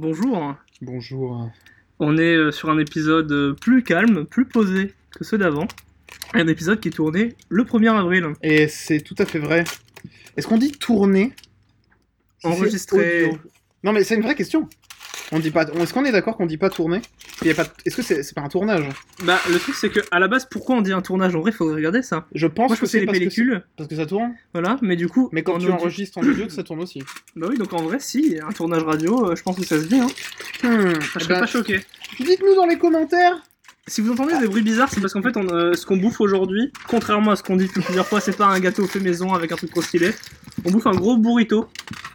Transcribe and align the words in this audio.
Bonjour. 0.00 0.54
Bonjour. 0.80 1.50
On 1.98 2.16
est 2.16 2.34
euh, 2.34 2.50
sur 2.50 2.70
un 2.70 2.78
épisode 2.78 3.30
euh, 3.32 3.52
plus 3.52 3.84
calme, 3.84 4.24
plus 4.24 4.46
posé 4.46 4.94
que 5.10 5.24
ceux 5.24 5.36
d'avant. 5.36 5.68
Un 6.32 6.48
épisode 6.48 6.80
qui 6.80 6.88
est 6.88 6.92
tourné 6.92 7.36
le 7.50 7.64
1er 7.64 7.94
avril. 7.94 8.28
Et 8.42 8.66
c'est 8.66 9.00
tout 9.00 9.14
à 9.18 9.26
fait 9.26 9.38
vrai. 9.38 9.64
Est-ce 10.38 10.46
qu'on 10.46 10.56
dit 10.56 10.72
tourner 10.72 11.34
Enregistré. 12.44 13.30
Non 13.84 13.92
mais 13.92 14.02
c'est 14.02 14.14
une 14.14 14.22
vraie 14.22 14.34
question. 14.34 14.70
On 15.32 15.38
dit 15.38 15.50
pas. 15.50 15.64
Est-ce 15.64 15.94
qu'on 15.94 16.04
est 16.04 16.12
d'accord 16.12 16.36
qu'on 16.36 16.46
dit 16.46 16.56
pas 16.56 16.70
tourner? 16.70 17.00
Il 17.42 17.48
y 17.48 17.50
a 17.50 17.54
pas. 17.54 17.64
Est-ce 17.86 17.96
que 17.96 18.02
c'est 18.02 18.34
pas 18.34 18.40
un 18.40 18.48
tournage? 18.48 18.84
Bah, 19.24 19.38
le 19.48 19.58
truc, 19.58 19.74
c'est 19.76 19.88
que 19.90 20.00
à 20.10 20.18
la 20.18 20.26
base, 20.28 20.46
pourquoi 20.50 20.74
on 20.76 20.80
dit 20.80 20.92
un 20.92 21.02
tournage 21.02 21.36
En 21.36 21.40
vrai, 21.40 21.52
faudrait 21.52 21.76
regarder 21.76 22.02
ça. 22.02 22.26
Je 22.34 22.46
pense 22.48 22.68
Moi, 22.68 22.76
je 22.76 22.80
que 22.80 22.86
c'est 22.86 23.00
les 23.00 23.06
parce 23.06 23.18
que, 23.18 23.62
parce 23.76 23.88
que 23.88 23.94
ça 23.96 24.06
tourne. 24.06 24.34
voilà, 24.52 24.76
mais 24.82 24.96
du 24.96 25.08
coup. 25.08 25.28
Mais 25.32 25.42
quand 25.42 25.58
tu 25.58 25.70
enregistres 25.70 26.18
en 26.18 26.22
audio, 26.22 26.46
que 26.46 26.52
ça 26.52 26.62
tourne 26.64 26.80
aussi. 26.80 27.02
Bah 27.36 27.46
oui, 27.48 27.56
donc 27.58 27.72
en 27.72 27.82
vrai, 27.82 27.98
si, 28.00 28.38
un 28.44 28.50
tournage 28.52 28.82
radio, 28.82 29.30
euh, 29.30 29.36
je 29.36 29.42
pense 29.42 29.56
que 29.56 29.64
ça 29.64 29.78
se 29.80 29.86
dit, 29.86 30.00
hein. 30.00 30.08
Hmm. 30.64 30.94
Je 31.00 31.18
Eh 31.18 31.20
serais 31.20 31.34
ben, 31.34 31.40
pas 31.40 31.46
choqué. 31.46 31.80
Dites-nous 32.18 32.54
dans 32.56 32.66
les 32.66 32.78
commentaires. 32.78 33.40
Si 33.86 34.00
vous 34.00 34.12
entendez 34.12 34.38
des 34.38 34.46
bruits 34.46 34.62
bizarres, 34.62 34.88
c'est 34.90 35.00
parce 35.00 35.12
qu'en 35.14 35.22
fait, 35.22 35.36
on, 35.36 35.48
euh, 35.52 35.72
ce 35.74 35.84
qu'on 35.84 35.96
bouffe 35.96 36.20
aujourd'hui, 36.20 36.70
contrairement 36.86 37.32
à 37.32 37.36
ce 37.36 37.42
qu'on 37.42 37.56
dit 37.56 37.66
depuis 37.66 37.80
plusieurs 37.82 38.06
fois, 38.06 38.20
c'est 38.20 38.36
pas 38.36 38.46
un 38.46 38.60
gâteau 38.60 38.86
fait 38.86 39.00
maison 39.00 39.32
avec 39.32 39.50
un 39.52 39.56
truc 39.56 39.70
trop 39.70 39.82
stylé. 39.82 40.10
On 40.64 40.70
bouffe 40.70 40.86
un 40.86 40.92
gros 40.92 41.16
burrito. 41.16 41.68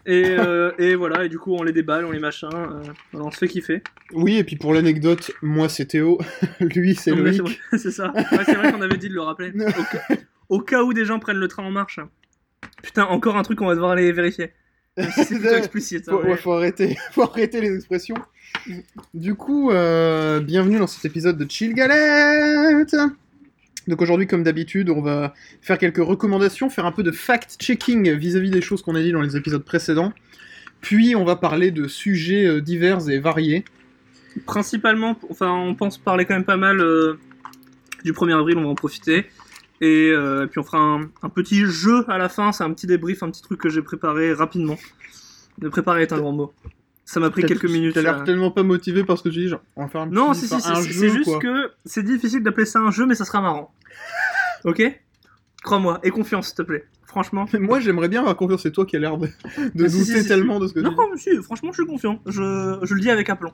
Et, 0.05 0.23
euh, 0.37 0.71
et 0.77 0.95
voilà, 0.95 1.25
et 1.25 1.29
du 1.29 1.39
coup, 1.39 1.53
on 1.55 1.63
les 1.63 1.73
déballe, 1.73 2.05
on 2.05 2.11
les 2.11 2.19
machin. 2.19 2.49
euh, 2.53 2.83
voilà, 3.11 3.27
on 3.27 3.31
se 3.31 3.37
fait 3.37 3.47
kiffer. 3.47 3.81
Oui, 4.13 4.37
et 4.37 4.43
puis 4.43 4.55
pour 4.55 4.73
l'anecdote, 4.73 5.31
moi 5.41 5.67
c'est 5.67 5.85
Théo, 5.85 6.19
lui 6.59 6.95
c'est 6.95 7.11
Loïc. 7.11 7.41
c'est 7.71 7.91
ça. 7.91 8.11
Ouais, 8.13 8.23
c'est 8.45 8.53
vrai 8.55 8.71
qu'on 8.71 8.81
avait 8.81 8.97
dit 8.97 9.09
de 9.09 9.15
le 9.15 9.21
rappeler. 9.21 9.51
Au 9.59 9.83
cas, 9.83 10.15
au 10.49 10.59
cas 10.61 10.83
où 10.83 10.93
des 10.93 11.05
gens 11.05 11.17
prennent 11.19 11.37
le 11.37 11.47
train 11.47 11.63
en 11.63 11.71
marche. 11.71 11.99
Putain, 12.83 13.05
encore 13.05 13.35
un 13.35 13.41
truc 13.43 13.57
qu'on 13.57 13.65
va 13.67 13.73
devoir 13.73 13.91
aller 13.91 14.11
vérifier. 14.11 14.51
Si 15.15 15.25
c'est 15.25 15.39
plutôt 15.39 15.55
explicite. 15.55 16.07
hein, 16.07 16.13
Faut, 16.13 16.23
mais- 16.23 16.29
ouais, 16.31 16.37
faut 16.37 16.53
arrêter, 16.53 16.97
faut 17.11 17.23
arrêter 17.23 17.61
les 17.61 17.75
expressions. 17.75 18.15
Du 19.13 19.35
coup, 19.35 19.71
euh, 19.71 20.39
bienvenue 20.39 20.79
dans 20.79 20.87
cet 20.87 21.03
épisode 21.05 21.37
de 21.37 21.49
Chill 21.49 21.73
Galette. 21.73 22.95
Donc 23.87 24.01
aujourd'hui, 24.01 24.25
comme 24.25 24.43
d'habitude, 24.43 24.89
on 24.89 25.01
va 25.01 25.33
faire 25.61 25.77
quelques 25.77 25.97
recommandations, 26.03 26.69
faire 26.69 26.85
un 26.85 26.91
peu 26.91 27.03
de 27.03 27.11
fact-checking 27.11 28.11
vis-à-vis 28.13 28.49
des 28.49 28.61
choses 28.61 28.81
qu'on 28.81 28.95
a 28.95 29.01
dit 29.01 29.11
dans 29.11 29.21
les 29.21 29.35
épisodes 29.37 29.63
précédents. 29.63 30.13
Puis 30.81 31.15
on 31.15 31.25
va 31.25 31.35
parler 31.35 31.71
de 31.71 31.87
sujets 31.87 32.45
euh, 32.45 32.61
divers 32.61 33.09
et 33.09 33.19
variés. 33.19 33.65
Principalement, 34.45 35.17
enfin, 35.29 35.51
on 35.51 35.75
pense 35.75 35.97
parler 35.97 36.25
quand 36.25 36.33
même 36.35 36.43
pas 36.45 36.57
mal 36.57 36.79
euh, 36.79 37.19
du 38.03 38.11
1er 38.13 38.33
avril, 38.37 38.57
on 38.57 38.63
va 38.63 38.69
en 38.69 38.75
profiter. 38.75 39.25
Et 39.81 40.09
euh, 40.11 40.47
puis 40.47 40.59
on 40.59 40.63
fera 40.63 40.77
un, 40.79 41.01
un 41.21 41.29
petit 41.29 41.65
jeu 41.65 42.05
à 42.09 42.17
la 42.17 42.29
fin, 42.29 42.51
c'est 42.51 42.63
un 42.63 42.71
petit 42.73 42.87
débrief, 42.87 43.23
un 43.23 43.29
petit 43.31 43.41
truc 43.41 43.59
que 43.59 43.69
j'ai 43.69 43.81
préparé 43.81 44.33
rapidement. 44.33 44.77
De 45.57 45.69
préparer 45.69 46.01
est 46.03 46.13
un 46.13 46.17
grand 46.17 46.31
mot. 46.33 46.53
Ça 47.05 47.19
m'a 47.19 47.29
pris 47.29 47.43
quelques 47.43 47.65
minutes. 47.69 47.93
T'as 47.93 48.01
l'air 48.01 48.17
ça. 48.19 48.23
tellement 48.23 48.51
pas 48.51 48.63
motivé 48.63 49.03
parce 49.03 49.21
que 49.21 49.29
tu 49.29 49.39
dis 49.39 49.47
genre, 49.47 49.61
on 49.75 49.83
va 49.83 49.87
faire 49.89 50.01
un 50.01 50.05
Non, 50.07 50.31
petit- 50.31 50.47
si, 50.47 50.59
si, 50.59 50.75
si, 50.83 50.93
c'est 50.93 51.09
juste 51.09 51.25
quoi. 51.29 51.39
que 51.39 51.71
c'est 51.85 52.03
difficile 52.03 52.41
d'appeler 52.41 52.65
ça 52.65 52.79
un 52.79 52.89
jeu, 52.91 53.05
mais 53.05 53.15
ça 53.15 53.25
sera 53.25 53.41
marrant. 53.41 53.73
ok? 54.63 54.81
Crois-moi, 55.63 55.99
et 56.03 56.09
confiance, 56.09 56.47
s'il 56.47 56.55
te 56.55 56.61
plaît. 56.63 56.85
Franchement. 57.05 57.45
Mais 57.53 57.59
Moi, 57.59 57.79
j'aimerais 57.79 58.09
bien 58.09 58.19
avoir 58.21 58.35
confiance. 58.35 58.63
C'est 58.63 58.71
toi 58.71 58.85
qui 58.85 58.95
a 58.95 58.99
l'air 58.99 59.17
de, 59.17 59.27
douter 59.75 59.89
si, 59.89 60.27
tellement 60.27 60.59
de 60.59 60.67
ce 60.67 60.73
que 60.73 60.79
tu 60.79 60.85
Non, 60.85 60.91
dis. 60.91 60.97
mais 61.11 61.17
si, 61.17 61.35
franchement, 61.43 61.71
je 61.71 61.81
suis 61.81 61.85
confiant. 61.89 62.19
Je, 62.25 62.79
je 62.81 62.93
le 62.93 62.99
dis 62.99 63.09
avec 63.09 63.29
aplomb. 63.29 63.51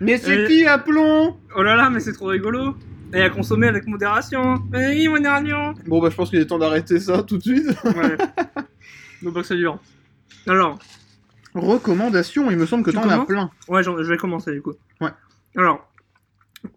Mais 0.00 0.16
c'est 0.16 0.38
Euh, 0.38 0.46
qui, 0.46 0.64
Aplomb? 0.66 1.36
Oh 1.56 1.62
là 1.62 1.76
là, 1.76 1.90
mais 1.90 2.00
c'est 2.00 2.12
trop 2.14 2.26
rigolo. 2.26 2.74
Et 3.12 3.22
à 3.22 3.30
consommer 3.30 3.66
avec 3.66 3.86
modération. 3.86 4.62
Mais 4.70 4.88
oui, 4.94 5.08
modération. 5.08 5.74
Bon, 5.86 6.00
bah, 6.00 6.10
je 6.10 6.16
pense 6.16 6.30
qu'il 6.30 6.38
est 6.38 6.46
temps 6.46 6.58
d'arrêter 6.58 7.00
ça 7.00 7.22
tout 7.22 7.38
de 7.38 7.42
suite. 7.42 7.66
Ouais. 7.84 8.16
Donc 9.22 9.34
pas 9.34 9.40
que 9.42 9.46
ça 9.46 9.54
dure. 9.56 9.78
Alors, 10.46 10.78
Recommandations, 11.54 12.50
il 12.50 12.56
me 12.56 12.64
semble 12.66 12.84
que 12.84 12.90
Tu 12.90 12.96
t'en 12.96 13.08
as 13.08 13.24
plein. 13.26 13.50
ouais, 13.68 13.82
je 13.82 13.90
vais 13.90 14.16
commencer 14.16 14.52
du 14.52 14.62
coup. 14.62 14.72
Ouais. 15.00 15.10
Alors, 15.56 15.90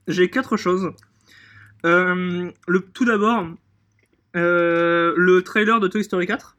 j'ai 0.07 0.29
quatre 0.29 0.57
choses. 0.57 0.91
Euh, 1.85 2.49
le, 2.67 2.79
tout 2.81 3.05
d'abord, 3.05 3.45
euh, 4.35 5.13
le 5.15 5.41
trailer 5.43 5.79
de 5.79 5.87
Toy 5.87 6.03
Story 6.03 6.25
4. 6.25 6.57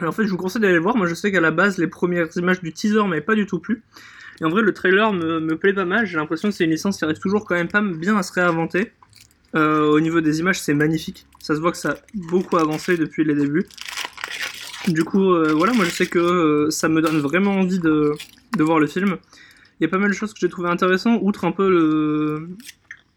Alors, 0.00 0.10
en 0.10 0.12
fait, 0.14 0.26
je 0.26 0.30
vous 0.30 0.36
conseille 0.36 0.60
d'aller 0.60 0.74
le 0.74 0.80
voir. 0.80 0.96
Moi, 0.96 1.06
je 1.06 1.14
sais 1.14 1.32
qu'à 1.32 1.40
la 1.40 1.50
base, 1.50 1.78
les 1.78 1.86
premières 1.88 2.28
images 2.36 2.60
du 2.60 2.72
teaser 2.72 3.02
m'avaient 3.04 3.20
pas 3.20 3.34
du 3.34 3.46
tout 3.46 3.58
plu. 3.58 3.82
Et 4.40 4.44
en 4.44 4.48
vrai, 4.48 4.62
le 4.62 4.72
trailer 4.72 5.12
me, 5.12 5.40
me 5.40 5.56
plaît 5.56 5.72
pas 5.72 5.84
mal. 5.84 6.06
J'ai 6.06 6.16
l'impression 6.16 6.48
que 6.48 6.54
c'est 6.54 6.64
une 6.64 6.70
licence 6.70 6.98
qui 6.98 7.04
arrive 7.04 7.18
toujours 7.18 7.44
quand 7.44 7.54
même 7.54 7.68
pas 7.68 7.80
bien 7.82 8.16
à 8.16 8.22
se 8.22 8.32
réinventer. 8.32 8.92
Euh, 9.54 9.88
au 9.90 10.00
niveau 10.00 10.20
des 10.20 10.40
images, 10.40 10.60
c'est 10.60 10.74
magnifique. 10.74 11.26
Ça 11.40 11.54
se 11.54 11.60
voit 11.60 11.72
que 11.72 11.78
ça 11.78 11.90
a 11.90 11.96
beaucoup 12.14 12.56
avancé 12.56 12.96
depuis 12.96 13.24
les 13.24 13.34
débuts. 13.34 13.66
Du 14.86 15.04
coup, 15.04 15.32
euh, 15.32 15.52
voilà, 15.54 15.72
moi 15.72 15.84
je 15.84 15.90
sais 15.90 16.06
que 16.06 16.18
euh, 16.18 16.70
ça 16.70 16.88
me 16.88 17.02
donne 17.02 17.18
vraiment 17.18 17.52
envie 17.52 17.78
de, 17.78 18.12
de 18.56 18.62
voir 18.62 18.78
le 18.78 18.86
film. 18.86 19.16
Il 19.80 19.84
y 19.84 19.86
a 19.86 19.88
pas 19.88 19.98
mal 19.98 20.10
de 20.10 20.14
choses 20.14 20.32
que 20.32 20.38
j'ai 20.40 20.48
trouvé 20.48 20.68
intéressantes, 20.68 21.20
outre 21.22 21.44
un 21.44 21.52
peu 21.52 21.68
le. 21.68 22.48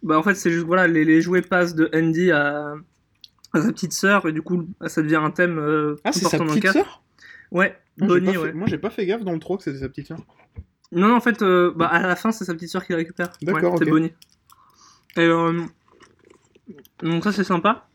Bah, 0.03 0.18
en 0.18 0.24
fait, 0.24 0.36
c'est 0.36 0.52
juste, 0.52 0.66
voilà, 0.66 0.88
les, 0.88 1.06
les 1.06 1.22
jouets 1.22 1.42
passent 1.42 1.76
de 1.76 1.90
Andy 1.94 2.32
à, 2.32 2.74
à 3.53 3.62
sa 3.62 3.68
petite 3.72 3.94
sœur, 3.94 4.28
et 4.28 4.32
du 4.32 4.42
coup, 4.42 4.68
ça 4.88 5.02
devient 5.02 5.16
un 5.18 5.32
thème 5.32 5.59
Ah, 6.03 6.12
c'est 6.12 6.22
sa 6.22 6.28
important 6.28 6.46
dans 6.46 6.53
le 6.53 6.59
petite 6.59 6.64
4. 6.64 6.74
sœur? 6.74 7.03
Ouais, 7.52 7.78
Moi, 7.98 8.08
Bonnie, 8.08 8.38
ouais. 8.38 8.53
Moi, 8.53 8.68
j'ai 8.68 8.78
pas 8.78 8.90
fait 8.90 9.06
gaffe 9.06 9.24
dans 9.24 9.34
le 9.34 9.40
3 9.40 9.58
que 9.58 9.64
c'était 9.64 9.80
sa 9.80 9.90
petite 9.90 10.08
sœur. 10.08 10.20
Non, 10.91 11.07
non, 11.07 11.16
en 11.16 11.22
fait, 11.22 11.41
euh, 11.41 11.72
bah, 11.75 11.88
à 11.88 12.06
la 12.06 12.16
fin, 12.16 12.31
c'est 12.31 12.46
sa 12.46 12.53
petite 12.53 12.69
sœur 12.69 12.85
qui 12.85 12.91
la 12.91 12.97
récupère. 12.97 13.31
D'accord, 13.41 13.74
ouais, 13.74 13.79
C'est. 13.79 13.90
Bonnie. 13.90 14.13
Et 15.18 15.22
euh, 15.22 15.62
donc 17.02 17.24
ça, 17.24 17.31
c'est 17.31 17.44
sympa. 17.44 17.88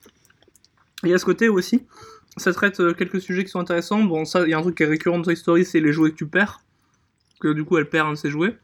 Y 1.02 1.12
a 1.12 1.18
ce 1.18 1.24
côté 1.24 1.48
aussi, 1.48 1.86
ça 2.36 2.52
traite 2.52 2.80
euh, 2.80 2.94
quelques 2.94 3.20
sujets 3.20 3.44
qui 3.44 3.50
sont 3.50 3.60
intéressants. 3.60 4.02
Bon, 4.02 4.24
ça, 4.24 4.42
il 4.42 4.50
y 4.50 4.54
a 4.54 4.58
un 4.58 4.62
truc 4.62 4.76
qui 4.76 4.82
est 4.82 4.86
récurrent 4.86 5.18
dans 5.18 5.24
Toy 5.24 5.36
Story, 5.36 5.64
c'est 5.64 5.80
les 5.80 5.92
jouets 5.92 6.10
que 6.10 6.16
tu 6.16 6.26
perds. 6.26 6.60
Que 7.40 7.52
du 7.52 7.64
coup, 7.64 7.76
elle 7.76 7.88
perd 7.88 8.08
un 8.08 8.12
de 8.12 8.16
ses 8.16 8.30
jouets. 8.30 8.56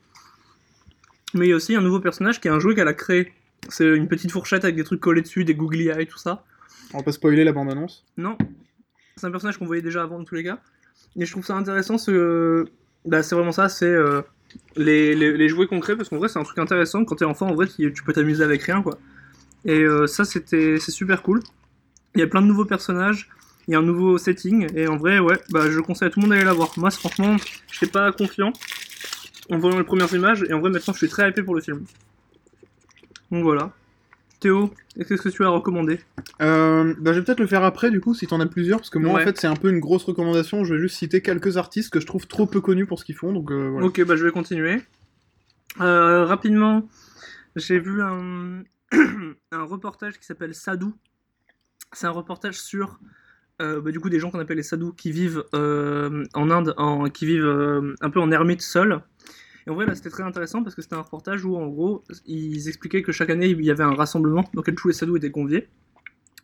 Mais 1.34 1.46
il 1.46 1.50
y 1.50 1.52
a 1.52 1.56
aussi 1.56 1.74
un 1.74 1.80
nouveau 1.82 2.00
personnage 2.00 2.40
qui 2.40 2.48
est 2.48 2.50
un 2.50 2.58
jouet 2.58 2.74
qu'elle 2.74 2.88
a 2.88 2.94
créé. 2.94 3.32
C'est 3.68 3.84
une 3.84 4.08
petite 4.08 4.32
fourchette 4.32 4.64
avec 4.64 4.76
des 4.76 4.84
trucs 4.84 5.00
collés 5.00 5.22
dessus, 5.22 5.44
des 5.44 5.54
googly 5.54 5.88
eyes, 5.88 6.06
tout 6.06 6.18
ça. 6.18 6.44
On 6.94 6.98
va 6.98 7.04
pas 7.04 7.12
spoiler 7.12 7.44
la 7.44 7.52
bande-annonce. 7.52 8.04
Non. 8.16 8.36
C'est 9.16 9.26
un 9.26 9.30
personnage 9.30 9.58
qu'on 9.58 9.66
voyait 9.66 9.82
déjà 9.82 10.02
avant 10.02 10.18
dans 10.18 10.24
tous 10.24 10.34
les 10.34 10.44
cas. 10.44 10.58
Et 11.16 11.24
je 11.24 11.30
trouve 11.30 11.44
ça 11.44 11.54
intéressant, 11.54 11.98
ce... 11.98 12.66
bah, 13.04 13.22
c'est 13.22 13.34
vraiment 13.34 13.52
ça, 13.52 13.68
c'est 13.68 13.86
euh, 13.86 14.22
les, 14.76 15.14
les, 15.14 15.36
les 15.36 15.48
jouets 15.48 15.66
concrets, 15.66 15.96
parce 15.96 16.08
qu'en 16.08 16.18
vrai 16.18 16.28
c'est 16.28 16.38
un 16.38 16.44
truc 16.44 16.58
intéressant, 16.58 17.04
quand 17.04 17.16
t'es 17.16 17.24
enfant, 17.24 17.48
en 17.48 17.54
vrai 17.54 17.66
tu 17.66 18.02
peux 18.04 18.12
t'amuser 18.12 18.44
avec 18.44 18.62
rien, 18.62 18.82
quoi. 18.82 18.98
Et 19.64 19.80
euh, 19.80 20.06
ça 20.06 20.24
c'était 20.24 20.78
c'est 20.78 20.90
super 20.90 21.22
cool. 21.22 21.40
Il 22.14 22.20
y 22.20 22.24
a 22.24 22.26
plein 22.26 22.42
de 22.42 22.46
nouveaux 22.46 22.64
personnages, 22.64 23.28
il 23.68 23.72
y 23.72 23.74
a 23.74 23.78
un 23.78 23.82
nouveau 23.82 24.18
setting, 24.18 24.68
et 24.76 24.86
en 24.88 24.96
vrai, 24.96 25.18
ouais, 25.18 25.38
bah, 25.50 25.70
je 25.70 25.80
conseille 25.80 26.08
à 26.08 26.10
tout 26.10 26.20
le 26.20 26.26
monde 26.26 26.30
d'aller 26.32 26.44
la 26.44 26.52
voir. 26.52 26.70
Moi, 26.76 26.90
franchement, 26.90 27.36
j'étais 27.70 27.90
pas 27.90 28.12
confiant 28.12 28.52
en 29.50 29.58
voyant 29.58 29.78
les 29.78 29.84
premières 29.84 30.12
images, 30.14 30.44
et 30.48 30.52
en 30.52 30.60
vrai 30.60 30.70
maintenant 30.70 30.92
je 30.92 30.98
suis 30.98 31.08
très 31.08 31.28
hypé 31.28 31.42
pour 31.42 31.54
le 31.54 31.60
film. 31.60 31.84
Donc 33.30 33.42
voilà. 33.42 33.72
Théo, 34.42 34.70
qu'est-ce 34.96 35.22
que 35.22 35.28
tu 35.28 35.44
as 35.44 35.48
recommandé 35.48 36.00
Euh, 36.42 36.94
bah, 36.98 37.12
je 37.12 37.18
vais 37.20 37.24
peut-être 37.24 37.40
le 37.40 37.46
faire 37.46 37.62
après, 37.64 37.90
du 37.90 38.00
coup, 38.00 38.12
si 38.14 38.26
t'en 38.26 38.40
as 38.40 38.46
plusieurs, 38.46 38.78
parce 38.78 38.90
que 38.90 38.98
moi, 38.98 39.14
Ouais. 39.14 39.22
en 39.22 39.24
fait, 39.24 39.38
c'est 39.38 39.46
un 39.46 39.56
peu 39.56 39.70
une 39.70 39.78
grosse 39.80 40.04
recommandation. 40.04 40.64
Je 40.64 40.74
vais 40.74 40.80
juste 40.80 40.96
citer 40.96 41.22
quelques 41.22 41.56
artistes 41.56 41.90
que 41.92 42.00
je 42.00 42.06
trouve 42.06 42.26
trop 42.26 42.46
peu 42.46 42.60
connus 42.60 42.86
pour 42.86 42.98
ce 42.98 43.04
qu'ils 43.04 43.14
font, 43.14 43.32
donc 43.32 43.50
euh, 43.52 43.68
voilà. 43.70 43.86
Ok, 43.86 44.02
bah 44.04 44.16
je 44.16 44.24
vais 44.24 44.32
continuer. 44.32 44.82
Euh, 45.80 46.24
rapidement, 46.24 46.86
j'ai 47.56 47.78
vu 47.78 48.02
un, 48.02 48.62
un 49.52 49.62
reportage 49.62 50.18
qui 50.18 50.26
s'appelle 50.26 50.54
Sadhu. 50.54 50.86
C'est 51.92 52.06
un 52.06 52.10
reportage 52.10 52.58
sur 52.60 52.98
euh, 53.60 53.80
bah, 53.80 53.90
du 53.90 54.00
coup 54.00 54.08
des 54.10 54.18
gens 54.18 54.30
qu'on 54.30 54.40
appelle 54.40 54.56
les 54.56 54.62
sadhus 54.62 54.92
qui 54.96 55.12
vivent 55.12 55.44
euh, 55.54 56.24
en 56.34 56.50
Inde, 56.50 56.74
en, 56.78 57.04
qui 57.10 57.26
vivent 57.26 57.44
euh, 57.46 57.94
un 58.00 58.10
peu 58.10 58.18
en 58.20 58.30
ermite 58.32 58.60
seuls. 58.62 59.00
Et 59.66 59.70
en 59.70 59.74
vrai 59.74 59.86
là 59.86 59.94
c'était 59.94 60.10
très 60.10 60.22
intéressant 60.22 60.62
parce 60.62 60.74
que 60.74 60.82
c'était 60.82 60.96
un 60.96 61.02
reportage 61.02 61.44
où 61.44 61.56
en 61.56 61.66
gros 61.66 62.02
ils 62.26 62.68
expliquaient 62.68 63.02
que 63.02 63.12
chaque 63.12 63.30
année 63.30 63.48
il 63.48 63.64
y 63.64 63.70
avait 63.70 63.84
un 63.84 63.94
rassemblement 63.94 64.44
dans 64.54 64.60
lequel 64.60 64.74
tous 64.74 64.88
les 64.88 64.94
sadhus 64.94 65.16
étaient 65.16 65.30
conviés 65.30 65.68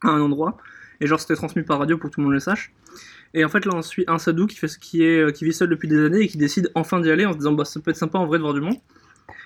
à 0.02 0.08
un 0.08 0.20
endroit. 0.20 0.56
Et 1.00 1.06
genre 1.06 1.20
c'était 1.20 1.36
transmis 1.36 1.62
par 1.62 1.78
radio 1.78 1.96
pour 1.96 2.10
que 2.10 2.14
tout 2.14 2.20
le 2.20 2.26
monde 2.26 2.34
le 2.34 2.40
sache. 2.40 2.72
Et 3.34 3.44
en 3.44 3.48
fait 3.48 3.64
là 3.66 3.72
on 3.74 3.82
suit 3.82 4.04
un 4.06 4.18
sadhu 4.18 4.46
qui, 4.46 4.56
fait, 4.56 4.68
qui, 4.78 5.02
est, 5.02 5.32
qui 5.34 5.44
vit 5.44 5.52
seul 5.52 5.68
depuis 5.68 5.88
des 5.88 6.04
années 6.04 6.20
et 6.20 6.28
qui 6.28 6.38
décide 6.38 6.70
enfin 6.74 7.00
d'y 7.00 7.10
aller 7.10 7.26
en 7.26 7.32
se 7.32 7.38
disant 7.38 7.52
bah 7.52 7.64
ça 7.64 7.80
peut 7.80 7.90
être 7.90 7.96
sympa 7.96 8.18
en 8.18 8.26
vrai 8.26 8.38
de 8.38 8.42
voir 8.42 8.54
du 8.54 8.60
monde. 8.60 8.76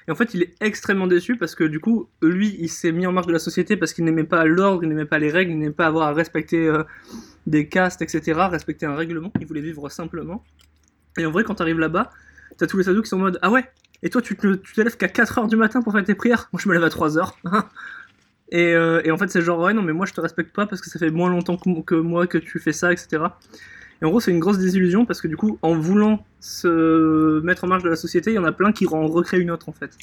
Et 0.08 0.10
en 0.10 0.14
fait 0.14 0.34
il 0.34 0.42
est 0.42 0.54
extrêmement 0.60 1.06
déçu 1.06 1.36
parce 1.36 1.54
que 1.54 1.64
du 1.64 1.80
coup 1.80 2.08
lui 2.20 2.56
il 2.58 2.68
s'est 2.68 2.92
mis 2.92 3.06
en 3.06 3.12
marge 3.12 3.26
de 3.26 3.32
la 3.32 3.38
société 3.38 3.76
parce 3.76 3.92
qu'il 3.92 4.04
n'aimait 4.04 4.24
pas 4.24 4.44
l'ordre, 4.44 4.82
il 4.82 4.88
n'aimait 4.88 5.04
pas 5.04 5.18
les 5.18 5.30
règles, 5.30 5.52
il 5.52 5.58
n'aimait 5.58 5.72
pas 5.72 5.86
avoir 5.86 6.08
à 6.08 6.12
respecter 6.12 6.66
euh, 6.66 6.82
des 7.46 7.68
castes 7.68 8.02
etc, 8.02 8.38
respecter 8.50 8.86
un 8.86 8.94
règlement, 8.94 9.32
il 9.40 9.46
voulait 9.46 9.60
vivre 9.60 9.88
simplement. 9.88 10.44
Et 11.18 11.26
en 11.26 11.30
vrai 11.30 11.44
quand 11.44 11.56
t'arrives 11.56 11.78
là-bas, 11.78 12.10
t'as 12.56 12.66
tous 12.66 12.78
les 12.78 12.84
sadhus 12.84 13.02
qui 13.02 13.08
sont 13.08 13.16
en 13.16 13.20
mode 13.20 13.38
ah 13.42 13.50
ouais 13.50 13.64
et 14.02 14.10
toi 14.10 14.20
tu 14.22 14.36
te, 14.36 14.54
tu 14.54 14.74
te 14.74 14.80
lèves 14.80 14.96
qu'à 14.96 15.06
4h 15.06 15.48
du 15.48 15.56
matin 15.56 15.82
pour 15.82 15.92
faire 15.92 16.04
tes 16.04 16.14
prières, 16.14 16.48
moi 16.52 16.60
je 16.62 16.68
me 16.68 16.74
lève 16.74 16.84
à 16.84 16.88
3h. 16.88 17.32
Et, 18.54 18.74
euh, 18.74 19.00
et 19.02 19.10
en 19.10 19.16
fait, 19.16 19.30
c'est 19.30 19.40
genre, 19.40 19.60
ouais, 19.60 19.72
non, 19.72 19.80
mais 19.80 19.94
moi 19.94 20.04
je 20.04 20.12
te 20.12 20.20
respecte 20.20 20.54
pas 20.54 20.66
parce 20.66 20.82
que 20.82 20.90
ça 20.90 20.98
fait 20.98 21.08
moins 21.10 21.30
longtemps 21.30 21.56
que, 21.56 21.80
que 21.80 21.94
moi 21.94 22.26
que 22.26 22.36
tu 22.36 22.58
fais 22.58 22.74
ça, 22.74 22.92
etc. 22.92 23.24
Et 24.02 24.04
en 24.04 24.10
gros, 24.10 24.20
c'est 24.20 24.30
une 24.30 24.40
grosse 24.40 24.58
désillusion 24.58 25.06
parce 25.06 25.22
que 25.22 25.28
du 25.28 25.38
coup, 25.38 25.58
en 25.62 25.74
voulant 25.74 26.22
se 26.38 27.40
mettre 27.40 27.64
en 27.64 27.68
marge 27.68 27.82
de 27.82 27.88
la 27.88 27.96
société, 27.96 28.30
il 28.30 28.34
y 28.34 28.38
en 28.38 28.44
a 28.44 28.52
plein 28.52 28.72
qui 28.72 28.86
en 28.86 29.06
recréent 29.06 29.40
une 29.40 29.50
autre 29.50 29.70
en 29.70 29.72
fait. 29.72 29.96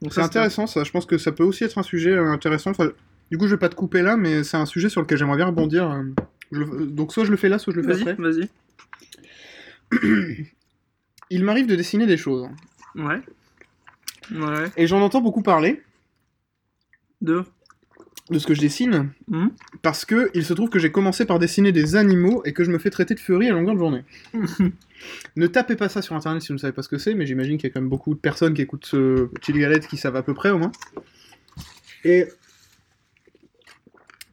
Donc 0.00 0.14
C'est 0.14 0.22
intéressant, 0.22 0.66
ça. 0.66 0.82
Je 0.82 0.90
pense 0.90 1.04
que 1.04 1.18
ça 1.18 1.30
peut 1.30 1.44
aussi 1.44 1.64
être 1.64 1.76
un 1.76 1.82
sujet 1.82 2.12
euh, 2.12 2.24
intéressant. 2.30 2.70
Enfin, 2.70 2.88
du 3.30 3.36
coup, 3.36 3.44
je 3.46 3.50
vais 3.50 3.58
pas 3.58 3.68
te 3.68 3.74
couper 3.74 4.00
là, 4.00 4.16
mais 4.16 4.44
c'est 4.44 4.56
un 4.56 4.64
sujet 4.64 4.88
sur 4.88 5.02
lequel 5.02 5.18
j'aimerais 5.18 5.36
bien 5.36 5.46
rebondir. 5.48 5.90
euh. 5.90 6.02
Je 6.52 6.62
Donc, 6.86 7.12
soit 7.12 7.24
je 7.26 7.30
le 7.30 7.36
fais 7.36 7.50
là, 7.50 7.58
soit 7.58 7.74
je 7.74 7.80
le 7.80 7.94
fais 7.94 8.00
après. 8.00 8.14
vas-y. 8.14 8.48
il 11.30 11.44
m'arrive 11.44 11.66
de 11.66 11.76
dessiner 11.76 12.06
des 12.06 12.16
choses. 12.16 12.48
Ouais. 12.96 13.20
Ouais. 14.32 14.66
Et 14.76 14.86
j'en 14.86 15.00
entends 15.00 15.20
beaucoup 15.20 15.42
parler 15.42 15.82
Deux. 17.20 17.44
de 18.30 18.38
ce 18.38 18.46
que 18.46 18.54
je 18.54 18.60
dessine, 18.60 19.10
Hmm. 19.28 19.48
parce 19.82 20.04
que 20.04 20.30
il 20.34 20.44
se 20.44 20.52
trouve 20.54 20.68
que 20.70 20.78
j'ai 20.78 20.92
commencé 20.92 21.24
par 21.24 21.38
dessiner 21.38 21.72
des 21.72 21.96
animaux 21.96 22.42
et 22.44 22.52
que 22.52 22.62
je 22.64 22.70
me 22.70 22.78
fais 22.78 22.90
traiter 22.90 23.14
de 23.14 23.20
furie 23.20 23.48
à 23.48 23.52
longueur 23.52 23.74
de 23.74 23.78
journée. 23.80 24.04
ne 25.36 25.46
tapez 25.46 25.76
pas 25.76 25.88
ça 25.88 26.02
sur 26.02 26.14
internet 26.16 26.42
si 26.42 26.48
vous 26.48 26.54
ne 26.54 26.58
savez 26.58 26.72
pas 26.72 26.82
ce 26.82 26.88
que 26.88 26.98
c'est, 26.98 27.14
mais 27.14 27.26
j'imagine 27.26 27.58
qu'il 27.58 27.68
y 27.68 27.70
a 27.70 27.74
quand 27.74 27.80
même 27.80 27.90
beaucoup 27.90 28.14
de 28.14 28.20
personnes 28.20 28.54
qui 28.54 28.62
écoutent 28.62 28.86
ce 28.86 29.28
Chili 29.42 29.60
Galette 29.60 29.86
qui 29.88 29.96
savent 29.96 30.16
à 30.16 30.22
peu 30.22 30.34
près 30.34 30.50
au 30.50 30.58
moins. 30.58 30.72
Et 32.04 32.26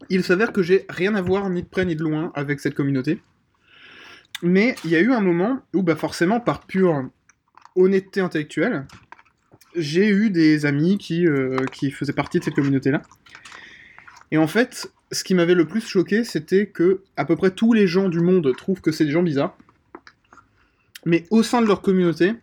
il 0.10 0.24
s'avère 0.24 0.54
que 0.54 0.62
j'ai 0.64 0.86
rien 0.90 1.16
à 1.16 1.22
voir 1.22 1.50
ni 1.50 1.64
de 1.64 1.68
près 1.68 1.86
ni 1.86 1.96
de 1.96 2.04
loin 2.04 2.32
avec 2.36 2.60
cette 2.60 2.76
communauté. 2.76 3.20
Mais 4.44 4.76
il 4.84 4.92
y 4.92 4.96
a 4.96 5.00
eu 5.00 5.12
un 5.12 5.22
moment 5.22 5.60
où, 5.74 5.82
bah 5.84 5.96
forcément, 5.96 6.40
par 6.40 6.66
pure 6.66 7.10
honnêteté 7.76 8.22
intellectuelle, 8.22 8.86
j'ai 9.76 10.08
eu 10.10 10.30
des 10.30 10.66
amis 10.66 10.98
qui, 10.98 11.26
euh, 11.28 11.58
qui 11.72 11.92
faisaient 11.92 12.14
partie 12.14 12.40
de 12.40 12.44
cette 12.44 12.56
communauté-là. 12.56 13.02
Et 14.32 14.38
en 14.38 14.48
fait, 14.48 14.92
ce 15.12 15.24
qui 15.24 15.34
m'avait 15.36 15.54
le 15.56 15.66
plus 15.66 15.82
choqué, 15.88 16.24
c'était 16.24 16.68
que 16.68 17.02
à 17.16 17.26
peu 17.26 17.36
près 17.36 17.52
tous 17.52 17.74
les 17.74 17.88
gens 17.88 18.10
du 18.10 18.20
monde 18.20 18.54
trouvent 18.58 18.82
que 18.82 18.92
c'est 18.92 19.06
des 19.06 19.12
gens 19.12 19.24
bizarres. 19.24 19.58
Mais 21.06 21.26
au 21.30 21.44
sein 21.44 21.62
de 21.62 21.68
leur 21.68 21.82
communauté, 21.82 22.34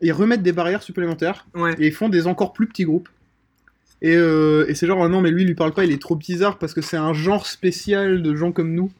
ils 0.00 0.12
remettent 0.12 0.42
des 0.42 0.52
barrières 0.52 0.82
supplémentaires 0.82 1.46
Ouais. 1.54 1.74
et 1.78 1.86
ils 1.88 1.92
font 1.92 2.08
des 2.08 2.26
encore 2.26 2.52
plus 2.52 2.66
petits 2.66 2.84
groupes. 2.84 3.08
Et, 4.02 4.14
euh, 4.14 4.66
et 4.68 4.74
c'est 4.74 4.86
genre, 4.86 5.02
ah 5.02 5.08
non, 5.08 5.20
mais 5.20 5.30
lui, 5.30 5.42
il 5.42 5.48
lui 5.48 5.54
parle 5.54 5.72
pas, 5.72 5.84
il 5.84 5.92
est 5.92 6.00
trop 6.00 6.16
bizarre 6.16 6.58
parce 6.58 6.74
que 6.74 6.82
c'est 6.82 6.96
un 6.98 7.12
genre 7.14 7.46
spécial 7.46 8.22
de 8.22 8.34
gens 8.36 8.52
comme 8.52 8.72
nous. 8.74 8.90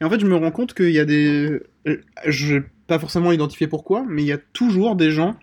Et 0.00 0.04
en 0.04 0.10
fait, 0.10 0.20
je 0.20 0.26
me 0.26 0.34
rends 0.36 0.50
compte 0.50 0.74
qu'il 0.74 0.90
y 0.90 0.98
a 0.98 1.04
des. 1.04 1.60
euh, 1.86 1.96
Je 2.26 2.54
vais 2.56 2.64
pas 2.86 2.98
forcément 2.98 3.32
identifier 3.32 3.66
pourquoi, 3.66 4.04
mais 4.08 4.22
il 4.22 4.26
y 4.26 4.32
a 4.32 4.38
toujours 4.38 4.96
des 4.96 5.10
gens 5.10 5.36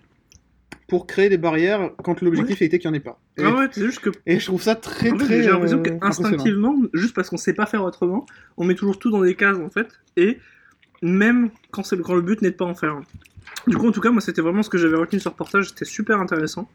pour 0.88 1.06
créer 1.06 1.27
des 1.30 1.38
barrières 1.38 1.92
quand 2.04 2.21
l'objectif 2.21 2.62
était 2.62 2.80
qu'il 2.80 2.89
n'y 2.89 2.95
en 2.98 3.00
ait 3.00 3.04
pas. 3.04 3.19
Et, 3.38 3.44
Ah 3.44 3.54
ouais, 3.56 3.68
c'est 3.71 3.86
juste 3.86 4.00
que 4.00 4.09
et 4.25 4.39
je 4.39 4.45
trouve 4.45 4.62
ça 4.62 4.75
très, 4.75 5.12
En 5.12 5.18
fait, 5.18 5.25
très. 5.25 5.44
j'ai 5.44 5.50
l'impression 5.50 5.80
euh, 5.80 5.98
qu'instinctivement, 6.00 6.75
juste 6.94 7.13
parce 7.13 7.30
qu'on 7.30 7.38
sait 7.38 7.54
pas 7.54 7.65
faire 7.65 7.83
autrement, 7.83 8.25
on 8.56 8.63
met 8.65 8.74
toujours 8.75 8.98
tout 8.98 9.12
dans 9.12 9.21
des 9.21 9.36
cases 9.36 9.57
en 9.57 9.69
fait, 9.69 9.88
et 10.15 10.38
même 11.01 11.50
quand, 11.71 11.83
c'est- 11.83 11.98
quand 12.01 12.15
le 12.15 12.21
but 12.21 12.42
n'est 12.42 12.51
de 12.51 12.56
pas 12.56 12.65
en 12.65 12.74
faire. 12.74 13.00
Du 13.68 13.75
coup, 13.77 13.88
en 13.88 13.92
tout 13.92 14.00
cas, 14.01 14.12
moi, 14.12 14.21
c'était 14.21 14.42
vraiment 14.42 14.63
ce 14.63 14.69
que 14.69 14.77
j'avais 14.77 14.95
retenu 14.95 15.19
sur 15.19 15.30
ce 15.30 15.33
reportage, 15.33 15.69
c'était 15.69 15.86
super 15.86 16.19
intéressant. 16.21 16.69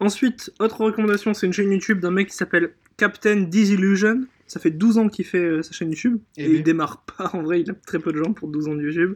Ensuite, 0.00 0.52
autre 0.60 0.80
recommandation, 0.82 1.34
c'est 1.34 1.46
une 1.46 1.52
chaîne 1.52 1.72
YouTube 1.72 2.00
d'un 2.00 2.10
mec 2.10 2.28
qui 2.28 2.36
s'appelle 2.36 2.70
Captain 2.98 3.36
Disillusion. 3.40 4.24
Ça 4.48 4.58
fait 4.58 4.70
12 4.70 4.98
ans 4.98 5.08
qu'il 5.08 5.24
fait 5.24 5.38
euh, 5.38 5.62
sa 5.62 5.72
chaîne 5.72 5.90
YouTube, 5.90 6.18
Eh 6.36 6.44
et 6.44 6.54
il 6.56 6.62
démarre 6.62 7.04
pas, 7.04 7.30
en 7.34 7.42
vrai, 7.42 7.60
il 7.60 7.70
a 7.70 7.74
très 7.74 8.00
peu 8.00 8.12
de 8.12 8.18
gens 8.18 8.32
pour 8.32 8.48
12 8.48 8.68
ans 8.68 8.74
de 8.74 8.82
YouTube. 8.82 9.14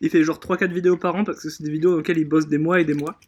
Il 0.00 0.10
fait 0.10 0.22
genre 0.22 0.38
3-4 0.38 0.72
vidéos 0.72 0.96
par 0.96 1.16
an, 1.16 1.24
parce 1.24 1.42
que 1.42 1.50
c'est 1.50 1.64
des 1.64 1.70
vidéos 1.70 1.90
dans 1.92 1.96
lesquelles 1.96 2.18
il 2.18 2.28
bosse 2.28 2.46
des 2.46 2.58
mois 2.58 2.80
et 2.80 2.84
des 2.84 2.94
mois. 2.94 3.18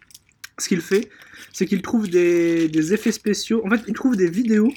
Ce 0.58 0.68
qu'il 0.68 0.80
fait, 0.80 1.08
c'est 1.52 1.66
qu'il 1.66 1.82
trouve 1.82 2.08
des, 2.08 2.68
des 2.68 2.94
effets 2.94 3.12
spéciaux. 3.12 3.62
En 3.66 3.70
fait, 3.70 3.80
il 3.88 3.94
trouve 3.94 4.16
des 4.16 4.28
vidéos 4.28 4.70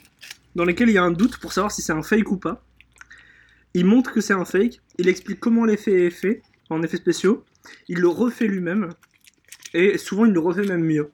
dans 0.56 0.65
lesquelles 0.65 0.89
il 0.89 0.95
y 0.95 0.98
a 0.98 1.04
un 1.04 1.12
doute 1.12 1.38
pour 1.38 1.54
savoir 1.54 1.71
si 1.71 1.81
c'est 1.81 1.94
un 1.94 2.01
fake 2.01 2.31
ou 2.31 2.38
pas. 2.38 2.66
Il 3.74 3.86
montre 3.86 4.13
que 4.13 4.21
c'est 4.21 4.33
un 4.33 4.45
fake, 4.45 4.80
il 4.98 5.07
explique 5.07 5.39
comment 5.39 5.66
l'effet 5.66 6.06
est 6.06 6.12
fait 6.12 6.42
en 6.69 6.81
effets 6.83 6.98
spéciaux, 6.98 7.44
il 7.88 8.00
le 8.00 8.07
refait 8.07 8.48
lui-même, 8.48 8.89
et 9.74 9.98
souvent 9.98 10.25
il 10.25 10.33
le 10.33 10.39
refait 10.39 10.63
même 10.63 10.83
mieux. 10.83 11.09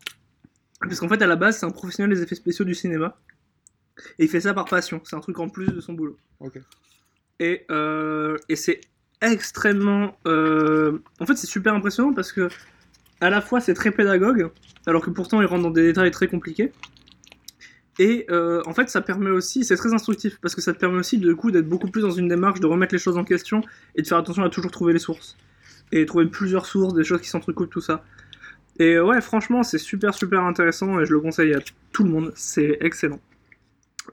Parce 0.82 1.00
qu'en 1.00 1.10
fait, 1.10 1.22
à 1.22 1.28
la 1.28 1.36
base, 1.36 1.60
c'est 1.60 1.66
un 1.66 1.72
professionnel 1.72 2.16
des 2.16 2.24
effets 2.24 2.36
spéciaux 2.36 2.66
du 2.66 2.76
cinéma, 2.76 3.18
et 4.18 4.26
il 4.26 4.30
fait 4.30 4.42
ça 4.42 4.54
par 4.54 4.66
passion, 4.66 5.02
c'est 5.04 5.16
un 5.16 5.20
truc 5.20 5.40
en 5.40 5.50
plus 5.50 5.68
de 5.68 5.82
son 5.82 5.94
boulot. 5.94 6.18
Et, 7.40 7.66
euh, 7.72 8.38
et 8.50 8.56
c'est 8.56 8.82
extrêmement. 9.22 10.18
euh, 10.28 11.00
En 11.20 11.26
fait, 11.26 11.36
c'est 11.36 11.48
super 11.48 11.74
impressionnant 11.74 12.14
parce 12.14 12.32
que, 12.32 12.50
à 13.22 13.30
la 13.30 13.42
fois, 13.42 13.60
c'est 13.62 13.74
très 13.74 13.92
pédagogue, 13.92 14.50
alors 14.88 15.02
que 15.04 15.10
pourtant, 15.10 15.42
il 15.42 15.46
rentre 15.46 15.64
dans 15.64 15.72
des 15.72 15.84
détails 15.84 16.12
très 16.12 16.28
compliqués. 16.28 16.72
Et 17.98 18.26
euh, 18.30 18.62
en 18.66 18.74
fait, 18.74 18.90
ça 18.90 19.02
permet 19.02 19.30
aussi, 19.30 19.66
c'est 19.66 19.76
très 19.76 19.94
instructif, 19.94 20.40
parce 20.42 20.56
que 20.56 20.62
ça 20.62 20.74
te 20.74 20.80
permet 20.80 21.00
aussi, 21.00 21.18
du 21.18 21.36
coup, 21.36 21.52
d'être 21.52 21.68
beaucoup 21.68 21.90
plus 21.92 22.02
dans 22.02 22.12
une 22.12 22.30
démarche 22.30 22.62
de 22.62 22.68
remettre 22.68 22.94
les 22.96 23.00
choses 23.00 23.18
en 23.18 23.26
question 23.26 23.62
et 23.96 24.02
de 24.02 24.08
faire 24.08 24.18
attention 24.18 24.44
à 24.44 24.50
toujours 24.50 24.72
trouver 24.72 24.94
les 24.94 25.00
sources. 25.00 25.36
Et 25.92 26.06
trouver 26.06 26.28
plusieurs 26.28 26.66
sources, 26.66 26.94
des 26.94 27.04
choses 27.04 27.20
qui 27.20 27.28
s'entrecoupent, 27.28 27.70
tout 27.70 27.82
ça. 27.82 28.04
Et 28.78 28.98
ouais, 29.00 29.20
franchement, 29.20 29.64
c'est 29.64 29.78
super, 29.78 30.14
super 30.14 30.44
intéressant 30.44 31.02
et 31.02 31.06
je 31.06 31.12
le 31.12 31.20
conseille 31.20 31.54
à 31.54 31.60
tout 31.92 32.06
le 32.06 32.10
monde, 32.10 32.32
c'est 32.36 32.78
excellent. 32.80 33.20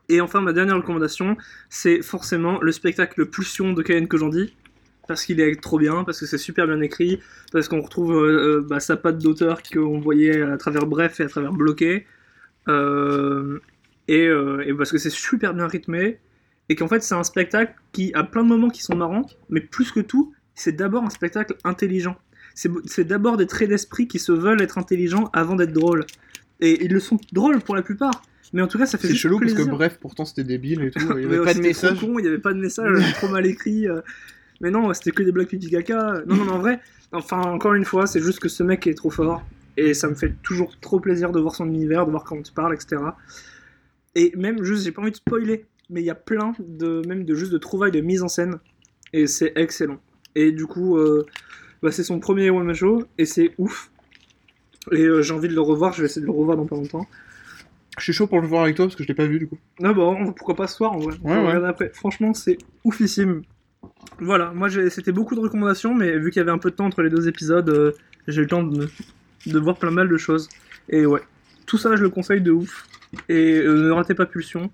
Et 0.08 0.20
enfin, 0.20 0.40
ma 0.40 0.52
dernière 0.52 0.76
recommandation, 0.76 1.36
c'est 1.68 2.02
forcément 2.02 2.60
le 2.60 2.72
spectacle 2.72 3.26
Pulsion 3.26 3.72
de 3.72 3.82
Kayen 3.82 4.06
Kojandi, 4.06 4.54
parce 5.08 5.24
qu'il 5.24 5.40
est 5.40 5.60
trop 5.60 5.78
bien, 5.78 6.04
parce 6.04 6.20
que 6.20 6.26
c'est 6.26 6.38
super 6.38 6.66
bien 6.66 6.80
écrit, 6.80 7.20
parce 7.52 7.68
qu'on 7.68 7.80
retrouve 7.80 8.12
euh, 8.12 8.58
euh, 8.58 8.66
bah, 8.68 8.80
sa 8.80 8.96
patte 8.96 9.18
d'auteur 9.18 9.62
qu'on 9.62 10.00
voyait 10.00 10.42
à 10.42 10.56
travers 10.56 10.86
Bref 10.86 11.20
et 11.20 11.24
à 11.24 11.28
travers 11.28 11.52
Bloqué, 11.52 12.06
euh, 12.68 13.60
et, 14.08 14.24
et 14.24 14.74
parce 14.74 14.92
que 14.92 14.98
c'est 14.98 15.10
super 15.10 15.54
bien 15.54 15.66
rythmé, 15.66 16.18
et 16.68 16.74
qu'en 16.76 16.88
fait 16.88 17.02
c'est 17.02 17.14
un 17.14 17.24
spectacle 17.24 17.74
qui 17.92 18.12
a 18.14 18.24
plein 18.24 18.42
de 18.42 18.48
moments 18.48 18.70
qui 18.70 18.82
sont 18.82 18.96
marrants, 18.96 19.26
mais 19.50 19.60
plus 19.60 19.92
que 19.92 20.00
tout, 20.00 20.34
c'est 20.54 20.72
d'abord 20.72 21.04
un 21.04 21.10
spectacle 21.10 21.56
intelligent. 21.64 22.16
C'est 22.54 23.04
d'abord 23.04 23.36
des 23.36 23.46
traits 23.46 23.68
d'esprit 23.68 24.08
qui 24.08 24.18
se 24.18 24.32
veulent 24.32 24.62
être 24.62 24.78
intelligents 24.78 25.28
avant 25.34 25.56
d'être 25.56 25.72
drôles. 25.72 26.06
Et 26.60 26.84
ils 26.84 26.90
le 26.90 27.00
sont 27.00 27.18
drôles 27.32 27.60
pour 27.60 27.76
la 27.76 27.82
plupart, 27.82 28.22
mais 28.52 28.62
en 28.62 28.66
tout 28.68 28.78
cas 28.78 28.86
ça 28.86 28.98
fait 28.98 29.08
C'est 29.08 29.14
chelou 29.14 29.38
parce 29.40 29.52
que 29.54 29.62
bref, 29.62 29.98
pourtant 30.00 30.24
c'était 30.24 30.44
débile 30.44 30.82
et 30.82 30.90
tout. 30.90 31.00
Il 31.16 31.24
y 31.24 31.26
Mais 31.26 31.34
avait 31.36 31.38
ouais, 31.38 31.44
pas 31.44 31.54
de 31.54 31.60
message. 31.60 32.00
con, 32.00 32.18
il 32.18 32.22
n'y 32.22 32.28
avait 32.28 32.38
pas 32.38 32.52
de 32.52 32.60
message, 32.60 33.12
trop 33.14 33.28
mal 33.28 33.46
écrit. 33.46 33.88
euh. 33.88 34.00
Mais 34.60 34.70
non, 34.70 34.92
c'était 34.94 35.10
que 35.10 35.22
des 35.22 35.32
blagues 35.32 35.48
pipi 35.48 35.68
caca. 35.70 36.22
Non, 36.26 36.36
non, 36.36 36.44
mais 36.46 36.52
en 36.52 36.58
vrai, 36.58 36.80
enfin, 37.12 37.40
encore 37.42 37.74
une 37.74 37.84
fois, 37.84 38.06
c'est 38.06 38.20
juste 38.20 38.38
que 38.38 38.48
ce 38.48 38.62
mec 38.62 38.86
est 38.86 38.94
trop 38.94 39.10
fort. 39.10 39.42
Et 39.76 39.92
ça 39.92 40.08
me 40.08 40.14
fait 40.14 40.32
toujours 40.42 40.78
trop 40.80 40.98
plaisir 41.00 41.30
de 41.32 41.40
voir 41.40 41.54
son 41.54 41.66
univers, 41.66 42.06
de 42.06 42.10
voir 42.10 42.24
comment 42.24 42.40
il 42.42 42.52
parle, 42.52 42.72
etc. 42.74 42.96
Et 44.14 44.32
même, 44.34 44.64
juste, 44.64 44.84
j'ai 44.84 44.92
pas 44.92 45.02
envie 45.02 45.10
de 45.10 45.16
spoiler, 45.16 45.66
mais 45.90 46.00
il 46.00 46.06
y 46.06 46.10
a 46.10 46.14
plein 46.14 46.54
de, 46.58 47.02
même 47.06 47.24
de 47.24 47.34
juste 47.34 47.52
de 47.52 47.58
trouvailles 47.58 47.90
de 47.92 48.00
mise 48.00 48.22
en 48.22 48.28
scène. 48.28 48.58
Et 49.12 49.26
c'est 49.26 49.52
excellent. 49.56 50.00
Et 50.34 50.52
du 50.52 50.64
coup, 50.66 50.96
euh, 50.96 51.26
bah, 51.82 51.92
c'est 51.92 52.02
son 52.04 52.18
premier 52.18 52.48
one 52.48 52.72
show, 52.72 53.04
et 53.18 53.26
c'est 53.26 53.52
ouf. 53.58 53.90
Et 54.92 55.02
euh, 55.02 55.20
j'ai 55.20 55.34
envie 55.34 55.48
de 55.48 55.54
le 55.54 55.60
revoir, 55.60 55.92
je 55.92 56.00
vais 56.00 56.06
essayer 56.06 56.22
de 56.22 56.26
le 56.26 56.32
revoir 56.32 56.56
dans 56.56 56.64
pas 56.64 56.76
longtemps. 56.76 57.06
Je 57.98 58.04
suis 58.04 58.12
chaud 58.12 58.26
pour 58.26 58.40
le 58.40 58.46
voir 58.46 58.62
avec 58.64 58.76
toi 58.76 58.86
parce 58.86 58.96
que 58.96 59.02
je 59.02 59.08
l'ai 59.08 59.14
pas 59.14 59.26
vu 59.26 59.38
du 59.38 59.46
coup. 59.46 59.58
Ah 59.82 59.92
bon, 59.92 60.32
pourquoi 60.32 60.54
pas 60.54 60.66
ce 60.66 60.76
soir 60.76 60.92
en 60.92 60.98
vrai. 60.98 61.14
On 61.24 61.30
Ouais, 61.46 61.58
ouais. 61.58 61.66
après. 61.68 61.90
Franchement, 61.94 62.34
c'est 62.34 62.58
oufissime. 62.84 63.42
Voilà, 64.20 64.52
moi 64.54 64.68
j'ai- 64.68 64.90
c'était 64.90 65.12
beaucoup 65.12 65.34
de 65.34 65.40
recommandations, 65.40 65.94
mais 65.94 66.18
vu 66.18 66.30
qu'il 66.30 66.40
y 66.40 66.42
avait 66.42 66.50
un 66.50 66.58
peu 66.58 66.70
de 66.70 66.76
temps 66.76 66.86
entre 66.86 67.02
les 67.02 67.10
deux 67.10 67.28
épisodes, 67.28 67.68
euh, 67.70 67.92
j'ai 68.28 68.38
eu 68.40 68.44
le 68.44 68.48
temps 68.48 68.62
de, 68.62 68.88
de 69.46 69.58
voir 69.58 69.76
plein 69.78 69.90
mal 69.90 70.08
de 70.08 70.16
choses. 70.16 70.48
Et 70.88 71.06
ouais, 71.06 71.20
tout 71.66 71.78
ça 71.78 71.96
je 71.96 72.02
le 72.02 72.10
conseille 72.10 72.40
de 72.40 72.50
ouf. 72.50 72.86
Et 73.28 73.58
euh, 73.58 73.86
ne 73.88 73.90
ratez 73.90 74.14
pas 74.14 74.26
Pulsion. 74.26 74.70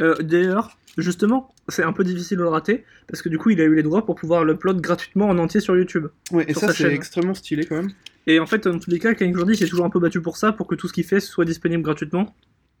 Euh, 0.00 0.14
D'ailleurs, 0.16 0.78
justement, 0.96 1.52
c'est 1.68 1.82
un 1.82 1.92
peu 1.92 2.02
difficile 2.04 2.38
de 2.38 2.42
le 2.42 2.48
rater, 2.48 2.84
parce 3.08 3.22
que 3.22 3.28
du 3.28 3.38
coup 3.38 3.50
il 3.50 3.60
a 3.60 3.64
eu 3.64 3.74
les 3.74 3.82
droits 3.82 4.04
pour 4.04 4.14
pouvoir 4.16 4.44
l'upload 4.44 4.80
gratuitement 4.80 5.28
en 5.28 5.38
entier 5.38 5.60
sur 5.60 5.76
YouTube. 5.76 6.06
Ouais, 6.32 6.44
et 6.48 6.54
ça 6.54 6.72
c'est 6.72 6.92
extrêmement 6.92 7.34
stylé 7.34 7.64
quand 7.66 7.76
même. 7.76 7.90
Et 8.26 8.40
en 8.40 8.46
fait, 8.46 8.68
dans 8.68 8.78
tous 8.78 8.90
les 8.90 8.98
cas, 8.98 9.14
King 9.14 9.34
Jordi 9.34 9.56
s'est 9.56 9.66
toujours 9.66 9.86
un 9.86 9.90
peu 9.90 10.00
battu 10.00 10.20
pour 10.20 10.36
ça, 10.36 10.52
pour 10.52 10.66
que 10.66 10.74
tout 10.74 10.86
ce 10.86 10.92
qu'il 10.92 11.04
fait 11.04 11.18
soit 11.20 11.46
disponible 11.46 11.82
gratuitement, 11.82 12.34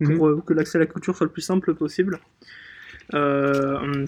pour 0.04 0.28
euh, 0.28 0.42
que 0.46 0.52
l'accès 0.54 0.78
à 0.78 0.80
la 0.80 0.86
culture 0.86 1.16
soit 1.16 1.26
le 1.26 1.32
plus 1.32 1.42
simple 1.42 1.74
possible. 1.74 2.20
Euh, 3.14 4.06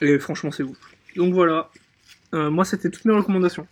et 0.00 0.18
franchement, 0.18 0.50
c'est 0.50 0.62
ouf. 0.62 0.78
Donc 1.16 1.32
voilà, 1.34 1.70
Euh, 2.34 2.50
moi 2.50 2.64
c'était 2.64 2.90
toutes 2.90 3.04
mes 3.04 3.14
recommandations. 3.14 3.66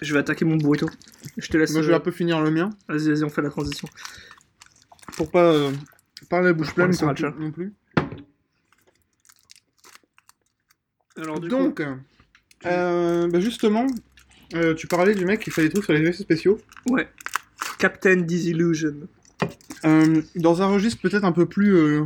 Je 0.00 0.12
vais 0.12 0.20
attaquer 0.20 0.44
mon 0.44 0.56
burrito. 0.56 0.88
Je 1.36 1.48
te 1.48 1.56
laisse. 1.56 1.72
Moi 1.72 1.82
je 1.82 1.88
vais 1.88 1.94
un 1.94 2.00
peu 2.00 2.12
finir 2.12 2.40
le 2.40 2.50
mien 2.50 2.70
Vas-y, 2.86 3.08
vas-y, 3.08 3.24
on 3.24 3.30
fait 3.30 3.42
la 3.42 3.50
transition. 3.50 3.88
pour 5.16 5.30
pas 5.30 5.52
euh, 5.52 5.72
parler 6.28 6.48
la 6.48 6.52
bouche 6.52 6.74
pleine 6.74 6.92
non 7.38 7.50
plus-. 7.50 7.72
Alors 11.16 11.40
du 11.40 11.48
Donc, 11.48 11.82
euh, 12.66 13.28
bah 13.28 13.40
justement, 13.40 13.86
euh, 14.54 14.74
tu 14.74 14.86
parlais 14.86 15.14
du 15.14 15.24
mec 15.24 15.40
qui 15.40 15.50
fait 15.50 15.62
des 15.62 15.70
trucs 15.70 15.84
sur 15.84 15.92
les 15.94 16.02
effets 16.02 16.22
spéciaux. 16.22 16.60
coup, 16.86 16.94
ouais. 16.94 17.08
Captain 17.78 18.16
Disillusion. 18.16 19.08
Euh, 19.88 20.22
dans 20.36 20.62
un 20.62 20.66
registre 20.66 21.00
peut-être 21.00 21.24
un 21.24 21.32
peu 21.32 21.46
plus 21.46 21.74
euh, 21.74 22.04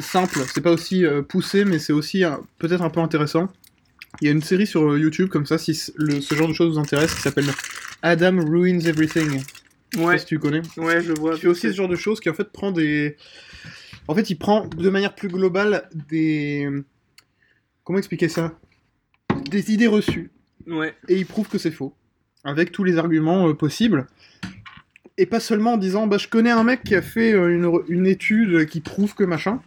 simple, 0.00 0.38
c'est 0.52 0.60
pas 0.60 0.72
aussi 0.72 1.04
euh, 1.04 1.22
poussé, 1.22 1.64
mais 1.64 1.78
c'est 1.78 1.92
aussi 1.92 2.22
peut-être 2.58 2.82
un 2.82 2.90
peu 2.90 3.00
intéressant. 3.00 3.48
Il 4.20 4.26
y 4.26 4.28
a 4.28 4.32
une 4.32 4.42
série 4.42 4.66
sur 4.66 4.96
YouTube 4.98 5.28
comme 5.28 5.46
ça, 5.46 5.58
si 5.58 5.78
le- 5.96 6.20
ce 6.20 6.34
genre 6.34 6.48
de 6.48 6.52
choses 6.52 6.74
vous 6.74 6.78
intéresse, 6.80 7.14
qui 7.14 7.20
s'appelle 7.22 7.46
Adam 8.02 8.44
Ruins 8.44 8.80
Everything. 8.80 9.42
Ouais, 9.96 10.18
si 10.18 10.26
tu 10.26 10.38
connais. 10.38 10.62
ouais, 10.76 11.02
je 11.02 11.12
vois. 11.12 11.36
Fait 11.36 11.48
aussi 11.48 11.68
ce 11.68 11.72
genre 11.74 11.88
de 11.88 11.96
choses 11.96 12.20
qui 12.20 12.30
en 12.30 12.34
fait 12.34 12.50
prend 12.52 12.72
des. 12.72 13.16
En 14.08 14.14
fait, 14.14 14.28
il 14.30 14.36
prend 14.36 14.66
de 14.66 14.90
manière 14.90 15.14
plus 15.14 15.28
globale 15.28 15.88
des. 16.08 16.68
Comment 17.84 17.98
expliquer 17.98 18.28
ça? 18.28 18.58
Des 19.50 19.72
idées 19.72 19.86
reçues 19.86 20.30
Ouais, 20.66 20.94
et 21.08 21.16
il 21.16 21.26
prouve 21.26 21.48
que 21.48 21.58
c'est 21.58 21.70
faux, 21.72 21.94
avec 22.44 22.70
tous 22.72 22.84
les 22.84 22.96
arguments 22.98 23.52
possibles. 23.54 24.06
Et 25.22 25.26
pas 25.26 25.38
seulement 25.38 25.74
en 25.74 25.76
disant, 25.76 26.08
bah 26.08 26.18
je 26.18 26.26
connais 26.26 26.50
un 26.50 26.64
mec 26.64 26.82
qui 26.82 26.96
a 26.96 27.00
fait 27.00 27.32
euh, 27.32 27.54
une, 27.54 27.70
une 27.86 28.08
étude 28.08 28.66
qui 28.66 28.80
prouve 28.80 29.14
que 29.14 29.22
machin, 29.22 29.62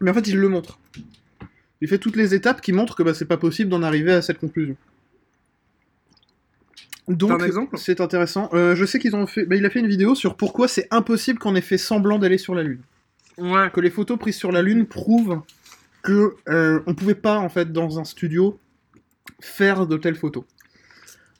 mais 0.00 0.10
en 0.10 0.14
fait 0.14 0.28
il 0.28 0.36
le 0.36 0.50
montre. 0.50 0.78
Il 1.80 1.88
fait 1.88 1.96
toutes 1.96 2.14
les 2.14 2.34
étapes 2.34 2.60
qui 2.60 2.72
montrent 2.72 2.94
que 2.94 3.02
bah, 3.02 3.14
c'est 3.14 3.24
pas 3.24 3.38
possible 3.38 3.70
d'en 3.70 3.82
arriver 3.82 4.12
à 4.12 4.20
cette 4.20 4.38
conclusion. 4.38 4.76
Donc, 7.08 7.42
c'est 7.74 8.02
intéressant. 8.02 8.50
Euh, 8.52 8.76
je 8.76 8.84
sais 8.84 8.98
qu'ils 8.98 9.16
ont 9.16 9.26
fait. 9.26 9.46
bah, 9.46 9.56
il 9.56 9.64
a 9.64 9.70
fait 9.70 9.80
une 9.80 9.88
vidéo 9.88 10.14
sur 10.14 10.36
pourquoi 10.36 10.68
c'est 10.68 10.88
impossible 10.90 11.38
qu'on 11.38 11.56
ait 11.56 11.62
fait 11.62 11.78
semblant 11.78 12.18
d'aller 12.18 12.36
sur 12.36 12.54
la 12.54 12.62
Lune. 12.62 12.82
Ouais. 13.38 13.70
Que 13.72 13.80
les 13.80 13.88
photos 13.88 14.18
prises 14.18 14.36
sur 14.36 14.52
la 14.52 14.60
Lune 14.60 14.84
prouvent 14.84 15.40
que 16.02 16.34
euh, 16.50 16.80
on 16.86 16.94
pouvait 16.94 17.14
pas 17.14 17.38
en 17.38 17.48
fait 17.48 17.72
dans 17.72 17.98
un 17.98 18.04
studio 18.04 18.58
faire 19.40 19.86
de 19.86 19.96
telles 19.96 20.16
photos. 20.16 20.44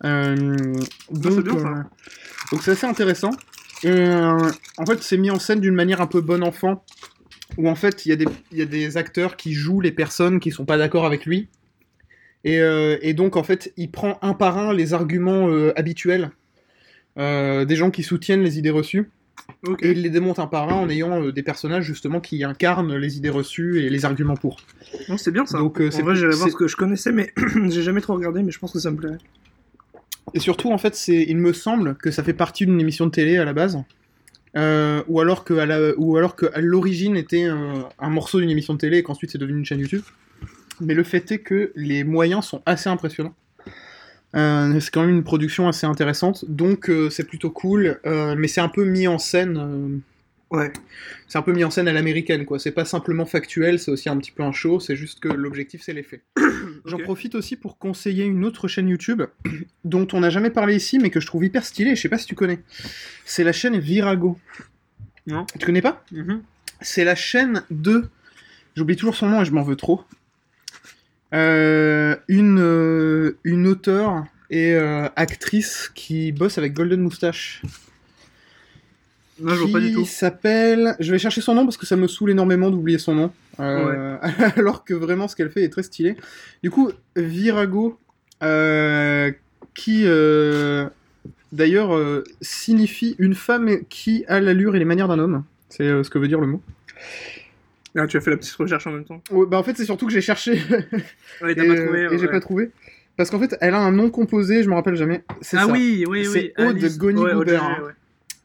Euh, 0.04 0.74
donc, 1.10 1.32
c'est 1.34 1.42
bien, 1.42 1.56
euh, 1.56 1.82
donc 2.50 2.62
c'est 2.62 2.72
assez 2.72 2.86
intéressant. 2.86 3.30
Et, 3.84 3.88
euh, 3.88 4.50
en 4.76 4.86
fait, 4.86 5.02
c'est 5.02 5.16
mis 5.16 5.30
en 5.30 5.38
scène 5.38 5.60
d'une 5.60 5.74
manière 5.74 6.00
un 6.00 6.06
peu 6.06 6.20
bon 6.20 6.42
enfant, 6.42 6.84
où 7.56 7.68
en 7.68 7.74
fait 7.74 8.06
il 8.06 8.10
y, 8.10 8.12
a 8.12 8.16
des- 8.16 8.26
il 8.50 8.58
y 8.58 8.62
a 8.62 8.66
des 8.66 8.96
acteurs 8.96 9.36
qui 9.36 9.52
jouent 9.52 9.80
les 9.80 9.92
personnes 9.92 10.40
qui 10.40 10.50
sont 10.50 10.64
pas 10.64 10.78
d'accord 10.78 11.04
avec 11.06 11.26
lui. 11.26 11.48
Et, 12.44 12.58
et 13.02 13.14
donc 13.14 13.36
en 13.36 13.44
fait, 13.44 13.72
il 13.76 13.90
prend 13.92 14.18
un 14.22 14.34
par 14.34 14.58
un 14.58 14.72
les 14.72 14.94
arguments 14.94 15.48
habituels 15.76 16.30
des 17.16 17.76
gens 17.76 17.90
qui 17.92 18.02
soutiennent 18.02 18.42
les 18.42 18.58
idées 18.58 18.70
reçues. 18.70 19.10
Et 19.80 19.90
il 19.92 20.02
les 20.02 20.10
démonte 20.10 20.38
un 20.40 20.46
par 20.48 20.68
un 20.70 20.74
en 20.74 20.88
ayant 20.88 21.22
euh, 21.22 21.32
des 21.32 21.42
personnages 21.42 21.84
justement 21.84 22.20
qui 22.20 22.42
incarnent 22.42 22.96
les 22.96 23.16
idées 23.16 23.30
reçues 23.30 23.80
et 23.84 23.90
les 23.90 24.04
arguments 24.04 24.34
pour. 24.36 24.56
C'est 25.16 25.30
bien 25.30 25.46
ça. 25.46 25.58
Donc, 25.58 25.80
euh, 25.80 25.88
en 25.88 25.90
c'est- 25.92 26.02
vrai, 26.02 26.16
j'irai 26.16 26.34
voir 26.34 26.48
ce 26.50 26.56
que 26.56 26.66
je 26.66 26.74
connaissais, 26.76 27.12
mais 27.12 27.32
j'ai 27.68 27.82
jamais 27.82 28.00
trop 28.00 28.14
regardé, 28.14 28.42
mais 28.42 28.50
je 28.50 28.58
pense 28.58 28.72
que 28.72 28.78
ça 28.80 28.90
me 28.90 28.96
plairait. 28.96 29.18
Et 30.34 30.40
surtout, 30.40 30.70
en 30.72 30.78
fait, 30.78 30.94
c'est, 30.94 31.24
il 31.28 31.36
me 31.36 31.52
semble 31.52 31.96
que 31.96 32.10
ça 32.10 32.22
fait 32.22 32.32
partie 32.32 32.66
d'une 32.66 32.80
émission 32.80 33.06
de 33.06 33.10
télé 33.10 33.38
à 33.38 33.44
la 33.44 33.52
base, 33.52 33.82
euh, 34.56 35.02
ou 35.08 35.20
alors 35.20 35.44
que 35.44 35.54
à 35.54 35.66
la, 35.66 35.92
ou 35.98 36.16
alors 36.16 36.36
que 36.36 36.46
à 36.54 36.60
l'origine 36.60 37.16
était 37.16 37.44
un, 37.44 37.88
un 37.98 38.10
morceau 38.10 38.40
d'une 38.40 38.50
émission 38.50 38.74
de 38.74 38.78
télé 38.78 38.98
et 38.98 39.02
qu'ensuite 39.02 39.30
c'est 39.30 39.38
devenu 39.38 39.58
une 39.58 39.64
chaîne 39.64 39.80
YouTube. 39.80 40.02
Mais 40.80 40.94
le 40.94 41.02
fait 41.02 41.30
est 41.32 41.38
que 41.38 41.72
les 41.74 42.04
moyens 42.04 42.44
sont 42.44 42.62
assez 42.66 42.88
impressionnants. 42.88 43.34
Euh, 44.34 44.80
c'est 44.80 44.90
quand 44.90 45.02
même 45.02 45.14
une 45.14 45.24
production 45.24 45.68
assez 45.68 45.86
intéressante, 45.86 46.46
donc 46.48 46.88
euh, 46.88 47.10
c'est 47.10 47.24
plutôt 47.24 47.50
cool. 47.50 48.00
mais 48.04 48.48
c'est 48.48 48.62
un 48.62 48.68
peu 48.68 48.84
mis 48.84 49.06
en 49.06 49.18
scène. 49.18 50.02
Ouais. 50.50 50.70
c'est 51.28 51.38
un 51.38 51.42
peu 51.42 51.52
mis 51.52 51.64
en 51.64 51.70
scène 51.70 51.88
à 51.88 51.94
l'américaine, 51.94 52.44
quoi. 52.44 52.58
C'est 52.58 52.72
pas 52.72 52.84
simplement 52.84 53.24
factuel, 53.24 53.78
c'est 53.78 53.90
aussi 53.90 54.10
un 54.10 54.18
petit 54.18 54.32
peu 54.32 54.42
un 54.42 54.52
show. 54.52 54.80
C'est 54.80 54.96
juste 54.96 55.20
que 55.20 55.28
l'objectif 55.28 55.82
c'est 55.82 55.94
l'effet. 55.94 56.22
J'en 56.84 56.98
profite 56.98 57.34
aussi 57.34 57.56
pour 57.56 57.78
conseiller 57.78 58.24
une 58.24 58.44
autre 58.44 58.68
chaîne 58.68 58.88
YouTube 58.88 59.22
dont 59.84 60.06
on 60.12 60.20
n'a 60.20 60.30
jamais 60.30 60.50
parlé 60.50 60.74
ici, 60.74 60.98
mais 60.98 61.10
que 61.10 61.20
je 61.20 61.26
trouve 61.26 61.44
hyper 61.44 61.64
stylée. 61.64 61.94
Je 61.94 62.00
sais 62.00 62.08
pas 62.08 62.18
si 62.18 62.26
tu 62.26 62.34
connais. 62.34 62.60
C'est 63.24 63.44
la 63.44 63.52
chaîne 63.52 63.78
Virago. 63.78 64.38
Non. 65.26 65.46
Tu 65.58 65.64
connais 65.64 65.82
pas? 65.82 66.04
Mhm. 66.10 66.42
C'est 66.80 67.04
la 67.04 67.14
chaîne 67.14 67.62
de. 67.70 68.08
J'oublie 68.76 68.96
toujours 68.96 69.14
son 69.14 69.28
nom 69.28 69.42
et 69.42 69.44
je 69.44 69.52
m'en 69.52 69.62
veux 69.62 69.76
trop. 69.76 70.02
Euh, 71.34 72.16
une, 72.28 72.58
euh, 72.60 73.38
une 73.44 73.66
auteure 73.66 74.24
et 74.50 74.74
euh, 74.74 75.08
actrice 75.16 75.90
qui 75.94 76.32
bosse 76.32 76.58
avec 76.58 76.74
Golden 76.74 77.00
Moustache. 77.00 77.62
Non, 79.40 79.54
je 79.54 79.60
vois 79.62 79.72
pas 79.72 79.80
du 79.80 79.92
tout. 79.92 80.04
s'appelle. 80.04 80.94
Je 81.00 81.10
vais 81.10 81.18
chercher 81.18 81.40
son 81.40 81.54
nom 81.54 81.64
parce 81.64 81.76
que 81.76 81.86
ça 81.86 81.96
me 81.96 82.06
saoule 82.06 82.30
énormément 82.30 82.70
d'oublier 82.70 82.98
son 82.98 83.14
nom. 83.14 83.32
Euh, 83.60 84.16
alors 84.56 84.84
que 84.84 84.94
vraiment 84.94 85.28
ce 85.28 85.36
qu'elle 85.36 85.50
fait 85.50 85.62
est 85.62 85.68
très 85.68 85.82
stylé. 85.82 86.16
Du 86.62 86.70
coup, 86.70 86.90
Virago, 87.16 87.98
euh, 88.42 89.32
qui 89.74 90.02
euh, 90.04 90.86
d'ailleurs 91.52 91.98
signifie 92.40 93.16
une 93.18 93.34
femme 93.34 93.80
qui 93.88 94.24
a 94.28 94.40
l'allure 94.40 94.76
et 94.76 94.78
les 94.78 94.84
manières 94.84 95.08
d'un 95.08 95.18
homme. 95.18 95.44
C'est 95.70 96.02
ce 96.02 96.10
que 96.10 96.18
veut 96.18 96.28
dire 96.28 96.40
le 96.40 96.46
mot. 96.46 96.62
Ah, 97.96 98.06
tu 98.06 98.16
as 98.16 98.20
fait 98.20 98.30
la 98.30 98.36
petite 98.36 98.54
recherche 98.54 98.86
en 98.86 98.92
même 98.92 99.04
temps. 99.04 99.22
Ouais, 99.30 99.46
bah 99.46 99.58
en 99.58 99.62
fait, 99.62 99.76
c'est 99.76 99.84
surtout 99.84 100.06
que 100.06 100.12
j'ai 100.12 100.22
cherché 100.22 100.52
Ouais, 101.42 101.52
et, 101.52 101.54
t'as 101.54 101.66
pas 101.66 101.74
trouvé. 101.76 102.08
et 102.10 102.18
j'ai 102.18 102.28
pas 102.28 102.40
trouvé. 102.40 102.70
Parce 103.18 103.28
qu'en 103.30 103.38
fait, 103.38 103.54
elle 103.60 103.74
a 103.74 103.80
un 103.80 103.92
nom 103.92 104.08
composé, 104.08 104.62
je 104.62 104.68
me 104.70 104.74
rappelle 104.74 104.96
jamais. 104.96 105.22
C'est 105.42 105.58
Ah 105.58 105.66
ça. 105.66 105.72
oui, 105.72 106.04
oui, 106.08 106.26
oui. 106.26 106.28
C'est 106.32 106.62
Aude 106.62 106.76
Alice. 106.76 106.96
Goni-Goubert, 106.96 107.92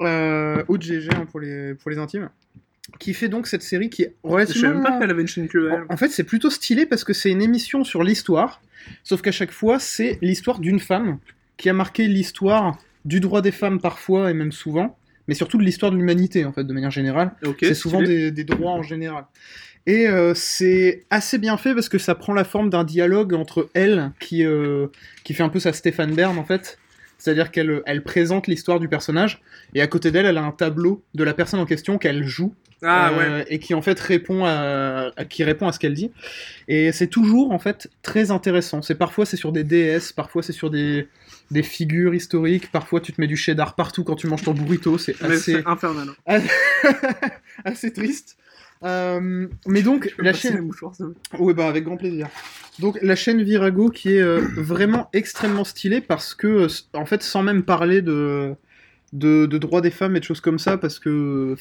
Euh, 0.02 0.64
Aude 0.68 0.82
GG 0.82 1.10
hein, 1.14 1.26
pour, 1.30 1.40
les, 1.40 1.74
pour 1.76 1.90
les 1.92 1.98
intimes. 1.98 2.30
Qui 3.00 3.14
fait 3.14 3.28
donc 3.28 3.48
cette 3.48 3.64
série 3.64 3.90
qui 3.90 4.04
est 4.04 4.16
Je 4.24 4.30
savais 4.30 4.34
relativement. 4.44 4.70
même 4.76 4.84
pas 4.84 5.00
qu'elle 5.00 5.10
avait 5.10 5.22
une 5.22 5.28
chaîne. 5.28 5.50
En, 5.90 5.94
en 5.94 5.98
fait, 5.98 6.10
c'est 6.10 6.24
plutôt 6.24 6.50
stylé 6.50 6.86
parce 6.86 7.04
que 7.04 7.14
c'est 7.14 7.30
une 7.32 7.42
émission 7.42 7.84
sur 7.84 8.04
l'histoire, 8.04 8.62
sauf 9.04 9.22
qu'à 9.22 9.32
chaque 9.32 9.52
fois, 9.52 9.80
c'est 9.80 10.20
l'histoire 10.22 10.60
d'une 10.60 10.80
femme 10.80 11.20
qui 11.58 11.70
a 11.70 11.74
marqué 11.74 12.08
l'histoire 12.08 12.78
du 13.04 13.20
droit 13.20 13.42
des 13.42 13.52
femmes 13.52 13.82
parfois 13.82 14.32
et 14.32 14.34
même 14.34 14.52
souvent, 14.52 14.98
mais 15.28 15.34
surtout 15.34 15.58
de 15.58 15.64
l'histoire 15.64 15.92
de 15.92 15.98
l'humanité 15.98 16.46
en 16.46 16.54
fait, 16.54 16.64
de 16.64 16.74
manière 16.74 16.92
générale. 16.92 17.32
Ok. 17.44 17.58
c'est 17.62 17.74
souvent 17.74 18.02
des 18.02 18.32
droits 18.32 18.72
en 18.72 18.84
général. 18.84 19.26
Et 19.88 20.06
euh, 20.10 20.34
c'est 20.36 21.06
assez 21.10 21.38
bien 21.38 21.56
fait 21.56 21.74
parce 21.74 21.88
que 21.88 21.98
ça 21.98 22.14
prend 22.14 22.34
la 22.34 22.44
forme 22.44 22.70
d'un 22.70 22.84
dialogue 22.84 23.34
entre 23.34 23.70
elle, 23.74 24.12
qui, 24.20 24.46
euh, 24.46 24.88
qui 25.24 25.34
fait 25.34 25.44
un 25.44 25.50
peu 25.50 25.62
sa 25.62 25.72
Stéphane 25.72 26.14
Bern 26.14 26.38
en 26.38 26.44
fait. 26.44 26.78
C'est-à-dire 27.18 27.52
qu'elle 27.52 27.82
elle 27.86 28.04
présente 28.04 28.48
l'histoire 28.48 28.80
du 28.80 28.88
personnage, 28.88 29.42
et 29.74 29.82
à 29.82 29.88
côté 29.88 30.12
d'elle, 30.12 30.26
elle 30.26 30.38
a 30.38 30.44
un 30.44 30.52
tableau 30.52 31.04
de 31.16 31.24
la 31.24 31.34
personne 31.34 31.60
en 31.60 31.66
question 31.66 31.98
qu'elle 31.98 32.24
joue, 32.24 32.54
Ah 32.84 33.10
euh, 33.10 33.18
ouais. 33.40 33.46
et 33.50 33.58
qui 33.60 33.74
en 33.74 33.82
fait 33.82 34.00
répond 34.00 34.46
à, 34.46 35.12
à- 35.18 35.26
qui 35.26 35.44
répond 35.44 35.68
à 35.68 35.72
ce 35.72 35.80
qu'elle 35.80 35.96
dit. 35.96 36.12
Et 36.68 36.92
c'est 36.92 37.08
toujours 37.08 37.52
en 37.52 37.60
fait 37.60 37.90
très 38.04 38.30
intéressant. 38.32 38.82
C'est 38.84 38.96
parfois 38.96 39.26
c'est 39.26 39.38
sur 39.38 39.52
des 39.52 39.64
DS, 39.64 40.14
parfois 40.16 40.44
c'est 40.44 40.54
sur 40.54 40.70
des, 40.70 41.08
des 41.50 41.64
figures 41.64 42.14
historiques, 42.14 42.72
parfois 42.72 43.02
tu 43.02 43.12
te 43.14 43.20
mets 43.20 43.28
du 43.28 43.36
cheddar 43.38 43.74
partout 43.76 44.04
quand 44.04 44.16
tu 44.16 44.28
manges 44.28 44.44
ton 44.44 44.54
burrito. 44.54 44.98
C'est 45.00 45.20
assez 45.24 45.64
infernal. 45.66 46.10
assez 47.66 47.92
triste. 47.92 48.38
Euh, 48.84 49.48
mais 49.66 49.82
donc 49.82 50.14
la 50.20 50.34
chaîne, 50.34 50.70
va. 50.82 51.40
ouais 51.40 51.54
bah 51.54 51.68
avec 51.68 51.84
grand 51.84 51.98
plaisir. 51.98 52.28
Donc 52.80 52.98
la 53.02 53.16
chaîne 53.16 53.42
Virago 53.42 53.90
qui 53.90 54.14
est 54.16 54.22
euh, 54.22 54.40
vraiment 54.56 55.10
extrêmement 55.14 55.64
stylée 55.64 56.00
parce 56.02 56.36
que 56.36 56.48
euh, 56.48 56.68
en 56.94 57.06
fait 57.06 57.24
sans 57.24 57.42
même 57.44 57.64
parler 57.64 58.02
de 58.02 58.54
de, 59.14 59.46
de 59.48 59.58
droits 59.58 59.82
des 59.82 59.90
femmes 59.90 60.16
et 60.16 60.20
de 60.20 60.26
choses 60.26 60.42
comme 60.42 60.60
ça 60.60 60.78
parce 60.78 61.00
que 61.00 61.56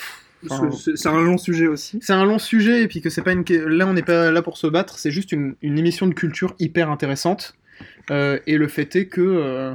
enfin, 0.50 0.70
C'est- 0.72 1.06
un 1.08 1.22
long 1.22 1.38
sujet 1.38 1.68
aussi. 1.68 1.98
c'est 2.02 2.12
un 2.12 2.24
long 2.26 2.38
sujet 2.38 2.82
et 2.82 2.88
puis 2.88 3.00
que 3.00 3.08
c'est 3.08 3.22
pas 3.22 3.32
une 3.32 3.44
là 3.66 3.86
on 3.86 3.94
n'est 3.94 4.02
pas 4.02 4.30
là 4.30 4.42
pour 4.42 4.58
se 4.58 4.66
battre 4.66 4.98
c'est 4.98 5.10
juste 5.12 5.32
une, 5.32 5.54
une 5.62 5.78
émission 5.78 6.06
de 6.08 6.14
culture 6.14 6.54
hyper 6.58 6.90
intéressante 6.90 7.54
Euh, 8.10 8.38
et 8.46 8.56
le 8.56 8.68
fait 8.68 8.94
est 8.96 9.06
que 9.06 9.74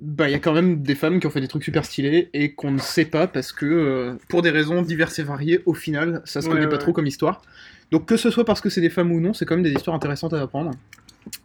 bah 0.00 0.28
il 0.28 0.32
y 0.32 0.34
a 0.34 0.38
quand 0.38 0.52
même 0.52 0.82
des 0.82 0.94
femmes 0.94 1.18
qui 1.20 1.26
ont 1.26 1.30
fait 1.30 1.40
des 1.40 1.48
trucs 1.48 1.64
super 1.64 1.84
stylés 1.84 2.28
et 2.32 2.52
qu'on 2.52 2.70
ne 2.70 2.78
sait 2.78 3.04
pas 3.04 3.26
parce 3.26 3.52
que 3.52 3.66
euh, 3.66 4.14
pour 4.28 4.42
des 4.42 4.50
raisons 4.50 4.82
diverses 4.82 5.18
et 5.18 5.22
variées 5.24 5.60
au 5.66 5.74
final 5.74 6.22
ça 6.24 6.40
se 6.40 6.46
Ouais, 6.48 6.54
connaît 6.54 6.68
pas 6.68 6.78
trop 6.78 6.92
comme 6.92 7.06
histoire 7.06 7.42
donc 7.90 8.06
que 8.06 8.16
ce 8.16 8.30
soit 8.30 8.44
parce 8.44 8.60
que 8.60 8.70
c'est 8.70 8.80
des 8.80 8.90
femmes 8.90 9.10
ou 9.10 9.20
non 9.20 9.32
c'est 9.34 9.44
quand 9.44 9.56
même 9.56 9.64
des 9.64 9.72
histoires 9.72 9.96
intéressantes 9.96 10.34
à 10.34 10.40
apprendre 10.40 10.70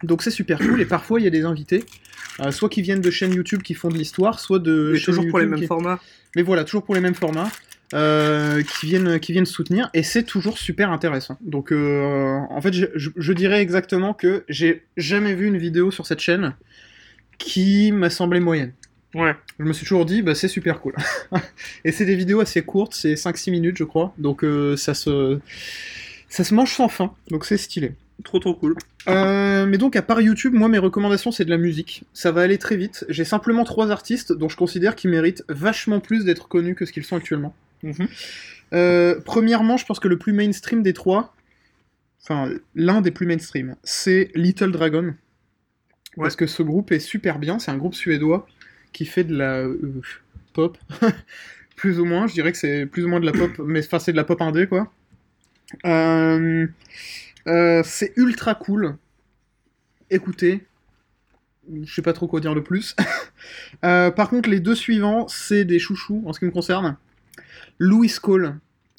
donc 0.02 0.22
c'est 0.22 0.30
super 0.30 0.58
cool 0.58 0.80
et 0.80 0.84
parfois 0.86 1.20
il 1.20 1.24
y 1.24 1.26
a 1.26 1.30
des 1.30 1.44
invités 1.44 1.82
euh, 2.40 2.50
soit 2.52 2.68
qui 2.68 2.80
viennent 2.82 3.00
de 3.00 3.10
chaînes 3.10 3.34
YouTube 3.34 3.62
qui 3.62 3.74
font 3.74 3.88
de 3.88 3.96
l'histoire 3.98 4.38
soit 4.38 4.58
de 4.60 4.90
Mais 4.94 5.00
toujours 5.00 5.26
pour 5.28 5.38
les 5.40 5.46
mêmes 5.46 5.58
qui- 5.60 5.66
formats. 5.66 5.98
mais 6.36 6.42
voilà, 6.42 6.62
toujours 6.64 6.84
pour 6.84 6.94
les 6.94 7.00
mêmes 7.00 7.14
formats. 7.14 7.50
euh, 7.92 8.62
qui 8.62 8.86
viennent 8.86 9.20
qui 9.20 9.32
viennent 9.32 9.44
soutenir 9.46 9.90
et 9.94 10.02
c'est 10.02 10.22
toujours 10.24 10.58
super 10.58 10.90
intéressant. 10.90 11.36
Donc 11.42 11.70
en 11.70 12.60
fait, 12.60 12.72
je, 12.72 12.86
je- 12.94 13.10
je 13.16 13.32
dirais 13.32 13.60
exactement 13.60 14.14
que 14.14 14.44
j'ai 14.48 14.82
jamais 14.96 15.34
vu 15.34 15.46
une 15.46 15.58
vidéo 15.58 15.90
sur 15.90 16.06
cette 16.06 16.20
chaîne 16.20 16.54
qui 17.38 17.92
m'a 17.92 18.10
semblé 18.10 18.40
moyenne. 18.40 18.72
Ouais. 19.14 19.34
Je 19.58 19.64
me 19.64 19.72
suis 19.72 19.84
toujours 19.84 20.04
dit 20.04 20.22
bah 20.22 20.34
c'est 20.34 20.48
super 20.48 20.80
cool. 20.80 20.94
et 21.84 21.92
c'est 21.92 22.04
des 22.04 22.16
vidéos 22.16 22.40
assez 22.40 22.62
courtes, 22.62 22.94
c'est 22.94 23.14
5-6 23.14 23.50
minutes 23.50 23.76
je 23.76 23.84
crois. 23.84 24.12
Donc 24.18 24.44
euh, 24.44 24.76
ça 24.76 24.94
se 24.94 25.38
ça 26.28 26.44
se 26.44 26.54
mange 26.54 26.72
sans 26.72 26.88
fin. 26.88 27.14
Donc 27.30 27.44
c'est 27.44 27.56
stylé. 27.56 27.92
Trop 28.24 28.38
trop 28.38 28.54
cool. 28.54 28.76
Euh, 29.08 29.66
mais 29.66 29.78
donc 29.78 29.96
à 29.96 30.02
part 30.02 30.20
YouTube, 30.20 30.54
moi 30.54 30.68
mes 30.68 30.78
recommandations 30.78 31.30
c'est 31.30 31.44
de 31.44 31.50
la 31.50 31.58
musique. 31.58 32.04
Ça 32.12 32.32
va 32.32 32.42
aller 32.42 32.58
très 32.58 32.76
vite. 32.76 33.04
J'ai 33.08 33.24
simplement 33.24 33.64
trois 33.64 33.90
artistes 33.90 34.32
dont 34.32 34.48
je 34.48 34.56
considère 34.56 34.96
qu'ils 34.96 35.10
méritent 35.10 35.44
vachement 35.48 36.00
plus 36.00 36.24
d'être 36.24 36.48
connus 36.48 36.74
que 36.74 36.84
ce 36.84 36.92
qu'ils 36.92 37.04
sont 37.04 37.16
actuellement. 37.16 37.54
Mhm. 37.82 38.08
Euh, 38.72 39.20
premièrement, 39.24 39.76
je 39.76 39.86
pense 39.86 40.00
que 40.00 40.08
le 40.08 40.18
plus 40.18 40.32
mainstream 40.32 40.82
des 40.82 40.92
trois, 40.92 41.34
enfin 42.22 42.50
l'un 42.74 43.00
des 43.00 43.10
plus 43.10 43.26
mainstream, 43.26 43.76
c'est 43.84 44.30
Little 44.34 44.72
Dragon. 44.72 45.14
Parce 46.16 46.36
que 46.36 46.46
ce 46.46 46.62
groupe 46.62 46.92
est 46.92 47.00
super 47.00 47.38
bien. 47.38 47.58
C'est 47.58 47.70
un 47.70 47.76
groupe 47.76 47.94
suédois 47.94 48.46
qui 48.92 49.04
fait 49.04 49.24
de 49.24 49.36
la 49.36 49.58
euh, 49.58 50.00
pop, 50.52 50.78
plus 51.76 51.98
ou 52.00 52.04
moins. 52.04 52.26
Je 52.26 52.32
dirais 52.34 52.52
que 52.52 52.58
c'est 52.58 52.86
plus 52.86 53.04
ou 53.04 53.08
moins 53.08 53.20
de 53.20 53.26
la 53.26 53.32
pop, 53.32 53.50
mais 53.64 53.84
enfin 53.84 53.98
c'est 53.98 54.12
de 54.12 54.16
la 54.16 54.24
pop 54.24 54.40
indé 54.40 54.66
quoi. 54.66 54.92
Euh, 55.84 56.66
euh, 57.46 57.82
c'est 57.84 58.12
ultra 58.16 58.54
cool. 58.54 58.96
Écoutez, 60.10 60.64
je 61.82 61.92
sais 61.92 62.02
pas 62.02 62.12
trop 62.12 62.26
quoi 62.26 62.40
dire 62.40 62.54
de 62.54 62.60
plus. 62.60 62.96
Euh, 63.84 64.10
par 64.10 64.30
contre, 64.30 64.48
les 64.48 64.60
deux 64.60 64.74
suivants, 64.74 65.28
c'est 65.28 65.66
des 65.66 65.78
chouchous 65.78 66.22
en 66.24 66.32
ce 66.32 66.38
qui 66.38 66.46
me 66.46 66.50
concerne. 66.50 66.96
Louis 67.78 68.10
Cole 68.22 68.56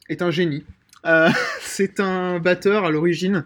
est 0.08 0.22
un 0.22 0.30
génie. 0.30 0.64
Euh, 1.06 1.30
c'est 1.62 2.00
un 2.00 2.40
batteur 2.40 2.86
à 2.86 2.92
l'origine, 2.92 3.46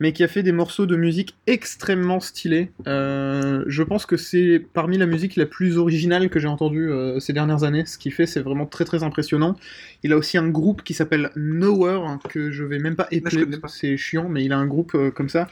mais 0.00 0.12
qui 0.12 0.22
a 0.22 0.28
fait 0.28 0.42
des 0.42 0.52
morceaux 0.52 0.86
de 0.86 0.96
musique 0.96 1.36
extrêmement 1.46 2.20
stylés. 2.20 2.70
Euh, 2.86 3.64
je 3.66 3.82
pense 3.82 4.06
que 4.06 4.16
c'est 4.16 4.64
parmi 4.72 4.98
la 4.98 5.06
musique 5.06 5.36
la 5.36 5.46
plus 5.46 5.76
originale 5.76 6.30
que 6.30 6.38
j'ai 6.38 6.48
entendue 6.48 6.90
euh, 6.90 7.20
ces 7.20 7.32
dernières 7.32 7.64
années. 7.64 7.84
Ce 7.86 7.98
qu'il 7.98 8.12
fait, 8.12 8.26
c'est 8.26 8.40
vraiment 8.40 8.66
très 8.66 8.84
très 8.84 9.02
impressionnant. 9.02 9.56
Il 10.02 10.12
a 10.12 10.16
aussi 10.16 10.38
un 10.38 10.48
groupe 10.48 10.82
qui 10.82 10.94
s'appelle 10.94 11.30
Nowhere, 11.36 12.18
que 12.28 12.50
je 12.50 12.64
vais 12.64 12.78
même 12.78 12.96
pas 12.96 13.08
épeler, 13.10 13.46
c'est 13.68 13.96
chiant, 13.96 14.28
mais 14.28 14.44
il 14.44 14.52
a 14.52 14.58
un 14.58 14.66
groupe 14.66 14.96
comme 15.14 15.28
ça, 15.28 15.48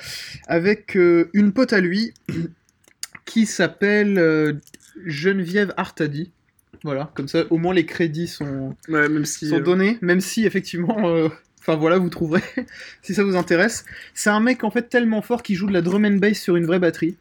avec 0.46 0.96
une 0.96 1.52
pote 1.52 1.72
à 1.72 1.80
lui 1.80 2.14
qui 3.24 3.44
s'appelle 3.46 4.60
Geneviève 5.04 5.74
Artadi. 5.76 6.32
Voilà, 6.84 7.10
comme 7.14 7.28
ça, 7.28 7.44
au 7.50 7.58
moins 7.58 7.74
les 7.74 7.86
crédits 7.86 8.28
sont, 8.28 8.74
Ouais, 8.88 9.08
même 9.08 9.24
si. 9.24 9.48
sont 9.48 9.56
euh, 9.56 9.60
donnés, 9.60 9.98
même 10.00 10.20
si 10.20 10.46
effectivement, 10.46 11.08
euh, 11.08 11.28
enfin 11.60 11.76
voilà, 11.76 11.98
vous 11.98 12.08
trouverez 12.08 12.42
si 13.02 13.14
ça 13.14 13.24
vous 13.24 13.36
intéresse. 13.36 13.84
C'est 14.14 14.30
un 14.30 14.40
mec 14.40 14.64
en 14.64 14.70
fait 14.70 14.88
tellement 14.88 15.22
fort 15.22 15.42
qui 15.42 15.54
joue 15.54 15.66
de 15.66 15.72
la 15.72 15.82
drum 15.82 16.04
and 16.04 16.16
bass 16.18 16.38
sur 16.38 16.56
une 16.56 16.66
vraie 16.66 16.78
batterie. 16.78 17.16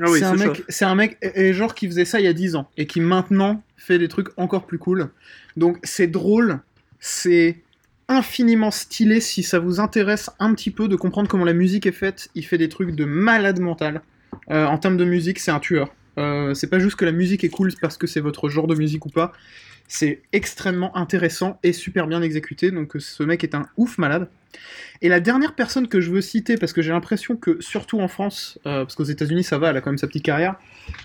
Ah 0.00 0.04
oui, 0.10 0.18
c'est 0.20 0.24
un 0.24 0.34
mec, 0.36 0.62
un 0.80 0.94
mec 0.94 1.18
et- 1.22 1.48
et 1.48 1.52
genre 1.52 1.74
qui 1.74 1.86
faisait 1.86 2.04
ça 2.06 2.18
il 2.20 2.24
y 2.24 2.28
a 2.28 2.32
10 2.32 2.54
ans 2.56 2.68
et 2.78 2.86
qui 2.86 3.00
maintenant 3.00 3.62
fait 3.76 3.98
des 3.98 4.08
trucs 4.08 4.28
encore 4.38 4.66
plus 4.66 4.78
cool. 4.78 5.08
Donc 5.56 5.78
c'est 5.82 6.06
drôle, 6.06 6.60
c'est 7.00 7.58
infiniment 8.08 8.70
stylé 8.70 9.20
si 9.20 9.42
ça 9.42 9.58
vous 9.58 9.80
intéresse 9.80 10.30
un 10.38 10.54
petit 10.54 10.70
peu 10.70 10.88
de 10.88 10.96
comprendre 10.96 11.28
comment 11.28 11.44
la 11.44 11.52
musique 11.52 11.86
est 11.86 11.92
faite. 11.92 12.28
Il 12.34 12.44
fait 12.44 12.58
des 12.58 12.68
trucs 12.68 12.94
de 12.94 13.04
malade 13.04 13.58
mental. 13.60 14.02
Euh, 14.50 14.66
en 14.66 14.78
termes 14.78 14.96
de 14.96 15.04
musique, 15.04 15.38
c'est 15.38 15.50
un 15.50 15.60
tueur. 15.60 15.94
Euh, 16.18 16.54
c'est 16.54 16.68
pas 16.68 16.78
juste 16.78 16.96
que 16.96 17.04
la 17.04 17.12
musique 17.12 17.44
est 17.44 17.48
cool 17.48 17.72
parce 17.80 17.96
que 17.96 18.06
c'est 18.06 18.20
votre 18.20 18.48
genre 18.48 18.66
de 18.66 18.74
musique 18.74 19.06
ou 19.06 19.10
pas. 19.10 19.32
C'est 19.88 20.22
extrêmement 20.32 20.96
intéressant 20.96 21.58
et 21.62 21.72
super 21.72 22.06
bien 22.06 22.22
exécuté. 22.22 22.70
Donc 22.70 22.94
ce 22.98 23.22
mec 23.22 23.44
est 23.44 23.54
un 23.54 23.66
ouf 23.76 23.98
malade. 23.98 24.28
Et 25.02 25.08
la 25.08 25.18
dernière 25.18 25.54
personne 25.54 25.88
que 25.88 26.00
je 26.00 26.12
veux 26.12 26.20
citer, 26.20 26.56
parce 26.56 26.72
que 26.72 26.80
j'ai 26.80 26.92
l'impression 26.92 27.34
que, 27.36 27.60
surtout 27.60 28.00
en 28.00 28.06
France, 28.06 28.60
euh, 28.66 28.84
parce 28.84 28.94
qu'aux 28.94 29.02
États-Unis 29.02 29.42
ça 29.42 29.58
va, 29.58 29.70
elle 29.70 29.76
a 29.76 29.80
quand 29.80 29.90
même 29.90 29.98
sa 29.98 30.06
petite 30.06 30.22
carrière, 30.22 30.54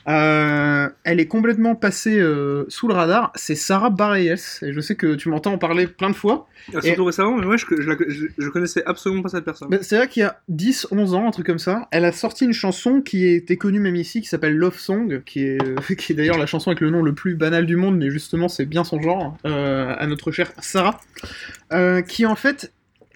euh, 0.08 0.88
elle 1.04 1.20
est 1.20 1.26
complètement 1.26 1.74
passée 1.74 2.20
euh, 2.20 2.66
sous 2.68 2.88
le 2.88 2.94
radar, 2.94 3.32
c'est 3.34 3.56
Sarah 3.56 3.90
Bareilles. 3.90 4.36
Et 4.62 4.72
je 4.72 4.80
sais 4.82 4.94
que 4.94 5.16
tu 5.16 5.30
m'entends 5.30 5.54
en 5.54 5.58
parler 5.58 5.88
plein 5.88 6.12
de 6.12 6.16
fois. 6.16 6.48
Ah, 6.76 6.82
surtout 6.82 7.06
récemment, 7.06 7.38
mais 7.38 7.48
ouais, 7.48 7.58
je, 7.58 7.66
je, 8.38 8.50
connaissais 8.50 8.84
absolument 8.86 9.24
pas 9.24 9.30
cette 9.30 9.46
personne. 9.46 9.70
Bah, 9.70 9.78
c'est 9.82 9.98
vrai 9.98 10.08
qu'il 10.08 10.22
y 10.22 10.26
a 10.26 10.42
10, 10.50 10.90
11 10.92 11.16
ans, 11.16 11.28
un 11.28 11.32
truc 11.32 11.48
comme 11.48 11.58
ça, 11.58 11.88
elle 11.92 12.06
a 12.06 12.12
sorti 12.12 12.46
une 12.46 12.54
chanson 12.54 13.02
qui 13.02 13.28
était 13.28 13.58
connue 13.58 13.80
même 13.80 13.96
ici, 13.96 14.22
qui 14.22 14.28
s'appelle 14.28 14.56
Love 14.56 14.78
Song, 14.78 15.24
qui 15.26 15.44
est, 15.44 15.86
qui 15.98 16.12
est 16.12 16.16
d'ailleurs 16.16 16.38
la 16.38 16.46
chanson 16.46 16.70
avec 16.70 16.82
le 16.82 16.92
nom 16.92 17.02
le 17.02 17.16
plus 17.16 17.34
banal 17.34 17.66
du 17.66 17.78
monde, 17.78 17.98
mais 17.98 18.12
justement 18.12 18.48
c'est 18.48 18.66
bien 18.66 18.84
son 18.84 19.02
genre, 19.02 19.38
à 19.44 20.06
notre 20.06 20.32
chère 20.32 20.52
Sarah, 20.60 21.00
qui 22.08 22.28
en 22.28 22.36
fait 22.36 22.72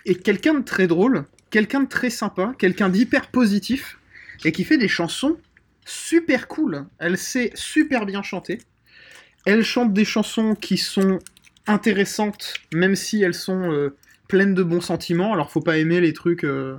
est 0.05 0.15
quelqu'un 0.15 0.55
de 0.55 0.63
très 0.63 0.87
drôle, 0.87 1.25
quelqu'un 1.49 1.81
de 1.81 1.87
très 1.87 2.09
sympa, 2.09 2.53
quelqu'un 2.57 2.89
d'hyper 2.89 3.27
positif, 3.27 3.97
et 4.43 4.51
qui 4.51 4.63
fait 4.63 4.77
des 4.77 4.87
chansons 4.87 5.37
super 5.85 6.47
cool. 6.47 6.85
Elle 6.99 7.17
sait 7.17 7.51
super 7.55 8.05
bien 8.05 8.23
chanter. 8.23 8.59
Elle 9.45 9.63
chante 9.63 9.93
des 9.93 10.05
chansons 10.05 10.55
qui 10.55 10.77
sont 10.77 11.19
intéressantes, 11.67 12.53
même 12.73 12.95
si 12.95 13.21
elles 13.21 13.33
sont 13.33 13.71
euh, 13.71 13.95
pleines 14.27 14.53
de 14.53 14.63
bons 14.63 14.81
sentiments. 14.81 15.33
Alors 15.33 15.51
faut 15.51 15.61
pas 15.61 15.77
aimer 15.77 15.99
les 16.01 16.13
trucs 16.13 16.43
euh, 16.43 16.77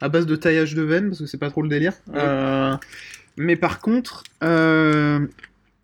à 0.00 0.08
base 0.08 0.26
de 0.26 0.36
taillage 0.36 0.74
de 0.74 0.82
veines, 0.82 1.08
parce 1.08 1.20
que 1.20 1.26
c'est 1.26 1.38
pas 1.38 1.50
trop 1.50 1.62
le 1.62 1.68
délire. 1.68 1.94
Ouais. 2.08 2.14
Euh, 2.18 2.76
mais 3.36 3.56
par 3.56 3.80
contre, 3.80 4.24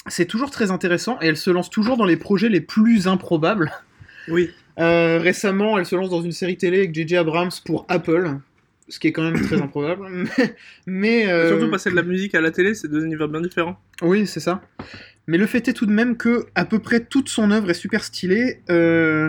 c'est 0.06 0.26
toujours 0.26 0.50
très 0.50 0.70
intéressant, 0.70 1.18
et 1.20 1.26
elle 1.26 1.37
se 1.37 1.50
lance 1.50 1.70
toujours 1.70 1.97
dans 1.97 2.04
les 2.04 2.16
projets 2.16 2.49
les 2.49 2.61
plus 2.61 3.08
improbables. 3.08 3.73
Oui. 4.28 4.50
Euh, 4.78 5.18
récemment, 5.18 5.78
elle 5.78 5.87
se 5.87 5.97
lance 5.97 6.11
dans 6.11 6.23
une 6.23 6.32
série 6.32 6.56
télé 6.56 6.78
avec 6.78 6.94
J.J. 6.94 7.16
Abrams 7.16 7.50
pour 7.64 7.85
Apple, 7.88 8.37
ce 8.88 8.99
qui 8.99 9.08
est 9.08 9.12
quand 9.12 9.23
même 9.23 9.40
très 9.40 9.56
improbable. 9.62 10.06
Mais, 10.11 10.54
mais, 10.87 11.28
euh, 11.28 11.49
Surtout 11.49 11.70
passer 11.70 11.90
de 11.90 11.97
la 11.97 12.02
musique 12.02 12.35
à 12.35 12.40
la 12.40 12.50
télé, 12.50 12.75
c'est 12.75 12.88
deux 12.88 13.04
univers 13.04 13.28
bien 13.28 13.40
différents. 13.40 13.80
oui, 14.02 14.26
c'est 14.26 14.40
ça. 14.40 14.62
Mais 15.26 15.37
le 15.37 15.47
fait 15.47 15.68
est 15.68 15.75
tout 15.75 15.85
de 15.85 15.92
même 15.92 16.16
que 16.16 16.47
à 16.54 16.64
peu 16.64 16.78
près 16.78 17.00
toute 17.00 17.28
son 17.28 17.50
œuvre 17.50 17.68
est 17.70 17.75
super 17.75 18.02
stylée. 18.02 18.61
Euh, 18.70 19.28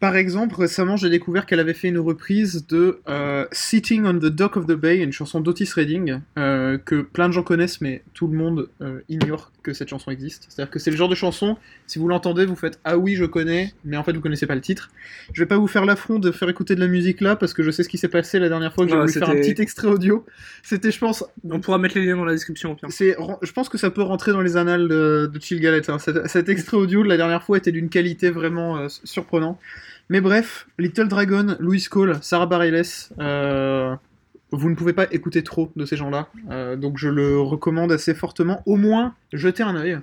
par 0.00 0.16
exemple, 0.16 0.54
récemment, 0.54 0.96
j'ai 0.96 1.10
découvert 1.10 1.44
qu'elle 1.44 1.60
avait 1.60 1.74
fait 1.74 1.88
une 1.88 1.98
reprise 1.98 2.66
de 2.66 3.00
euh, 3.06 3.44
Sitting 3.52 4.06
on 4.06 4.14
the 4.14 4.26
Dock 4.26 4.56
of 4.56 4.66
the 4.66 4.72
Bay, 4.72 4.98
une 4.98 5.12
chanson 5.12 5.40
d'Otis 5.40 5.68
Redding, 5.74 6.20
euh, 6.38 6.78
que 6.78 7.02
plein 7.02 7.28
de 7.28 7.34
gens 7.34 7.42
connaissent, 7.42 7.82
mais 7.82 8.02
tout 8.14 8.26
le 8.26 8.36
monde 8.36 8.70
euh, 8.80 9.00
ignore 9.10 9.52
que 9.62 9.72
cette 9.72 9.88
chanson 9.88 10.10
existe. 10.10 10.46
C'est-à-dire 10.48 10.70
que 10.70 10.78
c'est 10.78 10.90
le 10.90 10.96
genre 10.96 11.08
de 11.08 11.14
chanson, 11.14 11.56
si 11.86 11.98
vous 11.98 12.08
l'entendez, 12.08 12.46
vous 12.46 12.56
faites 12.56 12.78
Ah 12.84 12.96
oui, 12.98 13.14
je 13.16 13.24
connais, 13.24 13.74
mais 13.84 13.96
en 13.96 14.04
fait, 14.04 14.12
vous 14.12 14.20
connaissez 14.20 14.46
pas 14.46 14.54
le 14.54 14.60
titre. 14.60 14.90
Je 15.32 15.42
vais 15.42 15.46
pas 15.46 15.56
vous 15.58 15.66
faire 15.66 15.84
l'affront 15.84 16.18
de 16.18 16.30
faire 16.30 16.48
écouter 16.48 16.74
de 16.74 16.80
la 16.80 16.86
musique 16.86 17.20
là, 17.20 17.36
parce 17.36 17.54
que 17.54 17.62
je 17.62 17.70
sais 17.70 17.82
ce 17.82 17.88
qui 17.88 17.98
s'est 17.98 18.08
passé 18.08 18.38
la 18.38 18.48
dernière 18.48 18.72
fois 18.72 18.84
que 18.84 18.90
j'ai 18.90 18.96
voulu 18.96 19.12
faire 19.12 19.28
un 19.30 19.36
petit 19.36 19.60
extrait 19.60 19.88
audio. 19.88 20.24
C'était, 20.62 20.90
je 20.90 20.98
pense, 20.98 21.24
On 21.48 21.60
pourra 21.60 21.78
mettre 21.78 21.98
les 21.98 22.06
liens 22.06 22.16
dans 22.16 22.24
la 22.24 22.32
description 22.32 22.76
c'est, 22.88 23.16
je 23.42 23.52
pense 23.52 23.68
que 23.68 23.78
ça 23.78 23.90
peut 23.90 24.02
rentrer 24.02 24.32
dans 24.32 24.40
les 24.40 24.56
annales 24.56 24.88
de, 24.88 25.30
de 25.32 25.40
Chill 25.40 25.60
Galette. 25.60 25.88
hein. 25.90 25.98
Cet, 25.98 26.26
cet 26.28 26.48
extrait 26.48 26.76
audio 26.76 27.02
de 27.02 27.08
la 27.08 27.16
dernière 27.16 27.42
fois 27.42 27.58
était 27.58 27.72
d'une 27.72 27.88
qualité 27.88 28.30
vraiment 28.30 28.76
euh, 28.78 28.88
surprenante. 29.04 29.58
Mais 30.08 30.20
bref, 30.20 30.66
Little 30.78 31.08
Dragon, 31.08 31.56
Louis 31.60 31.84
Cole, 31.88 32.18
Sarah 32.20 32.46
Bareilles, 32.46 32.82
euh, 33.20 33.94
vous 34.52 34.70
ne 34.70 34.74
pouvez 34.74 34.92
pas 34.92 35.06
écouter 35.12 35.42
trop 35.42 35.70
de 35.76 35.84
ces 35.84 35.96
gens-là. 35.96 36.28
Euh, 36.50 36.76
donc 36.76 36.98
je 36.98 37.08
le 37.08 37.40
recommande 37.40 37.92
assez 37.92 38.14
fortement. 38.14 38.62
Au 38.66 38.76
moins, 38.76 39.14
jetez 39.32 39.62
un 39.62 39.76
œil. 39.76 39.98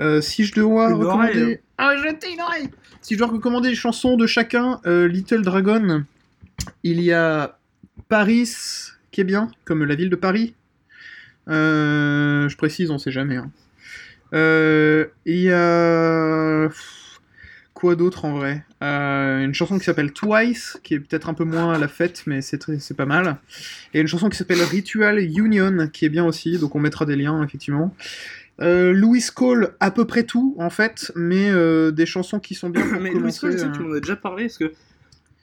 Euh, 0.00 0.20
si 0.20 0.44
je 0.44 0.54
dois 0.54 0.88
Une 0.90 0.94
recommander... 0.96 1.42
oreille. 1.42 1.58
Ah, 1.78 1.96
jetez 1.96 2.32
une 2.32 2.40
oreille 2.40 2.68
Si 3.02 3.14
je 3.14 3.18
dois 3.18 3.28
recommander 3.28 3.68
les 3.70 3.74
chansons 3.74 4.16
de 4.16 4.26
chacun, 4.26 4.80
euh, 4.86 5.06
Little 5.08 5.42
Dragon, 5.42 6.04
il 6.82 7.00
y 7.00 7.12
a 7.12 7.58
Paris, 8.08 8.48
qui 9.10 9.20
est 9.20 9.24
bien, 9.24 9.50
comme 9.64 9.84
la 9.84 9.94
ville 9.94 10.10
de 10.10 10.16
Paris. 10.16 10.54
Je 11.48 12.56
précise, 12.56 12.90
on 12.90 12.98
sait 12.98 13.10
jamais. 13.12 13.36
hein. 13.36 13.50
Il 15.26 15.38
y 15.38 15.50
a... 15.50 16.68
Quoi 17.82 17.96
d'autre 17.96 18.24
en 18.26 18.34
vrai? 18.34 18.64
Euh, 18.80 19.40
Une 19.44 19.54
chanson 19.54 19.76
qui 19.76 19.84
s'appelle 19.84 20.12
Twice, 20.12 20.78
qui 20.84 20.94
est 20.94 21.00
peut-être 21.00 21.28
un 21.28 21.34
peu 21.34 21.42
moins 21.42 21.72
à 21.74 21.78
la 21.80 21.88
fête, 21.88 22.22
mais 22.26 22.40
c'est 22.40 22.58
très- 22.58 22.78
c'est 22.78 22.96
pas 22.96 23.06
mal. 23.06 23.38
Et 23.92 24.00
une 24.00 24.06
chanson 24.06 24.28
qui 24.28 24.36
s'appelle 24.38 24.62
Ritual 24.62 25.18
Union, 25.18 25.88
qui 25.92 26.04
est 26.04 26.08
bien 26.08 26.24
aussi, 26.24 26.58
donc 26.58 26.76
on 26.76 26.78
mettra 26.78 27.06
des 27.06 27.16
liens, 27.16 27.42
effectivement. 27.42 27.92
Euh, 28.60 28.92
Louis 28.92 29.24
Cole, 29.34 29.74
à 29.80 29.90
peu 29.90 30.04
près 30.04 30.22
tout, 30.22 30.54
en 30.60 30.70
fait, 30.70 31.10
mais 31.16 31.50
euh, 31.50 31.90
des 31.90 32.06
chansons 32.06 32.38
qui 32.38 32.54
sont 32.54 32.70
bien 32.70 32.84
Mais 33.00 33.10
Louis 33.10 33.36
Cole, 33.36 33.50
tu 33.56 33.58
sais, 33.58 33.72
tu 33.72 33.80
m'en 33.80 33.94
as 33.94 33.98
déjà 34.00 34.14
parlé, 34.14 34.44
parce 34.44 34.58
que. 34.58 34.72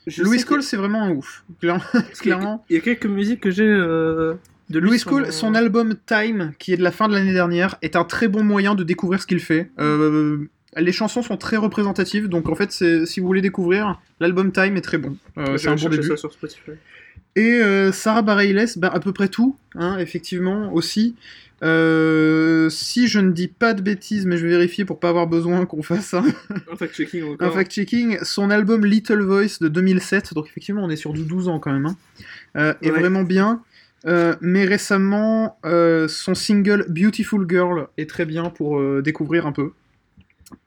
je 0.07 0.23
Louis 0.23 0.41
Cole, 0.45 0.59
que- 0.59 0.63
c'est 0.63 0.77
vraiment 0.77 1.03
un 1.03 1.11
ouf. 1.11 1.43
Clairement. 2.21 2.63
Il 2.69 2.77
y 2.77 2.79
a 2.79 2.81
quelques 2.81 3.05
musiques 3.05 3.41
que 3.41 3.51
j'ai 3.51 3.65
de 3.67 4.79
Louis 4.79 5.01
Cole, 5.01 5.33
son 5.33 5.55
album 5.55 5.95
Time, 6.05 6.53
qui 6.57 6.71
est 6.71 6.77
de 6.77 6.83
la 6.83 6.91
fin 6.91 7.09
de 7.09 7.13
l'année 7.13 7.33
dernière, 7.33 7.75
est 7.81 7.97
un 7.97 8.05
très 8.05 8.29
bon 8.29 8.45
moyen 8.45 8.75
de 8.75 8.85
découvrir 8.85 9.21
ce 9.21 9.27
qu'il 9.27 9.41
fait. 9.41 9.71
Euh, 9.79 10.47
les 10.77 10.91
chansons 10.91 11.21
sont 11.21 11.37
très 11.37 11.57
représentatives, 11.57 12.27
donc 12.27 12.49
en 12.49 12.55
fait, 12.55 12.71
c'est- 12.71 13.05
si 13.05 13.19
vous 13.19 13.27
voulez 13.27 13.41
découvrir, 13.41 13.99
l'album 14.19 14.51
Time 14.51 14.77
est 14.77 14.81
très 14.81 14.97
bon. 14.97 15.17
Euh, 15.37 15.57
c'est 15.57 15.67
un 15.69 15.75
bon 15.75 15.89
début. 15.89 16.07
ça 16.07 16.17
sur 16.17 16.31
Spotify. 16.31 16.71
Et 17.35 17.59
euh, 17.61 17.91
Sarah 17.91 18.21
Bareilles, 18.21 18.65
ben, 18.77 18.89
à 18.91 18.99
peu 18.99 19.13
près 19.13 19.27
tout, 19.27 19.55
hein, 19.75 19.97
effectivement, 19.99 20.73
aussi. 20.73 21.15
Euh, 21.61 22.69
si 22.69 23.07
je 23.07 23.19
ne 23.19 23.31
dis 23.31 23.47
pas 23.49 23.73
de 23.73 23.81
bêtises, 23.81 24.25
mais 24.25 24.37
je 24.37 24.43
vais 24.43 24.51
vérifier 24.51 24.85
pour 24.85 24.99
pas 24.99 25.09
avoir 25.09 25.27
besoin 25.27 25.65
qu'on 25.65 25.83
fasse 25.83 26.13
un, 26.13 26.23
Un 26.71 26.75
fact-checking 26.75 27.35
fact-checking, 27.51 28.23
son 28.23 28.49
album 28.49 28.85
Little 28.85 29.21
Voice 29.21 29.57
de 29.59 29.67
2007, 29.67 30.33
donc 30.33 30.47
effectivement 30.47 30.83
on 30.83 30.89
est 30.89 30.95
sur 30.95 31.11
du 31.13 31.23
12 31.23 31.49
ans 31.49 31.59
quand 31.59 31.73
même, 31.73 31.85
hein, 31.87 31.97
euh, 32.55 32.73
est 32.81 32.91
vraiment 32.91 33.23
bien. 33.23 33.61
Euh, 34.05 34.35
mais 34.39 34.63
récemment, 34.63 35.57
euh, 35.65 36.07
son 36.07 36.33
single 36.33 36.85
Beautiful 36.87 37.45
Girl 37.49 37.87
est 37.97 38.09
très 38.09 38.25
bien 38.25 38.43
pour 38.45 38.79
euh, 38.79 39.01
découvrir 39.01 39.45
un 39.45 39.51
peu. 39.51 39.71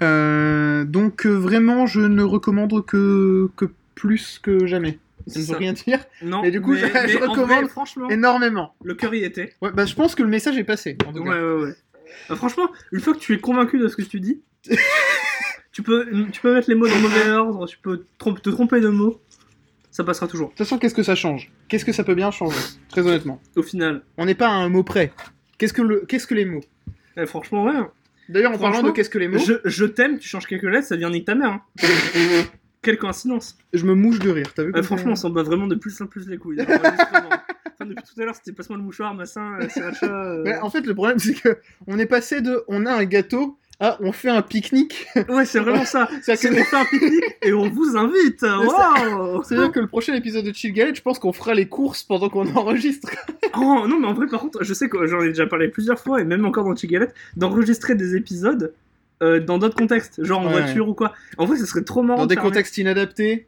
Euh, 0.01 0.85
donc 0.85 1.27
euh, 1.27 1.31
vraiment, 1.31 1.87
je 1.87 2.01
ne 2.01 2.23
recommande 2.23 2.85
que, 2.87 3.49
que 3.57 3.67
plus 3.95 4.39
que 4.43 4.67
jamais. 4.67 4.99
Ça 5.29 5.39
ne 5.41 5.45
veut 5.45 5.57
rien 5.57 5.73
dire. 5.73 6.05
Non, 6.23 6.43
Et 6.43 6.51
du 6.51 6.61
coup, 6.61 6.75
je- 6.75 6.85
recommande 6.85 7.49
vrai, 7.49 7.69
franchement, 7.69 8.09
Énormément. 8.11 8.75
le 8.83 8.95
cœur 8.95 9.15
y 9.15 9.23
était. 9.25 9.55
Ouais, 9.63 9.71
bah, 9.73 9.87
je 9.87 9.95
pense 9.95 10.15
que 10.17 10.23
le 10.23 10.29
message 10.29 10.59
est 10.59 10.65
passé. 10.65 10.97
En 11.07 11.13
tout 11.13 11.21
Ouais, 11.21 11.31
cas. 11.31 11.41
ouais, 11.41 11.63
ouais. 11.65 11.75
Euh, 12.31 12.37
franchement, 12.37 12.69
une 12.91 13.01
fois 13.01 13.15
que 13.15 13.19
tu 13.21 13.33
es 13.35 13.39
convaincu 13.39 13.79
de 13.79 13.87
ce 13.89 13.95
que 13.97 14.03
tu 14.03 14.19
dis, 14.21 14.43
tu, 15.73 15.83
peux, 15.83 16.07
tu 16.33 16.41
peux 16.41 16.53
mettre 16.55 16.69
les 16.69 16.75
mots 16.75 16.89
dans 16.89 16.95
le 16.97 17.01
mauvais 17.03 17.31
ordre, 17.31 17.67
tu 17.67 17.79
peux 17.79 18.05
te 18.19 18.51
tromper 18.51 18.81
de 18.81 18.89
mots, 18.89 19.21
ça 19.91 20.05
passera 20.05 20.27
toujours. 20.27 20.49
De 20.49 20.53
toute 20.53 20.59
façon, 20.59 20.79
qu'est-ce 20.79 20.95
que 20.95 21.03
ça 21.03 21.15
change? 21.15 21.53
Qu'est-ce 21.69 21.85
que 21.85 21.93
ça 21.93 22.03
peut 22.05 22.15
bien 22.15 22.31
changer? 22.31 22.59
Très 22.89 23.03
honnêtement. 23.07 23.41
Au 23.57 23.63
final, 23.63 24.03
On 24.19 24.25
n'est 24.27 24.35
pas 24.35 24.49
à 24.49 24.53
un 24.53 24.69
mot 24.69 24.83
près. 24.83 25.13
Qu'est-ce 25.59 25.73
que, 25.73 25.83
le... 25.83 26.01
qu'est-ce 26.09 26.27
que 26.27 26.35
les 26.35 26.45
mots? 26.45 26.65
Eh, 27.17 27.27
franchement, 27.27 27.65
ouais. 27.65 27.73
D'ailleurs, 28.29 28.53
en 28.53 28.59
parlant 28.59 28.83
de 28.83 28.91
qu'est-ce 28.91 29.11
que 29.11 29.19
les 29.19 29.29
mots, 29.29 29.39
Je, 29.39 29.55
je 29.65 29.85
t'aime, 29.85 30.19
tu 30.19 30.29
changes 30.29 30.47
quelques 30.47 30.63
lettres, 30.65 30.87
ça 30.89 30.97
devient 30.97 31.11
nique 31.13 31.25
ta 31.27 31.35
mère. 31.35 31.51
hein. 31.51 31.63
Quelle 32.83 32.99
coïncidence. 32.99 33.57
je 33.73 33.85
me 33.85 33.95
mouche 33.95 34.19
de 34.19 34.29
rire. 34.31 34.53
T'as 34.57 34.65
vu 34.65 34.71
Euh, 34.71 34.73
comme 34.73 34.83
franchement, 34.83 35.13
on 35.13 35.17
s'en 35.17 35.31
bat 35.31 35.45
vraiment 35.45 35.69
de 35.69 35.77
plus 35.77 36.01
en 36.03 36.07
plus 36.07 36.29
les 36.29 36.37
couilles. 36.37 36.61
hein. 36.61 36.67
Enfin, 36.69 37.87
depuis 37.87 38.03
tout 38.03 38.21
à 38.21 38.25
l'heure, 38.25 38.35
c'était 38.35 38.53
passe-moi 38.53 38.77
le 38.77 38.83
mouchoir, 38.85 39.15
massin, 39.15 39.57
euh, 39.61 39.69
euh. 40.03 40.59
En 40.63 40.69
fait, 40.71 40.85
le 40.85 40.93
problème, 40.95 41.19
c'est 41.21 41.35
que 41.35 41.59
on 41.87 41.97
est 42.01 42.07
passé 42.07 42.41
de 42.41 42.65
on 42.67 42.85
a 42.87 42.93
un 42.93 43.05
gâteau 43.05 43.57
à 43.83 43.99
on 44.01 44.13
fait 44.13 44.29
un 44.31 44.41
pique-nique. 44.43 45.07
Ouais, 45.29 45.45
c'est 45.45 45.59
vraiment 45.61 45.85
ça. 45.85 46.09
C'est 46.23 46.37
que- 46.41 46.61
on 46.61 46.65
fait 46.65 46.77
un 46.77 46.85
pique-nique 46.87 47.37
et 47.43 47.53
on 47.53 47.69
vous 47.69 47.97
invite. 47.97 48.43
Waouh 48.43 49.43
C'est-à-dire 49.43 49.73
que 49.73 49.81
le 49.81 49.87
prochain 49.89 50.15
épisode 50.15 50.45
de 50.45 50.53
Chill 50.55 50.73
Galette, 50.73 50.97
je 50.97 51.03
pense 51.03 51.19
qu'on 51.19 51.33
fera 51.33 51.53
les 51.55 51.67
courses 51.69 52.03
pendant 52.03 52.29
qu'on 52.29 52.47
enregistre. 52.55 53.11
Oh 53.55 53.85
non, 53.87 53.99
mais 54.01 54.07
en 54.07 54.15
vrai, 54.15 54.27
par 54.29 54.41
contre, 54.41 54.65
je 54.65 54.73
sais 54.73 54.89
que 54.89 55.07
j'en 55.07 55.21
ai 55.21 55.29
déjà 55.29 55.47
parlé 55.47 55.69
plusieurs 55.69 55.99
fois, 55.99 56.23
et 56.23 56.25
même 56.25 56.47
encore 56.47 56.65
dans 56.65 56.75
Chigalette, 56.75 57.13
d'enregistrer 57.37 57.95
des 57.95 58.17
épisodes 58.17 58.73
euh, 59.23 59.41
dans 59.41 59.59
d'autres 59.59 59.77
contextes, 59.77 60.25
genre 60.25 60.41
en 60.41 60.47
Ouais. 60.47 60.53
voiture 60.63 60.89
ou 60.89 60.95
quoi. 60.95 61.13
En 61.37 61.45
vrai, 61.45 61.59
ce 61.59 61.67
serait 61.67 61.83
trop 61.85 62.03
marrant. 62.03 62.21
Dans 62.21 62.27
de 62.27 62.35
des 62.35 62.41
contextes 62.41 62.79
inadaptés. 62.79 63.47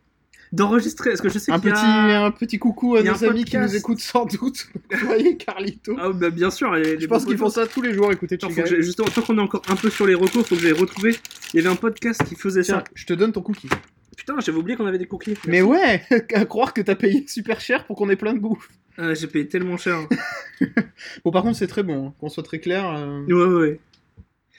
D'enregistrer. 0.52 1.10
Parce 1.10 1.20
que 1.20 1.28
je 1.28 1.38
sais 1.38 1.52
Un 1.52 1.58
petit, 1.58 1.72
a. 1.74 2.24
un 2.24 2.30
petit 2.30 2.58
coucou 2.58 2.96
à 2.96 3.02
nos 3.02 3.24
amis 3.24 3.44
qui 3.44 3.56
nous 3.58 3.74
écoutent 3.76 4.00
sans 4.00 4.24
doute. 4.26 4.68
Vous 4.92 5.06
voyez, 5.06 5.36
Carlito. 5.36 5.96
Ah, 5.98 6.10
bah, 6.12 6.30
bien 6.30 6.50
sûr. 6.50 6.72
les- 6.74 6.84
Je 6.94 7.00
les 7.00 7.08
pense 7.08 7.24
qu'ils 7.24 7.38
font 7.38 7.48
ça 7.50 7.66
tous 7.66 7.82
les 7.82 7.92
jours, 7.94 8.12
écoutez, 8.12 8.34
Attends, 8.36 8.48
que 8.48 8.82
justement, 8.82 9.08
tant 9.08 9.22
qu'on 9.22 9.36
est 9.38 9.42
encore 9.42 9.62
un 9.68 9.76
peu 9.76 9.90
sur 9.90 10.06
les 10.06 10.14
recours, 10.14 10.46
faut 10.46 10.54
que 10.56 10.60
j'ai 10.62 10.72
retrouvé. 10.72 11.16
Il 11.52 11.56
y 11.56 11.60
avait 11.60 11.72
un 11.72 11.76
podcast 11.76 12.22
qui 12.24 12.34
faisait 12.34 12.62
Tiens, 12.62 12.78
ça. 12.78 12.84
je 12.94 13.06
te 13.06 13.12
donne 13.14 13.32
ton 13.32 13.42
cookie. 13.42 13.68
Putain, 14.16 14.36
j'avais 14.40 14.58
oublié 14.58 14.76
qu'on 14.76 14.86
avait 14.86 14.98
des 14.98 15.06
cookies. 15.06 15.34
Mais 15.46 15.60
ouais, 15.62 16.02
à 16.34 16.44
croire 16.44 16.72
que 16.72 16.80
t'as 16.82 16.94
payé 16.94 17.24
super 17.26 17.60
cher 17.60 17.84
pour 17.84 17.96
qu'on 17.96 18.08
ait 18.10 18.16
plein 18.16 18.34
de 18.34 18.38
bouffe. 18.40 18.68
Ah, 18.96 19.12
j'ai 19.12 19.26
payé 19.26 19.48
tellement 19.48 19.76
cher. 19.76 19.98
Bon, 21.24 21.32
par 21.32 21.42
contre, 21.42 21.56
c'est 21.58 21.66
très 21.66 21.82
bon, 21.82 22.06
hein, 22.08 22.14
qu'on 22.20 22.28
soit 22.28 22.44
très 22.44 22.60
clair. 22.60 22.88
euh, 22.96 23.22
Ouais, 23.26 23.32
ouais, 23.34 23.60
ouais. 23.60 23.80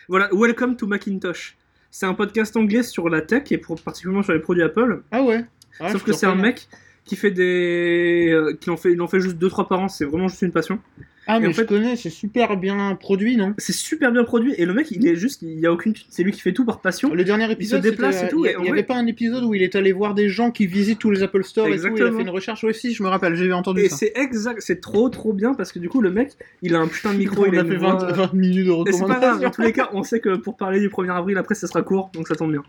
Voilà, 0.09 0.27
Welcome 0.33 0.75
to 0.75 0.87
Macintosh. 0.87 1.55
C'est 1.89 2.05
un 2.05 2.13
podcast 2.13 2.57
anglais 2.57 2.83
sur 2.83 3.07
la 3.07 3.21
tech 3.21 3.43
et 3.51 3.57
pour, 3.57 3.79
particulièrement 3.81 4.23
sur 4.23 4.33
les 4.33 4.39
produits 4.41 4.63
Apple. 4.63 5.03
Ah 5.11 5.23
ouais 5.23 5.45
Sauf 5.91 6.03
que 6.03 6.13
c'est 6.13 6.25
un 6.25 6.35
mec 6.35 6.67
qui 7.05 7.15
fait 7.15 7.31
des. 7.31 8.29
euh, 8.31 8.53
qui 8.59 8.69
en 8.69 8.77
fait, 8.77 8.91
il 8.93 9.01
en 9.01 9.07
fait 9.07 9.19
juste 9.19 9.37
2-3 9.37 9.67
par 9.67 9.79
an, 9.79 9.87
c'est 9.87 10.05
vraiment 10.05 10.27
juste 10.27 10.41
une 10.41 10.51
passion. 10.51 10.79
Ah, 11.27 11.39
mais 11.39 11.47
en 11.47 11.51
je 11.51 11.55
fait- 11.55 11.65
connais, 11.65 11.95
c'est 11.95 12.11
super 12.11 12.55
bien 12.55 12.93
produit, 12.95 13.35
non? 13.35 13.55
C'est 13.57 13.73
super 13.73 14.11
bien 14.11 14.23
produit 14.23 14.53
et 14.59 14.65
le 14.65 14.73
mec, 14.75 14.91
il 14.91 15.07
est 15.07 15.15
juste. 15.15 15.41
Il 15.41 15.59
y 15.59 15.65
a 15.65 15.71
aucune. 15.73 15.93
C'est 16.09 16.21
lui 16.21 16.31
qui 16.31 16.39
fait 16.39 16.53
tout 16.53 16.65
par 16.65 16.81
passion. 16.81 17.11
Le 17.15 17.23
dernier 17.23 17.51
épisode, 17.51 17.81
déplace 17.81 18.15
c'était, 18.15 18.27
et 18.27 18.29
tout, 18.29 18.45
et 18.45 18.51
Il 18.51 18.57
en 18.57 18.61
n'y 18.61 18.67
vrai- 18.69 18.77
avait 18.77 18.83
pas 18.87 18.95
un 18.95 19.07
épisode 19.07 19.43
où 19.43 19.55
il 19.55 19.63
est 19.63 19.75
allé 19.75 19.91
voir 19.91 20.13
des 20.13 20.29
gens 20.29 20.51
qui 20.51 20.67
visitent 20.67 20.99
tous 20.99 21.09
les 21.09 21.23
Apple 21.23 21.43
Store 21.43 21.65
et 21.67 21.79
tout. 21.79 21.87
Il 21.97 22.03
a 22.03 22.11
fait 22.11 22.21
une 22.21 22.29
recherche. 22.29 22.63
Oui, 22.63 22.75
si, 22.75 22.93
je 22.93 23.01
me 23.01 23.07
rappelle, 23.07 23.33
j'avais 23.35 23.53
entendu 23.53 23.81
Et 23.81 23.89
ça. 23.89 23.95
c'est 23.97 24.13
exact, 24.15 24.61
c'est 24.61 24.79
trop 24.81 25.09
trop 25.09 25.33
bien 25.33 25.55
parce 25.55 25.71
que 25.71 25.79
du 25.79 25.89
coup, 25.89 25.99
le 26.01 26.11
mec, 26.11 26.33
il 26.61 26.75
a 26.75 26.79
un 26.79 26.87
putain 26.87 27.11
de 27.13 27.17
micro, 27.17 27.43
on 27.47 27.51
il 27.51 27.57
a 27.57 27.65
fait 27.65 27.75
voix- 27.77 27.95
20, 27.95 28.11
20 28.13 28.33
minutes 28.33 28.67
de 28.67 28.89
Et 28.89 28.91
c'est 28.93 28.99
pas 29.01 29.07
grave, 29.07 29.19
dans 29.21 29.25
recommandations. 29.27 29.49
tous 29.51 29.61
les 29.63 29.73
cas, 29.73 29.89
on 29.93 30.03
sait 30.03 30.19
que 30.19 30.35
pour 30.37 30.57
parler 30.57 30.79
du 30.79 30.89
1er 30.89 31.09
avril, 31.17 31.37
après, 31.39 31.55
ça 31.55 31.65
sera 31.65 31.81
court, 31.81 32.11
donc 32.13 32.27
ça 32.27 32.35
tombe 32.35 32.51
bien. 32.51 32.63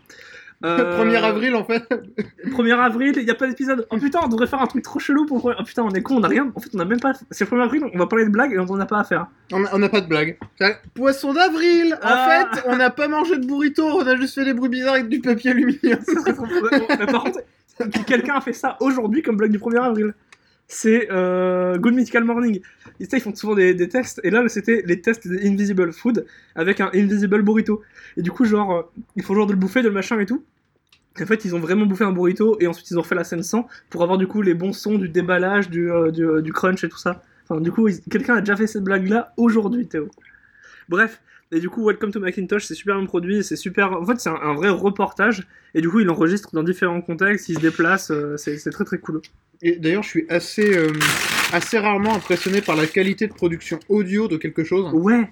Euh, 0.65 1.03
1er 1.03 1.23
avril, 1.23 1.55
en 1.55 1.63
fait. 1.63 1.83
1er 2.47 2.73
avril, 2.79 3.13
il 3.17 3.25
n'y 3.25 3.29
a 3.29 3.35
pas 3.35 3.47
d'épisode. 3.47 3.85
Oh 3.91 3.97
putain, 3.97 4.19
on 4.23 4.27
devrait 4.27 4.47
faire 4.47 4.61
un 4.61 4.65
truc 4.65 4.83
trop 4.83 4.97
chelou 4.99 5.25
pour. 5.25 5.45
Oh 5.45 5.63
putain, 5.63 5.83
on 5.83 5.91
est 5.91 6.01
con, 6.01 6.15
on 6.17 6.23
a 6.23 6.27
rien. 6.27 6.51
En 6.55 6.59
fait, 6.59 6.69
on 6.73 6.79
a 6.79 6.85
même 6.85 6.99
pas. 6.99 7.13
C'est 7.29 7.49
le 7.49 7.55
1er 7.57 7.63
avril, 7.63 7.83
on 7.93 7.97
va 7.97 8.07
parler 8.07 8.25
de 8.25 8.31
blagues 8.31 8.53
et 8.53 8.59
on 8.59 8.63
en 8.63 8.79
a 8.79 8.85
pas 8.87 8.99
à 8.99 9.03
faire. 9.03 9.27
On 9.51 9.77
n'a 9.77 9.89
pas 9.89 10.01
de 10.01 10.07
blague. 10.07 10.37
Poisson 10.95 11.33
d'avril 11.33 11.93
En 11.95 11.97
Ah. 12.01 12.47
fait, 12.53 12.63
on 12.65 12.75
n'a 12.75 12.89
pas 12.89 13.07
mangé 13.07 13.37
de 13.37 13.45
burrito, 13.45 13.83
on 13.85 14.07
a 14.07 14.15
juste 14.15 14.33
fait 14.35 14.45
des 14.45 14.53
bruits 14.53 14.69
bizarres 14.69 14.95
avec 14.95 15.09
du 15.09 15.19
papier 15.21 15.51
aluminium. 15.51 15.99
Mais 16.99 17.05
par 17.05 17.23
contre, 17.23 17.39
quelqu'un 18.07 18.35
a 18.37 18.41
fait 18.41 18.53
ça 18.53 18.77
aujourd'hui 18.79 19.21
comme 19.21 19.37
blague 19.37 19.51
du 19.51 19.59
1er 19.59 19.79
avril. 19.81 20.13
C'est 20.67 21.09
euh, 21.11 21.77
Good 21.77 21.93
Mythical 21.93 22.25
Morning. 22.25 22.59
Ça, 23.09 23.17
ils 23.17 23.21
font 23.21 23.33
souvent 23.33 23.55
des, 23.55 23.87
tests. 23.87 24.19
Et 24.23 24.29
là, 24.29 24.47
c'était 24.49 24.83
les 24.85 25.01
tests 25.01 25.27
des 25.27 25.47
Invisible 25.47 25.93
Food 25.93 26.25
avec 26.55 26.81
un 26.81 26.89
Invisible 26.93 27.41
Burrito. 27.41 27.81
Et 28.17 28.21
du 28.21 28.31
coup, 28.31 28.43
genre, 28.43 28.71
euh, 28.73 28.81
il 29.15 29.23
faut 29.23 29.33
genre 29.33 29.47
de 29.47 29.53
le 29.53 29.57
bouffer, 29.57 29.81
de 29.81 29.87
le 29.87 29.93
machin 29.93 30.19
et 30.19 30.25
tout. 30.25 30.43
En 31.21 31.25
fait, 31.25 31.45
ils 31.45 31.55
ont 31.55 31.59
vraiment 31.59 31.85
bouffé 31.85 32.03
un 32.03 32.11
burrito 32.11 32.57
et 32.59 32.67
ensuite 32.67 32.91
ils 32.91 32.97
ont 32.99 33.01
refait 33.01 33.15
la 33.15 33.23
scène 33.23 33.41
sans 33.41 33.67
pour 33.89 34.03
avoir 34.03 34.19
du 34.19 34.27
coup 34.27 34.43
les 34.43 34.53
bons 34.53 34.73
sons 34.73 34.99
du 34.99 35.09
déballage, 35.09 35.67
du, 35.67 35.91
euh, 35.91 36.11
du, 36.11 36.53
crunch 36.53 36.83
et 36.83 36.89
tout 36.89 36.97
ça. 36.99 37.23
Enfin, 37.49 37.59
du 37.59 37.71
coup, 37.71 37.87
ils- 37.87 38.01
quelqu'un 38.01 38.35
a 38.35 38.41
déjà 38.41 38.55
fait 38.55 38.67
cette 38.67 38.83
blague-là 38.83 39.33
aujourd'hui, 39.35 39.87
Théo. 39.87 40.09
Bref, 40.89 41.19
et 41.51 41.59
du 41.59 41.69
coup, 41.69 41.85
Welcome 41.87 42.11
to 42.11 42.19
Macintosh, 42.19 42.65
c'est 42.65 42.75
super 42.75 42.97
bien 42.97 43.05
produit, 43.05 43.43
c'est 43.43 43.55
super. 43.55 43.93
En 43.93 44.05
fait, 44.05 44.19
c'est 44.19 44.29
un, 44.29 44.35
un 44.35 44.53
vrai 44.53 44.69
reportage, 44.69 45.47
et 45.73 45.81
du 45.81 45.89
coup, 45.89 45.99
il 45.99 46.09
enregistre 46.09 46.49
dans 46.53 46.63
différents 46.63 47.01
contextes, 47.01 47.49
il 47.49 47.55
se 47.55 47.61
déplace, 47.61 48.11
euh, 48.11 48.35
c'est 48.37 48.57
très 48.69 48.83
très 48.83 48.97
cool. 48.97 49.21
Et 49.61 49.77
d'ailleurs, 49.77 50.03
je 50.03 50.09
suis 50.09 50.25
assez, 50.29 50.77
euh, 50.77 50.91
assez 51.53 51.79
rarement 51.79 52.15
impressionné 52.15 52.61
par 52.61 52.75
la 52.75 52.85
qualité 52.85 53.27
de 53.27 53.33
production 53.33 53.79
audio 53.89 54.27
de 54.27 54.37
quelque 54.37 54.63
chose. 54.63 54.93
Ouais, 54.93 55.29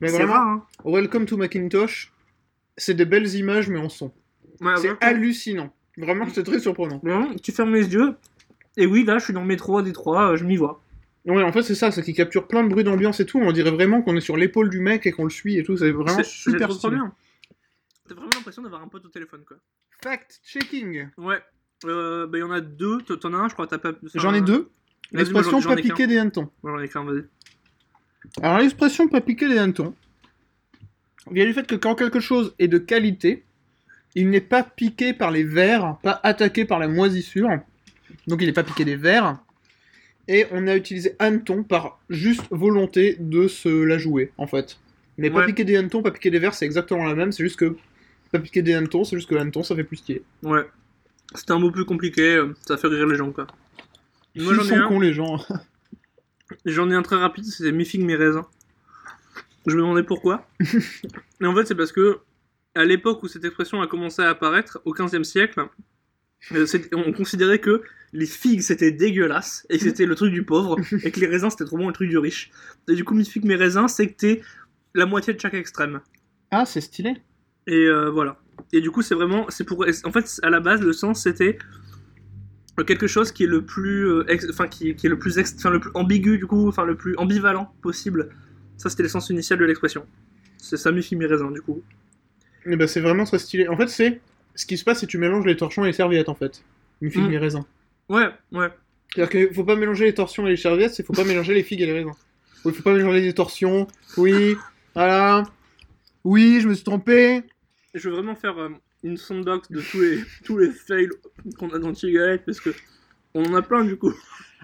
Mais 0.00 0.08
c'est 0.08 0.16
vraiment, 0.16 0.32
rare, 0.32 0.48
hein. 0.48 0.64
Welcome 0.84 1.26
to 1.26 1.36
Macintosh, 1.36 2.12
c'est 2.76 2.94
des 2.94 3.04
belles 3.04 3.34
images, 3.34 3.68
mais 3.68 3.78
en 3.78 3.88
son. 3.88 4.12
Ouais, 4.60 4.72
c'est 4.78 4.90
ouais. 4.90 4.96
hallucinant. 5.00 5.72
Vraiment, 5.96 6.26
c'est 6.32 6.44
très 6.44 6.60
surprenant. 6.60 7.00
Vraiment, 7.02 7.34
tu 7.42 7.52
fermes 7.52 7.74
les 7.74 7.92
yeux, 7.92 8.14
et 8.76 8.86
oui, 8.86 9.04
là, 9.04 9.18
je 9.18 9.24
suis 9.24 9.32
dans 9.34 9.42
le 9.42 9.46
métro 9.46 9.78
à 9.78 9.82
Détroit, 9.82 10.32
euh, 10.32 10.36
je 10.36 10.44
m'y 10.44 10.56
vois. 10.56 10.80
Ouais, 11.28 11.42
en 11.42 11.52
fait, 11.52 11.62
c'est 11.62 11.74
ça, 11.74 11.90
c'est 11.90 12.02
qu'il 12.02 12.14
capture 12.14 12.48
plein 12.48 12.64
de 12.64 12.68
bruits 12.68 12.84
d'ambiance 12.84 13.20
et 13.20 13.26
tout. 13.26 13.38
On 13.38 13.52
dirait 13.52 13.70
vraiment 13.70 14.00
qu'on 14.00 14.16
est 14.16 14.20
sur 14.20 14.38
l'épaule 14.38 14.70
du 14.70 14.80
mec 14.80 15.06
et 15.06 15.12
qu'on 15.12 15.24
le 15.24 15.30
suit 15.30 15.58
et 15.58 15.62
tout. 15.62 15.76
C'est 15.76 15.90
vraiment 15.90 16.22
super 16.22 16.68
trop, 16.68 16.90
bien. 16.90 17.12
T'as 18.08 18.14
vraiment 18.14 18.30
l'impression 18.34 18.62
d'avoir 18.62 18.82
un 18.82 18.88
pote 18.88 19.04
au 19.04 19.08
téléphone, 19.08 19.42
quoi. 19.46 19.58
Fact-checking. 20.02 21.08
Ouais. 21.18 21.38
Euh, 21.84 22.26
bah, 22.26 22.38
il 22.38 22.40
y 22.40 22.44
en 22.44 22.50
a 22.50 22.62
deux, 22.62 23.02
t'en 23.02 23.34
as 23.34 23.36
un, 23.36 23.48
je 23.48 23.52
crois, 23.52 23.66
t'as 23.66 23.76
pas. 23.76 23.92
J'en 24.14 24.32
ai 24.32 24.40
deux. 24.40 24.70
L'expression 25.12 25.60
pas 25.60 25.76
piquer 25.76 26.06
des 26.06 26.16
hannetons. 26.16 26.50
Ai. 26.64 26.90
Alors, 28.42 28.58
l'expression 28.58 29.06
pas 29.08 29.20
piquer 29.20 29.48
des 29.48 29.58
hannetons 29.58 29.94
vient 31.30 31.44
du 31.44 31.52
fait 31.52 31.66
que 31.66 31.74
quand 31.74 31.94
quelque 31.94 32.20
chose 32.20 32.54
est 32.58 32.68
de 32.68 32.78
qualité, 32.78 33.44
il 34.14 34.30
n'est 34.30 34.40
pas 34.40 34.62
piqué 34.62 35.12
par 35.12 35.30
les 35.30 35.44
vers, 35.44 35.98
pas 36.02 36.20
attaqué 36.22 36.64
par 36.64 36.78
la 36.78 36.88
moisissure. 36.88 37.50
Donc, 38.26 38.40
il 38.40 38.46
n'est 38.46 38.54
pas 38.54 38.64
piqué 38.64 38.86
des 38.86 38.96
vers. 38.96 39.38
Et 40.28 40.46
on 40.52 40.66
a 40.66 40.76
utilisé 40.76 41.16
hanneton 41.18 41.62
par 41.64 42.00
juste 42.10 42.42
volonté 42.50 43.16
de 43.18 43.48
se 43.48 43.68
la 43.68 43.98
jouer, 43.98 44.32
en 44.36 44.46
fait. 44.46 44.78
Mais 45.16 45.30
pas 45.30 45.44
piquer 45.44 45.64
des 45.64 45.76
hannetons, 45.76 46.02
pas 46.02 46.12
piquer 46.12 46.30
des 46.30 46.38
vers, 46.38 46.54
c'est 46.54 46.64
exactement 46.66 47.04
la 47.04 47.14
même. 47.14 47.32
C'est 47.32 47.42
juste 47.42 47.58
que 47.58 47.76
pas 48.30 48.38
piquer 48.38 48.62
des 48.62 48.74
hannetons, 48.74 49.04
c'est 49.04 49.16
juste 49.16 49.28
que 49.28 49.34
hanneton, 49.34 49.62
ça 49.62 49.74
fait 49.74 49.84
plus 49.84 49.96
stylé. 49.96 50.22
Ouais. 50.42 50.64
C'était 51.34 51.52
un 51.52 51.58
mot 51.58 51.70
plus 51.70 51.84
compliqué, 51.84 52.36
euh, 52.36 52.54
ça 52.66 52.76
fait 52.76 52.86
rire 52.86 53.06
les 53.06 53.16
gens, 53.16 53.32
quoi. 53.32 53.46
Moi, 54.36 54.54
Ils 54.54 54.64
sont 54.64 54.74
un. 54.74 54.86
cons, 54.86 55.00
les 55.00 55.12
gens. 55.12 55.44
J'en 56.64 56.90
ai 56.90 56.94
un 56.94 57.02
très 57.02 57.16
rapide, 57.16 57.44
c'était 57.44 57.72
mi 57.72 57.84
figue 57.84 58.04
mes 58.04 58.14
raisins. 58.14 58.44
Je 59.66 59.74
me 59.74 59.80
demandais 59.80 60.02
pourquoi. 60.02 60.46
Et 61.40 61.46
en 61.46 61.54
fait, 61.54 61.66
c'est 61.66 61.74
parce 61.74 61.92
que 61.92 62.20
à 62.74 62.84
l'époque 62.84 63.22
où 63.22 63.28
cette 63.28 63.44
expression 63.44 63.82
a 63.82 63.86
commencé 63.86 64.22
à 64.22 64.28
apparaître, 64.30 64.80
au 64.84 64.92
XVe 64.92 65.24
siècle, 65.24 65.66
euh, 66.52 66.66
on 66.92 67.12
considérait 67.12 67.58
que 67.58 67.82
les 68.12 68.26
figues 68.26 68.62
c'était 68.62 68.90
dégueulasse 68.92 69.66
et 69.70 69.78
que 69.78 69.84
c'était 69.84 70.06
le 70.06 70.14
truc 70.14 70.32
du 70.32 70.42
pauvre 70.44 70.76
et 71.04 71.10
que 71.10 71.20
les 71.20 71.26
raisins 71.26 71.50
c'était 71.50 71.64
trop 71.64 71.76
bon 71.78 71.86
le 71.88 71.92
truc 71.92 72.08
du 72.08 72.18
riche. 72.18 72.50
Et 72.88 72.94
du 72.94 73.04
coup, 73.04 73.14
mi 73.14 73.24
figue 73.24 73.44
mes 73.44 73.56
raisins, 73.56 73.86
c'est 73.88 74.08
que 74.08 74.16
t'es 74.16 74.40
la 74.94 75.06
moitié 75.06 75.34
de 75.34 75.40
chaque 75.40 75.54
extrême. 75.54 76.00
Ah, 76.50 76.64
c'est 76.64 76.80
stylé. 76.80 77.14
Et 77.66 77.84
euh, 77.86 78.10
voilà. 78.10 78.38
Et 78.72 78.80
du 78.80 78.90
coup, 78.90 79.02
c'est 79.02 79.14
vraiment, 79.14 79.44
c'est 79.50 79.64
pour, 79.64 79.84
en 80.04 80.12
fait, 80.12 80.40
à 80.42 80.48
la 80.50 80.60
base, 80.60 80.80
le 80.80 80.92
sens 80.92 81.22
c'était 81.22 81.58
quelque 82.86 83.08
chose 83.08 83.32
qui 83.32 83.42
est 83.44 83.48
le 83.48 83.62
plus, 83.64 84.08
euh, 84.08 84.24
ex- 84.28 84.46
enfin 84.50 84.68
qui, 84.68 84.94
qui 84.94 85.06
est 85.06 85.10
le 85.10 85.18
plus, 85.18 85.38
ex- 85.38 85.54
enfin 85.58 85.70
le 85.70 85.80
plus 85.80 85.90
ambigu 85.94 86.38
du 86.38 86.46
coup, 86.46 86.68
enfin 86.68 86.84
le 86.84 86.94
plus 86.96 87.16
ambivalent 87.16 87.72
possible. 87.82 88.30
Ça, 88.76 88.88
c'était 88.88 89.02
l'essence 89.02 89.30
initiale 89.30 89.58
de 89.58 89.64
l'expression. 89.64 90.06
C'est 90.58 90.76
ça, 90.76 90.92
mi 90.92 91.06
mes 91.12 91.26
raisins 91.26 91.52
du 91.52 91.60
coup. 91.60 91.82
Et 92.66 92.76
bah, 92.76 92.86
c'est 92.86 93.00
vraiment 93.00 93.24
très 93.24 93.38
stylé. 93.40 93.66
En 93.68 93.76
fait, 93.76 93.88
c'est 93.88 94.20
ce 94.54 94.64
qui 94.66 94.76
se 94.78 94.84
passe, 94.84 95.00
c'est 95.00 95.06
que 95.06 95.10
tu 95.10 95.18
mélanges 95.18 95.44
les 95.44 95.56
torchons 95.56 95.84
et 95.84 95.88
les 95.88 95.92
serviettes, 95.92 96.28
en 96.28 96.34
fait. 96.34 96.62
Une 97.00 97.10
figue, 97.10 97.22
Mm. 97.24 97.28
mes 97.28 97.38
raisins. 97.38 97.64
Ouais, 98.08 98.28
ouais. 98.52 98.68
C'est-à-dire 99.12 99.30
qu'il 99.30 99.54
faut 99.54 99.64
pas 99.64 99.76
mélanger 99.76 100.06
les 100.06 100.14
torsions 100.14 100.46
et 100.46 100.50
les 100.50 100.56
serviettes, 100.56 100.94
c'est 100.94 101.04
faut 101.04 101.12
pas 101.12 101.24
mélanger 101.24 101.54
les 101.54 101.62
figues 101.62 101.80
et 101.82 101.86
les 101.86 101.92
raisins. 101.92 102.12
Il 102.64 102.72
faut 102.72 102.82
pas 102.82 102.92
mélanger 102.92 103.20
les 103.20 103.32
torsions. 103.32 103.86
Oui, 104.16 104.56
voilà. 104.94 105.44
Oui, 106.24 106.60
je 106.60 106.68
me 106.68 106.74
suis 106.74 106.84
trompé. 106.84 107.42
Je 107.94 108.08
veux 108.08 108.16
vraiment 108.16 108.34
faire 108.34 108.58
euh, 108.58 108.70
une 109.02 109.16
soundbox 109.16 109.70
de 109.70 109.80
tous 109.80 110.00
les, 110.00 110.24
tous 110.44 110.58
les 110.58 110.70
fails 110.70 111.08
qu'on 111.58 111.70
a 111.70 111.78
dans 111.78 111.94
Chill 111.94 112.12
Galette 112.12 112.44
parce 112.44 112.60
que 112.60 112.70
on 113.34 113.44
en 113.44 113.54
a 113.54 113.62
plein 113.62 113.84
du 113.84 113.96
coup. 113.96 114.12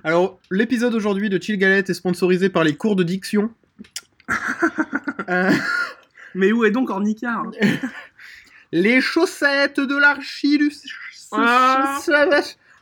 Alors, 0.02 0.38
l'épisode 0.50 0.94
aujourd'hui 0.94 1.30
de 1.30 1.40
Chill 1.40 1.56
Galette 1.56 1.88
est 1.90 1.94
sponsorisé 1.94 2.48
par 2.48 2.64
les 2.64 2.76
cours 2.76 2.96
de 2.96 3.02
diction. 3.02 3.50
Euh, 5.30 5.50
Mais 6.34 6.52
où 6.52 6.66
est 6.66 6.70
donc 6.70 6.90
Ornicard 6.90 7.46
les 8.72 9.00
chaussettes 9.00 9.80
de 9.80 9.96
l'archi 9.96 10.58
du... 10.58 10.70
Ah. 11.32 11.98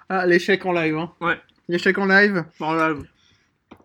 Ah, 0.09 0.27
l'échec 0.27 0.65
en 0.67 0.73
live, 0.73 0.97
hein. 0.97 1.13
Ouais. 1.21 1.39
L'échec 1.69 1.97
en 1.99 2.07
live. 2.07 2.45
Bon, 2.59 2.73
là, 2.73 2.95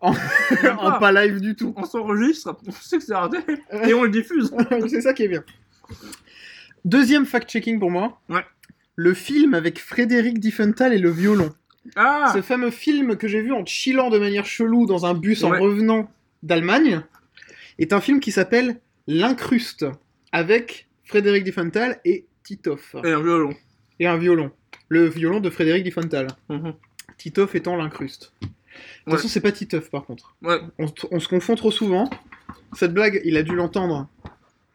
En 0.00 0.12
pas. 0.12 0.98
pas 0.98 1.12
live 1.12 1.40
du 1.40 1.56
tout. 1.56 1.74
on 1.76 1.84
s'enregistre, 1.84 2.56
on 2.66 2.72
sait 2.72 2.98
que 2.98 3.04
c'est 3.04 3.14
raté 3.14 3.38
et 3.84 3.94
on 3.94 4.04
le 4.04 4.10
diffuse. 4.10 4.52
c'est 4.88 5.00
ça 5.00 5.12
qui 5.12 5.24
est 5.24 5.28
bien. 5.28 5.42
Deuxième 6.84 7.26
fact-checking 7.26 7.78
pour 7.78 7.90
moi. 7.90 8.20
Ouais. 8.28 8.44
Le 8.94 9.14
film 9.14 9.54
avec 9.54 9.80
Frédéric 9.80 10.38
Diffenthal 10.38 10.92
et 10.92 10.98
le 10.98 11.10
violon. 11.10 11.52
Ah 11.96 12.32
Ce 12.34 12.42
fameux 12.42 12.70
film 12.70 13.16
que 13.16 13.28
j'ai 13.28 13.40
vu 13.40 13.52
en 13.52 13.64
chillant 13.64 14.10
de 14.10 14.18
manière 14.18 14.44
chelou 14.44 14.86
dans 14.86 15.06
un 15.06 15.14
bus 15.14 15.42
en 15.42 15.50
revenant 15.50 16.10
d'Allemagne 16.42 17.00
est 17.78 17.92
un 17.92 18.00
film 18.00 18.20
qui 18.20 18.32
s'appelle 18.32 18.80
L'Incruste 19.06 19.86
avec 20.32 20.88
Frédéric 21.04 21.44
Diffenthal 21.44 22.00
et 22.04 22.26
Titoff. 22.44 22.94
Et 23.04 23.12
un 23.12 23.22
violon. 23.22 23.54
Et 24.00 24.06
un 24.06 24.16
violon. 24.16 24.50
Le 24.88 25.06
violon 25.06 25.40
de 25.40 25.50
Frédéric 25.50 25.84
Diffenthal. 25.84 26.28
Mhm. 26.48 26.74
Titoff 27.16 27.54
étant 27.54 27.76
l'Incruste. 27.76 28.32
De 28.40 28.46
toute 28.46 28.52
Ouais. 29.06 29.12
façon, 29.14 29.28
c'est 29.28 29.40
pas 29.40 29.52
Titoff 29.52 29.90
par 29.90 30.04
contre. 30.04 30.34
Ouais, 30.42 30.60
On, 30.78 30.86
on 31.10 31.20
se 31.20 31.28
confond 31.28 31.54
trop 31.56 31.70
souvent. 31.70 32.08
Cette 32.74 32.92
blague, 32.94 33.20
il 33.24 33.36
a 33.36 33.42
dû 33.42 33.54
l'entendre 33.56 34.08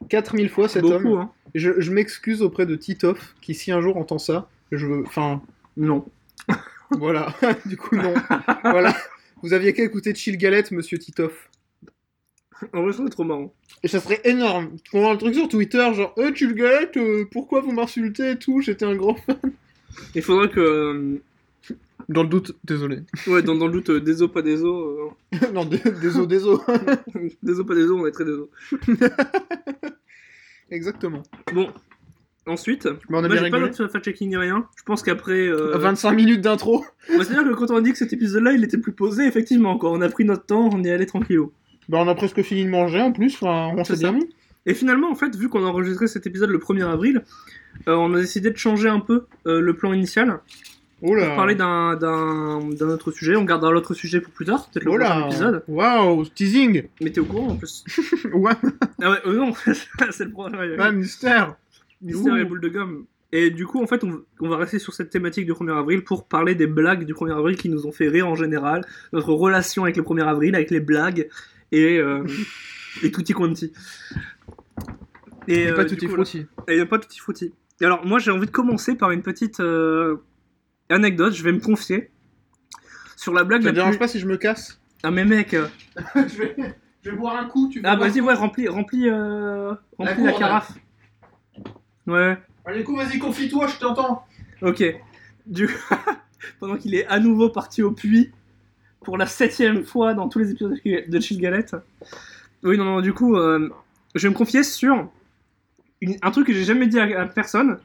4000 0.09 0.49
fois 0.49 0.67
cet 0.67 0.83
homme. 0.83 1.03
beaucoup, 1.03 1.17
hein. 1.17 1.31
Je, 1.55 1.79
je 1.79 1.91
m'excuse 1.91 2.41
auprès 2.41 2.65
de 2.65 2.75
Titoff, 2.75 3.35
qui 3.41 3.53
si 3.53 3.71
un 3.71 3.79
jour 3.81 3.95
entend 3.97 4.17
ça, 4.17 4.49
je 4.71 4.85
veux... 4.87 5.03
Enfin, 5.05 5.41
Non. 5.77 6.05
voilà. 6.91 7.33
du 7.65 7.77
coup, 7.77 7.95
non. 7.95 8.13
voilà. 8.63 8.95
Vous 9.41 9.53
aviez 9.53 9.73
qu'à 9.73 9.83
écouter 9.83 10.13
Chill 10.15 10.37
Galette, 10.37 10.71
monsieur 10.71 10.97
Titoff. 10.97 11.49
En 12.73 12.83
vrai, 12.83 12.93
c'est 12.93 13.09
trop 13.09 13.23
marrant. 13.23 13.53
Et 13.83 13.87
ça 13.87 13.99
serait 13.99 14.21
énorme. 14.25 14.71
Qu'on 14.91 15.01
voit 15.01 15.11
un 15.11 15.17
truc 15.17 15.33
sur 15.35 15.47
Twitter, 15.47 15.85
genre, 15.93 16.13
euh, 16.17 16.31
Chill 16.33 16.53
Galette, 16.53 16.97
euh, 16.97 17.25
pourquoi 17.31 17.61
vous 17.61 17.71
m'insultez 17.71 18.31
et 18.31 18.35
tout, 18.37 18.61
j'étais 18.61 18.85
un 18.85 18.95
grand 18.95 19.15
fan. 19.15 19.37
Il 20.15 20.21
faudra 20.21 20.47
que. 20.47 20.59
euh, 20.59 21.21
Dans 22.09 22.23
le 22.23 22.29
doute, 22.29 22.55
désolé. 22.63 22.99
Ouais, 23.27 23.41
dans, 23.43 23.55
dans 23.55 23.67
le 23.67 23.73
doute, 23.73 23.89
euh, 23.89 23.99
des 24.01 24.21
os, 24.21 24.31
pas 24.31 24.41
des 24.41 24.63
os. 24.63 25.11
non, 25.53 25.65
dé- 25.65 25.81
désolé, 26.01 26.27
désolé. 26.27 26.59
euh, 27.15 27.29
des 27.43 27.59
os, 27.59 27.65
pas 27.65 27.75
des 27.75 27.83
os, 27.85 27.91
on 28.01 28.05
est 28.07 28.11
très 28.11 28.25
des 28.25 28.31
os. 28.31 28.47
Exactement. 30.71 31.23
Bon. 31.53 31.69
Ensuite, 32.45 32.87
Bon, 33.09 33.19
on 33.19 33.19
a 33.19 33.21
moi 33.21 33.29
bien 33.29 33.35
j'ai 33.45 33.49
pas 33.51 33.55
rigolé. 33.57 33.71
d'autre 33.71 33.87
fact-checking 33.87 34.27
ni 34.27 34.35
rien. 34.35 34.67
Je 34.75 34.83
pense 34.83 35.01
qu'après. 35.01 35.47
euh, 35.47 35.77
25 35.77 36.11
minutes 36.11 36.41
d'intro. 36.41 36.83
bah, 37.07 37.23
C'est-à-dire 37.23 37.43
que 37.45 37.53
quand 37.53 37.71
on 37.71 37.77
a 37.77 37.81
dit 37.81 37.93
que 37.93 37.97
cet 37.97 38.11
épisode-là 38.11 38.51
il 38.51 38.63
était 38.65 38.77
plus 38.77 38.91
posé, 38.91 39.25
effectivement, 39.25 39.77
quoi. 39.77 39.91
On 39.91 40.01
a 40.01 40.09
pris 40.09 40.25
notre 40.25 40.45
temps, 40.45 40.69
on 40.73 40.83
y 40.83 40.89
allait 40.89 41.05
tranquillou. 41.05 41.53
Bah, 41.89 41.99
on 42.01 42.07
a 42.07 42.15
presque 42.15 42.41
fini 42.41 42.65
de 42.65 42.69
manger 42.69 43.01
en 43.01 43.11
plus, 43.11 43.35
enfin, 43.41 43.73
on 43.77 43.83
s'est 43.83 43.97
bien 43.97 44.11
mis. 44.13 44.29
Et 44.65 44.73
finalement, 44.73 45.11
en 45.11 45.15
fait, 45.15 45.35
vu 45.35 45.49
qu'on 45.49 45.65
a 45.65 45.67
enregistré 45.67 46.07
cet 46.07 46.25
épisode 46.25 46.49
le 46.49 46.57
1er 46.59 46.85
avril, 46.85 47.23
euh, 47.87 47.95
on 47.95 48.13
a 48.13 48.19
décidé 48.19 48.49
de 48.49 48.57
changer 48.57 48.87
un 48.87 48.99
peu 49.01 49.25
euh, 49.45 49.59
le 49.59 49.75
plan 49.75 49.91
initial. 49.93 50.39
Oh 51.01 51.13
là. 51.15 51.27
Pour 51.27 51.35
parler 51.35 51.55
d'un 51.55 51.99
autre 52.87 53.11
sujet. 53.11 53.35
On 53.35 53.43
gardera 53.43 53.73
l'autre 53.73 53.93
sujet 53.93 54.21
pour 54.21 54.31
plus 54.31 54.45
tard, 54.45 54.69
peut-être 54.71 54.85
le 54.85 54.91
Oh 54.91 54.95
prochain 54.97 55.27
épisode. 55.27 55.63
Waouh, 55.67 56.25
teasing. 56.27 56.83
Mais 57.01 57.09
t'es 57.09 57.19
au 57.19 57.25
courant 57.25 57.49
en 57.49 57.55
plus. 57.57 57.83
Ouais, 58.33 58.53
ah 59.01 59.11
ouais, 59.11 59.17
euh, 59.25 59.33
non, 59.33 59.53
c'est 60.11 60.23
le 60.23 60.31
problème. 60.31 60.79
ouais, 60.79 60.91
mystère. 60.93 61.57
Mystère 62.01 62.33
Ouh. 62.33 62.37
et 62.37 62.45
boule 62.45 62.61
de 62.61 62.69
gomme. 62.69 63.05
Et 63.33 63.49
du 63.49 63.65
coup, 63.65 63.83
en 63.83 63.87
fait, 63.87 64.03
on, 64.05 64.21
on 64.39 64.47
va 64.47 64.55
rester 64.57 64.79
sur 64.79 64.93
cette 64.93 65.09
thématique 65.09 65.45
du 65.45 65.51
1er 65.51 65.77
avril 65.77 66.03
pour 66.05 66.25
parler 66.25 66.55
des 66.55 66.67
blagues 66.67 67.03
du 67.05 67.13
1er 67.13 67.35
avril 67.35 67.57
qui 67.57 67.67
nous 67.67 67.85
ont 67.85 67.91
fait 67.91 68.07
rire 68.07 68.29
en 68.29 68.35
général, 68.35 68.85
notre 69.11 69.33
relation 69.33 69.83
avec 69.83 69.97
le 69.97 70.03
1er 70.03 70.23
avril, 70.23 70.55
avec 70.55 70.71
les 70.71 70.79
blagues 70.79 71.27
et, 71.73 71.97
euh, 71.97 72.23
et 73.01 73.11
tutti 73.11 73.33
quanti. 73.33 73.73
Et, 75.47 75.71
pas 75.71 75.81
euh, 75.81 75.85
tout 75.85 75.95
du 75.95 76.05
est 76.05 76.07
coup, 76.07 76.13
frutti. 76.13 76.45
Et 76.67 76.85
pas 76.85 76.99
tutti 76.99 77.19
frutti. 77.19 77.53
Et 77.81 77.85
alors, 77.85 78.05
moi, 78.05 78.19
j'ai 78.19 78.31
envie 78.31 78.45
de 78.45 78.51
commencer 78.51 78.95
par 78.95 79.11
une 79.11 79.23
petite 79.23 79.59
euh, 79.59 80.17
anecdote. 80.89 81.33
Je 81.33 81.43
vais 81.43 81.51
me 81.51 81.59
confier 81.59 82.11
sur 83.17 83.33
la 83.33 83.43
blague 83.43 83.61
Ça 83.61 83.67
la 83.67 83.71
te 83.71 83.75
dérange 83.75 83.95
plus. 83.95 83.99
pas 83.99 84.07
si 84.07 84.19
je 84.19 84.27
me 84.27 84.37
casse? 84.37 84.79
Ah, 85.01 85.11
mais 85.11 85.25
mec. 85.25 85.53
euh, 85.53 85.67
je, 86.15 86.37
vais, 86.37 86.55
je 87.01 87.09
vais 87.09 87.17
boire 87.17 87.35
un 87.37 87.45
coup, 87.45 87.69
tu 87.69 87.81
Ah, 87.83 87.95
vas-y, 87.95 88.21
ouais, 88.21 88.33
remplis, 88.33 88.67
remplis, 88.67 89.09
euh, 89.09 89.73
remplis 89.97 90.23
la, 90.23 90.33
carafe. 90.33 90.71
Ouais. 92.07 92.37
Allez, 92.65 92.83
coup, 92.83 92.95
vas-y, 92.95 93.17
confie-toi, 93.17 93.67
je 93.67 93.79
t'entends. 93.79 94.25
Ok. 94.61 94.83
Du... 95.45 95.69
Pendant 96.59 96.77
qu'il 96.77 96.93
est 96.93 97.05
à 97.07 97.19
nouveau 97.19 97.49
parti 97.49 97.81
au 97.81 97.91
puits 97.91 98.31
pour 99.03 99.17
la 99.17 99.25
septième 99.27 99.83
fois 99.83 100.13
dans 100.13 100.29
tous 100.29 100.39
les 100.39 100.51
épisodes 100.51 100.75
de 100.83 101.19
Chill 101.19 101.39
Galette. 101.39 101.75
Oui, 102.63 102.77
non, 102.77 102.85
non, 102.85 103.01
du 103.01 103.13
coup, 103.13 103.35
euh, 103.37 103.69
je 104.15 104.27
vais 104.27 104.31
me 104.33 104.37
confier 104.37 104.63
sur 104.63 105.09
une- 106.01 106.17
un 106.21 106.31
truc 106.31 106.47
que 106.47 106.53
j'ai 106.53 106.63
jamais 106.63 106.87
dit 106.87 106.99
à, 106.99 107.21
à 107.21 107.25
personne. 107.25 107.77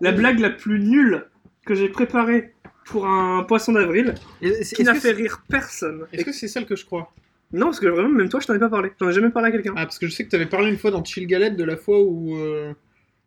La 0.00 0.12
blague 0.12 0.38
la 0.38 0.50
plus 0.50 0.78
nulle 0.78 1.24
que 1.66 1.74
j'ai 1.74 1.88
préparée 1.88 2.52
pour 2.86 3.06
un 3.06 3.42
poisson 3.44 3.72
d'avril 3.72 4.14
qui 4.74 4.84
n'a 4.84 4.94
fait 4.94 5.12
rire 5.12 5.42
personne. 5.48 6.06
Est-ce 6.12 6.24
que 6.24 6.32
c'est 6.32 6.48
celle 6.48 6.66
que 6.66 6.76
je 6.76 6.84
crois? 6.86 7.12
Non, 7.52 7.66
parce 7.66 7.80
que 7.80 7.86
vraiment, 7.86 8.08
même 8.10 8.28
toi, 8.28 8.40
je 8.40 8.46
t'en 8.46 8.54
ai 8.54 8.58
pas 8.58 8.68
parlé. 8.68 8.90
J'en 9.00 9.08
ai 9.08 9.12
jamais 9.12 9.30
parlé 9.30 9.48
à 9.48 9.52
quelqu'un. 9.52 9.72
Ah, 9.76 9.84
parce 9.86 9.98
que 9.98 10.06
je 10.06 10.12
sais 10.12 10.24
que 10.24 10.30
t'avais 10.30 10.46
parlé 10.46 10.68
une 10.70 10.76
fois 10.78 10.90
dans 10.90 11.02
Chill 11.04 11.26
Galette 11.26 11.56
de 11.56 11.64
la 11.64 11.76
fois 11.76 12.00
où 12.02 12.36
euh, 12.36 12.72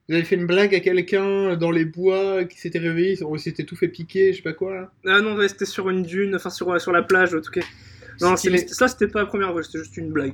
vous 0.09 0.15
avez 0.15 0.23
fait 0.23 0.35
une 0.35 0.45
blague 0.45 0.75
à 0.75 0.79
quelqu'un 0.79 1.55
dans 1.55 1.71
les 1.71 1.85
bois 1.85 2.43
qui 2.45 2.57
s'était 2.59 2.79
réveillé, 2.79 3.17
il 3.19 3.39
s'était 3.39 3.63
tout 3.63 3.75
fait 3.75 3.87
piquer, 3.87 4.33
je 4.33 4.37
sais 4.37 4.43
pas 4.43 4.53
quoi 4.53 4.73
là? 4.75 4.91
Ah 5.05 5.21
non, 5.21 5.35
ouais, 5.35 5.47
c'était 5.47 5.65
sur 5.65 5.89
une 5.89 6.03
dune, 6.03 6.35
enfin 6.35 6.49
sur, 6.49 6.79
sur 6.81 6.91
la 6.91 7.01
plage, 7.01 7.33
en 7.33 7.41
tout 7.41 7.51
cas. 7.51 7.61
Non, 8.19 8.35
ça, 8.35 8.87
c'était 8.87 9.07
pas 9.07 9.19
la 9.19 9.25
première 9.25 9.51
fois, 9.51 9.63
c'était 9.63 9.79
juste 9.79 9.97
une 9.97 10.11
blague. 10.11 10.33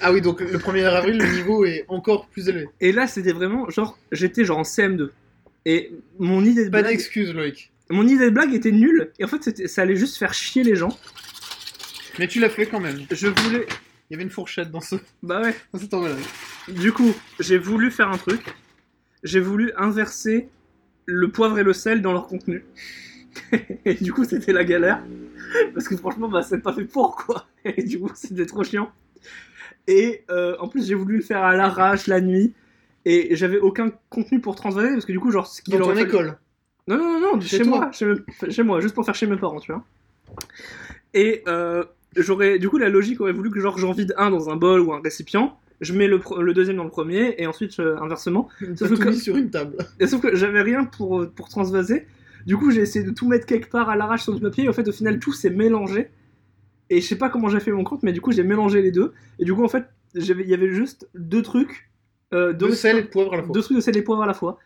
Ah 0.00 0.12
oui, 0.12 0.20
donc 0.20 0.40
le 0.40 0.58
1er 0.58 0.84
avril, 0.84 1.18
le 1.18 1.26
niveau 1.36 1.64
est 1.64 1.84
encore 1.88 2.28
plus 2.28 2.48
élevé. 2.48 2.68
Et 2.80 2.92
là, 2.92 3.06
c'était 3.06 3.32
vraiment 3.32 3.68
genre, 3.70 3.98
j'étais 4.12 4.44
genre 4.44 4.58
en 4.58 4.62
CM2. 4.62 5.10
Et 5.64 5.92
mon 6.18 6.44
idée 6.44 6.64
de 6.64 6.70
Pas 6.70 6.82
blague, 6.82 6.92
d'excuses, 6.92 7.32
Loïc. 7.34 7.72
mon 7.90 8.06
idée 8.06 8.26
de 8.26 8.30
blague 8.30 8.54
était 8.54 8.72
nulle. 8.72 9.10
Et 9.18 9.24
en 9.24 9.28
fait, 9.28 9.66
ça 9.68 9.82
allait 9.82 9.96
juste 9.96 10.16
faire 10.16 10.34
chier 10.34 10.62
les 10.62 10.76
gens. 10.76 10.96
Mais 12.18 12.28
tu 12.28 12.40
l'as 12.40 12.50
fait 12.50 12.66
quand 12.66 12.80
même. 12.80 13.00
Je 13.10 13.28
voulais, 13.28 13.66
Il 14.10 14.12
y 14.12 14.14
avait 14.14 14.24
une 14.24 14.30
fourchette 14.30 14.70
dans 14.70 14.80
ce 14.80 14.96
bah 15.22 15.40
ouais. 15.40 15.54
dans 15.72 15.78
cet. 15.78 15.94
Du 16.68 16.92
coup, 16.92 17.14
j'ai 17.40 17.58
voulu 17.58 17.90
faire 17.90 18.10
un 18.10 18.18
truc. 18.18 18.42
J'ai 19.22 19.40
voulu 19.40 19.72
inverser 19.76 20.48
le 21.06 21.30
poivre 21.30 21.58
et 21.58 21.62
le 21.62 21.72
sel 21.72 22.02
dans 22.02 22.12
leur 22.12 22.26
contenu. 22.26 22.64
et 23.84 23.94
du 23.94 24.12
coup, 24.12 24.24
c'était 24.24 24.52
la 24.52 24.64
galère. 24.64 25.02
Parce 25.74 25.88
que 25.88 25.96
franchement, 25.96 26.28
bah, 26.28 26.42
c'est 26.42 26.60
pas 26.60 26.72
fait 26.72 26.84
pour 26.84 27.16
quoi. 27.16 27.46
Et 27.64 27.82
du 27.82 27.98
coup, 28.00 28.10
c'était 28.14 28.46
trop 28.46 28.64
chiant. 28.64 28.90
Et 29.86 30.24
euh, 30.30 30.56
en 30.60 30.68
plus, 30.68 30.86
j'ai 30.86 30.94
voulu 30.94 31.16
le 31.16 31.22
faire 31.22 31.42
à 31.44 31.54
l'arrache 31.54 32.06
la 32.06 32.20
nuit. 32.20 32.54
Et 33.04 33.34
j'avais 33.36 33.58
aucun 33.58 33.90
contenu 34.10 34.40
pour 34.40 34.54
transvaser. 34.54 34.92
Parce 34.92 35.04
que 35.04 35.12
du 35.12 35.20
coup, 35.20 35.30
genre, 35.30 35.46
ce 35.46 35.60
qu'il 35.62 35.76
Dans 35.78 35.86
ton 35.86 35.94
fallu- 35.94 36.06
école. 36.06 36.38
Non, 36.88 36.96
non, 36.96 37.20
non, 37.20 37.34
non, 37.36 37.40
Chez 37.40 37.64
moi, 37.64 37.90
chez, 37.92 38.06
me- 38.06 38.24
chez 38.48 38.62
moi, 38.62 38.80
juste 38.80 38.94
pour 38.94 39.04
faire 39.04 39.14
chez 39.14 39.26
mes 39.26 39.36
parents, 39.36 39.60
tu 39.60 39.72
vois. 39.72 39.84
Et 41.14 41.42
euh, 41.46 41.84
j'aurais, 42.16 42.58
du 42.58 42.68
coup, 42.68 42.78
la 42.78 42.88
logique 42.88 43.20
aurait 43.20 43.32
voulu 43.32 43.50
que 43.50 43.60
genre 43.60 43.78
j'en 43.78 43.92
vide 43.92 44.14
un 44.16 44.30
dans 44.30 44.50
un 44.50 44.56
bol 44.56 44.80
ou 44.80 44.92
un 44.92 45.00
récipient, 45.00 45.58
je 45.82 45.92
mets 45.92 46.06
le, 46.06 46.20
deuxième 46.54 46.76
dans 46.76 46.84
le 46.84 46.90
premier 46.90 47.34
et 47.38 47.46
ensuite 47.46 47.78
euh, 47.80 47.98
inversement. 48.00 48.48
Sauf 48.76 48.88
tout 48.88 48.96
que- 48.96 49.08
mis 49.08 49.18
sur 49.18 49.36
une 49.36 49.50
table. 49.50 49.76
Et 50.00 50.06
sauf 50.06 50.22
que 50.22 50.34
j'avais 50.34 50.62
rien 50.62 50.84
pour, 50.84 51.20
euh, 51.22 51.26
pour 51.26 51.48
transvaser. 51.48 52.06
Du 52.46 52.56
coup, 52.56 52.70
j'ai 52.70 52.80
essayé 52.80 53.04
de 53.04 53.10
tout 53.10 53.28
mettre 53.28 53.46
quelque 53.46 53.68
part 53.68 53.90
à 53.90 53.96
l'arrache 53.96 54.22
sur 54.22 54.34
du 54.34 54.40
papier. 54.40 54.64
Et 54.64 54.68
en 54.68 54.72
fait, 54.72 54.86
au 54.88 54.92
final, 54.92 55.18
tout 55.18 55.32
s'est 55.32 55.50
mélangé. 55.50 56.08
Et 56.88 57.00
je 57.00 57.06
sais 57.06 57.16
pas 57.16 57.28
comment 57.28 57.48
j'ai 57.48 57.60
fait 57.60 57.72
mon 57.72 57.84
compte, 57.84 58.02
mais 58.02 58.12
du 58.12 58.20
coup, 58.20 58.32
j'ai 58.32 58.42
mélangé 58.44 58.80
les 58.80 58.92
deux. 58.92 59.12
Et 59.38 59.44
du 59.44 59.54
coup, 59.54 59.64
en 59.64 59.68
fait, 59.68 59.84
il 60.14 60.24
y 60.24 60.54
avait 60.54 60.70
juste 60.72 61.08
deux 61.14 61.42
trucs. 61.42 61.90
Euh, 62.32 62.52
deux 62.52 62.68
De 62.68 62.72
sel 62.74 62.98
et 62.98 63.02
de 63.02 63.08
poivre 63.08 63.34
à 63.34 63.36
la 63.36 63.42
fois. 63.42 63.52
deux 63.52 63.60
trucs 63.60 63.76
de 63.76 63.82
sel 63.82 63.96
et 63.96 64.02
poivre 64.02 64.22
à 64.22 64.26
la 64.26 64.34
fois. 64.34 64.58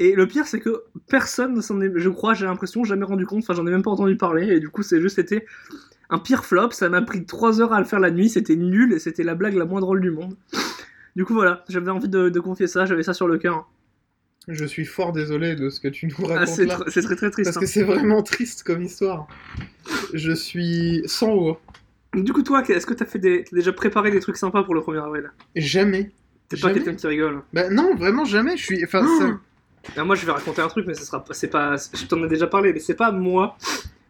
Et 0.00 0.14
le 0.14 0.26
pire, 0.26 0.46
c'est 0.46 0.60
que 0.60 0.84
personne 1.08 1.54
ne 1.54 1.60
s'en 1.60 1.80
est, 1.80 1.90
je 1.96 2.08
crois, 2.08 2.34
j'ai 2.34 2.46
l'impression, 2.46 2.84
jamais 2.84 3.04
rendu 3.04 3.26
compte. 3.26 3.42
Enfin, 3.42 3.54
j'en 3.54 3.66
ai 3.66 3.70
même 3.70 3.82
pas 3.82 3.90
entendu 3.90 4.16
parler. 4.16 4.48
Et 4.48 4.60
du 4.60 4.68
coup, 4.68 4.82
c'est 4.82 5.00
juste 5.00 5.18
été 5.18 5.44
un 6.10 6.18
pire 6.18 6.44
flop. 6.44 6.70
Ça 6.72 6.88
m'a 6.88 7.02
pris 7.02 7.24
3 7.24 7.60
heures 7.60 7.72
à 7.72 7.78
le 7.80 7.84
faire 7.86 8.00
la 8.00 8.10
nuit. 8.10 8.28
C'était 8.28 8.56
nul 8.56 8.92
et 8.92 8.98
c'était 8.98 9.22
la 9.24 9.34
blague 9.34 9.54
la 9.54 9.64
moins 9.64 9.80
drôle 9.80 10.00
du 10.00 10.10
monde. 10.10 10.36
Du 11.16 11.24
coup, 11.24 11.34
voilà, 11.34 11.64
j'avais 11.68 11.90
envie 11.90 12.08
de, 12.08 12.28
de 12.28 12.40
confier 12.40 12.66
ça. 12.66 12.86
J'avais 12.86 13.02
ça 13.02 13.12
sur 13.14 13.26
le 13.28 13.38
cœur. 13.38 13.68
Je 14.46 14.64
suis 14.64 14.86
fort 14.86 15.12
désolé 15.12 15.54
de 15.56 15.68
ce 15.68 15.78
que 15.80 15.88
tu 15.88 16.06
nous 16.06 16.14
Ah, 16.30 16.38
racontes 16.38 16.48
c'est 16.54 16.64
tr- 16.66 16.88
c'est 16.90 17.02
très 17.02 17.16
très 17.16 17.30
triste. 17.30 17.52
Parce 17.52 17.58
que 17.58 17.66
c'est 17.66 17.82
vraiment 17.82 18.22
triste 18.22 18.62
comme 18.62 18.82
histoire. 18.82 19.26
Je 20.14 20.32
suis 20.32 21.02
sans 21.06 21.50
hein. 21.50 21.56
Du 22.14 22.32
coup, 22.32 22.42
toi, 22.42 22.62
est-ce 22.66 22.86
que 22.86 22.94
t'as 22.94 23.04
fait 23.04 23.18
des... 23.18 23.44
déjà 23.52 23.70
préparé 23.74 24.10
des 24.10 24.20
trucs 24.20 24.38
sympas 24.38 24.62
pour 24.62 24.74
le 24.74 24.80
1er 24.80 25.04
avril? 25.04 25.30
Jamais. 25.54 26.10
T'es 26.48 26.56
pas 26.56 26.72
quelqu'un 26.72 26.94
qui 26.94 27.06
rigole. 27.06 27.42
Bah 27.52 27.68
non, 27.68 27.94
vraiment 27.94 28.24
jamais. 28.24 28.56
Je 28.56 28.62
suis. 28.64 28.82
Enfin, 28.84 29.06
ça- 29.18 29.38
Ah, 29.98 30.04
moi, 30.04 30.16
je 30.16 30.24
vais 30.24 30.32
raconter 30.32 30.62
un 30.62 30.68
truc, 30.68 30.86
mais 30.86 30.94
ce 30.94 31.04
sera 31.04 31.22
pas. 31.22 31.34
C'est 31.34 31.48
pas. 31.48 31.76
Je 31.76 32.06
t'en 32.06 32.24
ai 32.24 32.28
déjà 32.28 32.46
parlé, 32.46 32.72
mais 32.72 32.80
c'est 32.80 32.94
pas 32.94 33.12
moi, 33.12 33.58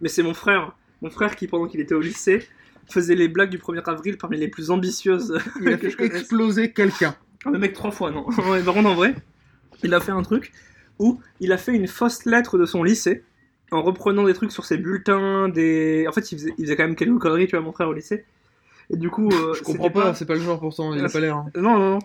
mais 0.00 0.08
c'est 0.08 0.22
mon 0.22 0.34
frère. 0.34 0.72
Mon 1.02 1.11
frère 1.11 1.37
qui, 1.37 1.46
pendant 1.46 1.66
qu'il 1.66 1.80
était 1.80 1.94
au 1.94 2.00
lycée, 2.00 2.46
faisait 2.90 3.14
les 3.14 3.28
blagues 3.28 3.50
du 3.50 3.58
1er 3.58 3.82
avril 3.88 4.16
parmi 4.18 4.37
les 4.38 4.48
plus 4.48 4.70
ambitieuses. 4.70 5.38
il 5.61 5.68
a 5.68 5.76
que 5.76 5.90
fait 5.90 5.96
je 5.98 6.02
exploser 6.04 6.72
quelqu'un. 6.72 7.14
Ah, 7.44 7.50
mais 7.50 7.58
mec, 7.58 7.72
trois 7.72 7.90
fois, 7.90 8.11
non. 8.11 8.26
Ouais, 8.50 8.62
Par 8.62 8.74
contre, 8.74 8.88
en 8.88 8.94
vrai, 8.94 9.14
il 9.82 9.94
a 9.94 10.00
fait 10.00 10.12
un 10.12 10.22
truc 10.22 10.52
où 10.98 11.20
il 11.40 11.52
a 11.52 11.58
fait 11.58 11.72
une 11.74 11.87
fausse 11.87 12.24
lettre 12.24 12.58
de 12.58 12.66
son 12.66 12.82
lycée 12.82 13.22
en 13.70 13.82
reprenant 13.82 14.24
des 14.24 14.34
trucs 14.34 14.50
sur 14.50 14.64
ses 14.64 14.78
bulletins, 14.78 15.48
des. 15.48 16.06
En 16.08 16.12
fait, 16.12 16.32
il 16.32 16.38
faisait, 16.38 16.54
il 16.58 16.64
faisait 16.64 16.76
quand 16.76 16.84
même 16.84 16.96
quelques 16.96 17.18
conneries, 17.18 17.46
tu 17.46 17.54
vois, 17.56 17.64
mon 17.64 17.72
frère 17.72 17.88
au 17.88 17.92
lycée. 17.92 18.24
Et 18.90 18.96
du 18.96 19.11
coup. 19.11 19.28
euh, 19.30 19.54
Je 19.54 19.62
comprends 19.62 19.84
c'était 19.84 19.94
pas, 20.00 20.14
c'est 20.14 20.24
pas 20.26 20.34
le 20.34 20.40
genre 20.40 20.58
pourtant, 20.58 20.94
il 20.94 21.00
a 21.00 21.04
Ah, 21.04 21.08
pas 21.12 21.20
l'air. 21.20 21.37
hein. 21.37 21.46
Non, 21.54 21.78
non, 21.78 21.90
non. 21.90 21.98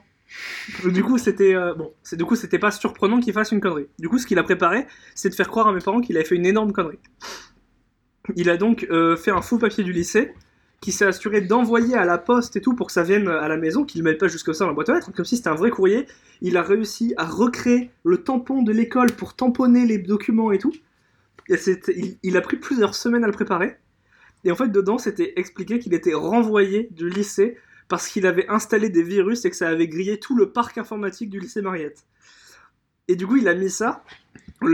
Du 0.92 1.04
coup, 1.04 1.18
c'était 1.18 1.56
euh, 1.56 1.74
bon. 1.74 1.92
C'est 2.04 2.18
du 2.18 2.26
coup, 2.26 2.36
c'était 2.36 2.60
pas 2.60 2.72
surprenant 2.72 3.20
qu'il 3.20 3.34
fasse 3.34 3.52
une 3.52 3.62
connerie. 3.62 3.88
Du 4.00 4.10
coup, 4.10 4.18
ce 4.20 4.28
qu'il 4.28 4.38
a 4.40 4.44
préparé, 4.44 4.86
c'est 5.16 5.30
de 5.30 5.36
faire 5.36 5.48
croire 5.48 5.68
à 5.68 5.74
mes 5.74 5.80
parents 5.82 6.02
qu'il 6.02 6.16
avait 6.18 6.26
fait 6.26 6.36
une 6.36 6.46
énorme 6.46 6.74
connerie. 6.74 7.00
Il 8.36 8.50
a 8.50 8.58
donc 8.58 8.88
euh, 8.90 9.16
fait 9.18 9.32
un 9.32 9.42
faux 9.42 9.58
papier 9.58 9.84
du 9.84 9.92
lycée, 9.92 10.34
qui 10.84 10.92
s'est 10.92 11.06
assuré 11.06 11.40
d'envoyer 11.40 11.96
à 11.96 12.04
la 12.04 12.18
poste 12.18 12.58
et 12.58 12.62
tout 12.62 12.76
pour 12.76 12.88
que 12.88 12.94
ça 12.94 13.04
vienne 13.04 13.30
à 13.30 13.48
la 13.48 13.56
maison, 13.56 13.86
qu'il 13.86 14.04
ne 14.04 14.10
mette 14.10 14.20
pas 14.20 14.28
jusque 14.28 14.54
ça 14.54 14.66
dans 14.66 14.72
la 14.72 14.74
boîte 14.74 14.90
aux 14.90 14.94
lettres, 14.94 15.14
comme 15.14 15.24
si 15.24 15.38
c'était 15.38 15.48
un 15.48 15.56
vrai 15.56 15.70
courrier. 15.70 16.08
Il 16.42 16.58
a 16.58 16.62
réussi 16.62 17.14
à 17.16 17.26
recréer 17.26 17.90
le 18.04 18.18
tampon 18.18 18.64
de 18.64 18.74
l'école 18.74 19.14
pour 19.14 19.34
tamponner 19.34 19.86
les 19.86 19.98
documents 19.98 20.52
et 20.52 20.58
tout. 20.58 20.74
Et 21.48 21.56
il, 22.22 22.36
a 22.36 22.42
pris 22.42 22.58
plusieurs 22.58 22.96
semaines 22.96 23.24
à 23.24 23.28
le 23.28 23.34
préparer. 23.34 23.78
Et 24.44 24.52
en 24.52 24.56
fait, 24.56 24.68
dedans, 24.68 24.98
c'était 24.98 25.32
expliqué 25.38 25.80
qu'il 25.80 25.94
était 25.94 26.14
renvoyé 26.14 26.90
du 26.92 27.10
lycée 27.10 27.58
parce 27.88 28.10
qu'il 28.10 28.26
avait 28.28 28.50
installé 28.50 28.90
des 28.90 29.04
virus 29.04 29.46
et 29.46 29.50
que 29.50 29.56
ça 29.56 29.70
avait 29.70 29.88
grillé 29.88 30.20
tout 30.20 30.36
le 30.36 30.52
parc 30.52 30.78
informatique 30.78 31.30
du 31.30 31.40
lycée 31.40 31.62
Mariette. 31.62 32.04
Et 33.08 33.16
du 33.16 33.26
coup, 33.26 33.38
il 33.38 33.48
a 33.48 33.54
mis 33.54 33.70
ça. 33.70 34.04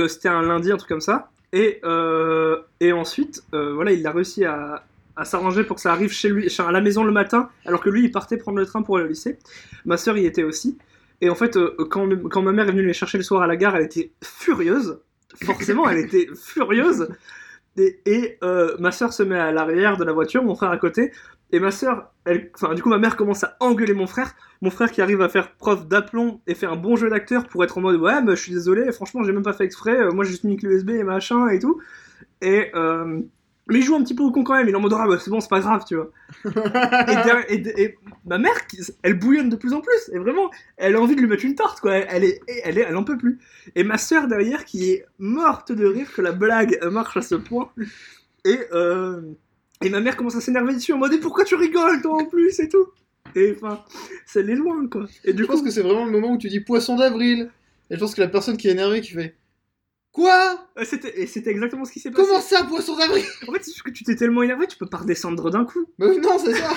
C'était 0.07 0.29
un 0.29 0.41
lundi, 0.41 0.71
un 0.71 0.77
truc 0.77 0.89
comme 0.89 1.01
ça. 1.01 1.29
Et, 1.51 1.79
euh, 1.83 2.57
et 2.79 2.91
ensuite, 2.91 3.43
euh, 3.53 3.73
voilà, 3.73 3.91
il 3.91 4.05
a 4.05 4.11
réussi 4.11 4.45
à, 4.45 4.83
à 5.15 5.25
s'arranger 5.25 5.63
pour 5.63 5.75
que 5.75 5.81
ça 5.81 5.91
arrive 5.91 6.11
chez 6.11 6.29
lui, 6.29 6.47
à 6.59 6.71
la 6.71 6.81
maison 6.81 7.03
le 7.03 7.11
matin, 7.11 7.49
alors 7.65 7.81
que 7.81 7.89
lui, 7.89 8.03
il 8.05 8.11
partait 8.11 8.37
prendre 8.37 8.57
le 8.57 8.65
train 8.65 8.81
pour 8.81 8.97
aller 8.97 9.05
au 9.05 9.09
lycée. 9.09 9.39
Ma 9.85 9.97
sœur 9.97 10.17
y 10.17 10.25
était 10.25 10.43
aussi. 10.43 10.77
Et 11.21 11.29
en 11.29 11.35
fait, 11.35 11.57
euh, 11.57 11.75
quand, 11.89 12.07
quand 12.29 12.41
ma 12.41 12.51
mère 12.51 12.69
est 12.69 12.71
venue 12.71 12.85
les 12.85 12.93
chercher 12.93 13.17
le 13.17 13.23
soir 13.23 13.41
à 13.41 13.47
la 13.47 13.57
gare, 13.57 13.75
elle 13.75 13.85
était 13.85 14.11
furieuse. 14.23 14.99
Forcément, 15.43 15.89
elle 15.89 15.99
était 15.99 16.27
furieuse. 16.35 17.07
Et, 17.77 17.99
et, 18.05 18.37
ma 18.79 18.91
soeur 18.91 19.13
se 19.13 19.23
met 19.23 19.39
à 19.39 19.51
l'arrière 19.51 19.95
de 19.95 20.03
la 20.03 20.11
voiture, 20.11 20.43
mon 20.43 20.55
frère 20.55 20.71
à 20.71 20.77
côté. 20.77 21.11
Et 21.51 21.59
ma 21.59 21.71
soeur, 21.71 22.11
elle, 22.25 22.51
enfin, 22.53 22.73
du 22.75 22.81
coup, 22.83 22.89
ma 22.89 22.99
mère 22.99 23.15
commence 23.15 23.43
à 23.43 23.57
engueuler 23.59 23.93
mon 23.93 24.05
frère. 24.07 24.35
Mon 24.61 24.69
frère 24.69 24.91
qui 24.91 25.01
arrive 25.01 25.21
à 25.21 25.29
faire 25.29 25.53
preuve 25.55 25.87
d'aplomb 25.87 26.41
et 26.45 26.53
faire 26.53 26.71
un 26.71 26.75
bon 26.75 26.95
jeu 26.95 27.09
d'acteur 27.09 27.47
pour 27.47 27.63
être 27.63 27.77
en 27.77 27.81
mode 27.81 27.99
Ouais, 27.99 28.21
bah, 28.21 28.35
je 28.35 28.41
suis 28.41 28.51
désolé, 28.53 28.91
franchement, 28.91 29.23
j'ai 29.23 29.31
même 29.31 29.41
pas 29.43 29.53
fait 29.53 29.63
exprès. 29.65 29.99
euh, 29.99 30.11
moi, 30.11 30.23
j'ai 30.25 30.31
juste 30.31 30.43
mis 30.43 30.57
que 30.57 30.67
l'USB 30.67 30.91
et 30.91 31.03
machin 31.03 31.47
et 31.49 31.59
tout. 31.59 31.81
Et. 32.41 32.69
Euh, 32.75 33.21
mais 33.71 33.77
il 33.79 33.83
joue 33.83 33.95
un 33.95 34.03
petit 34.03 34.15
peu 34.15 34.23
au 34.23 34.31
con 34.31 34.43
quand 34.43 34.55
même. 34.55 34.67
Il 34.67 34.71
est 34.71 34.75
en 34.75 34.79
mode 34.79 34.93
Ah, 34.97 35.05
bah, 35.07 35.17
c'est 35.19 35.29
bon, 35.29 35.39
c'est 35.39 35.49
pas 35.49 35.59
grave, 35.59 35.83
tu 35.87 35.95
vois. 35.95 36.09
et, 36.45 36.49
derrière- 37.23 37.45
et- 37.51 37.81
et 37.83 37.97
ma 38.25 38.39
mère, 38.39 38.65
qui- 38.67 38.79
elle 39.03 39.13
bouillonne 39.19 39.49
de 39.49 39.55
plus 39.55 39.73
en 39.73 39.81
plus. 39.81 40.09
Et 40.11 40.17
vraiment, 40.17 40.49
elle 40.77 40.95
a 40.95 41.01
envie 41.01 41.15
de 41.15 41.21
lui 41.21 41.27
mettre 41.27 41.45
une 41.45 41.53
tarte, 41.55 41.79
quoi. 41.79 41.93
Elle, 41.93 42.23
est, 42.23 42.41
elle, 42.63 42.77
est, 42.79 42.81
elle 42.89 42.95
en 42.97 43.03
peut 43.03 43.17
plus. 43.17 43.37
Et 43.75 43.83
ma 43.83 43.97
soeur 43.99 44.27
derrière, 44.27 44.65
qui 44.65 44.91
est 44.91 45.05
morte 45.19 45.71
de 45.71 45.85
rire 45.85 46.11
que 46.11 46.21
la 46.23 46.31
blague 46.31 46.79
marche 46.91 47.17
à 47.17 47.21
ce 47.21 47.35
point. 47.35 47.69
Et, 48.45 48.59
euh, 48.73 49.21
et 49.83 49.89
ma 49.89 49.99
mère 50.01 50.17
commence 50.17 50.35
à 50.35 50.41
s'énerver 50.41 50.73
dessus 50.73 50.93
en 50.93 50.97
mode 50.97 51.13
Et 51.13 51.19
pourquoi 51.19 51.45
tu 51.45 51.55
rigoles, 51.55 52.01
toi, 52.01 52.21
en 52.21 52.25
plus, 52.25 52.59
et 52.59 52.67
tout. 52.69 52.87
Et 53.35 53.55
enfin, 53.55 53.83
ça 54.25 54.41
l'est 54.41 54.55
loin, 54.55 54.87
quoi. 54.87 55.05
Et 55.23 55.33
du 55.33 55.43
Je 55.43 55.47
pense 55.47 55.61
que 55.61 55.69
c'est 55.69 55.81
vraiment 55.81 56.05
le 56.05 56.11
moment 56.11 56.31
où 56.33 56.37
tu 56.37 56.49
dis 56.49 56.59
poisson 56.59 56.95
d'avril. 56.95 57.49
Et 57.89 57.95
je 57.95 57.99
pense 57.99 58.15
que 58.15 58.21
la 58.21 58.27
personne 58.27 58.57
qui 58.57 58.67
est 58.67 58.71
énervée 58.71 59.01
qui 59.01 59.11
fait 59.11 59.35
Quoi? 60.11 60.67
Euh, 60.77 60.83
c'était 60.85 61.51
exactement 61.51 61.85
ce 61.85 61.91
qui 61.91 61.99
s'est 61.99 62.09
passé. 62.09 62.23
Comment 62.27 62.41
ça, 62.41 62.63
poisson 62.63 62.97
d'avril? 62.97 63.23
En 63.47 63.53
fait, 63.53 63.63
c'est 63.63 63.71
juste 63.71 63.83
que 63.83 63.91
tu 63.91 64.03
t'es 64.03 64.15
tellement 64.15 64.41
énervé, 64.41 64.65
tu 64.67 64.77
peux 64.77 64.87
pas 64.87 64.97
redescendre 64.97 65.51
d'un 65.51 65.65
coup. 65.65 65.85
Bah 65.99 66.07
non, 66.21 66.37
c'est 66.39 66.55
ça. 66.55 66.71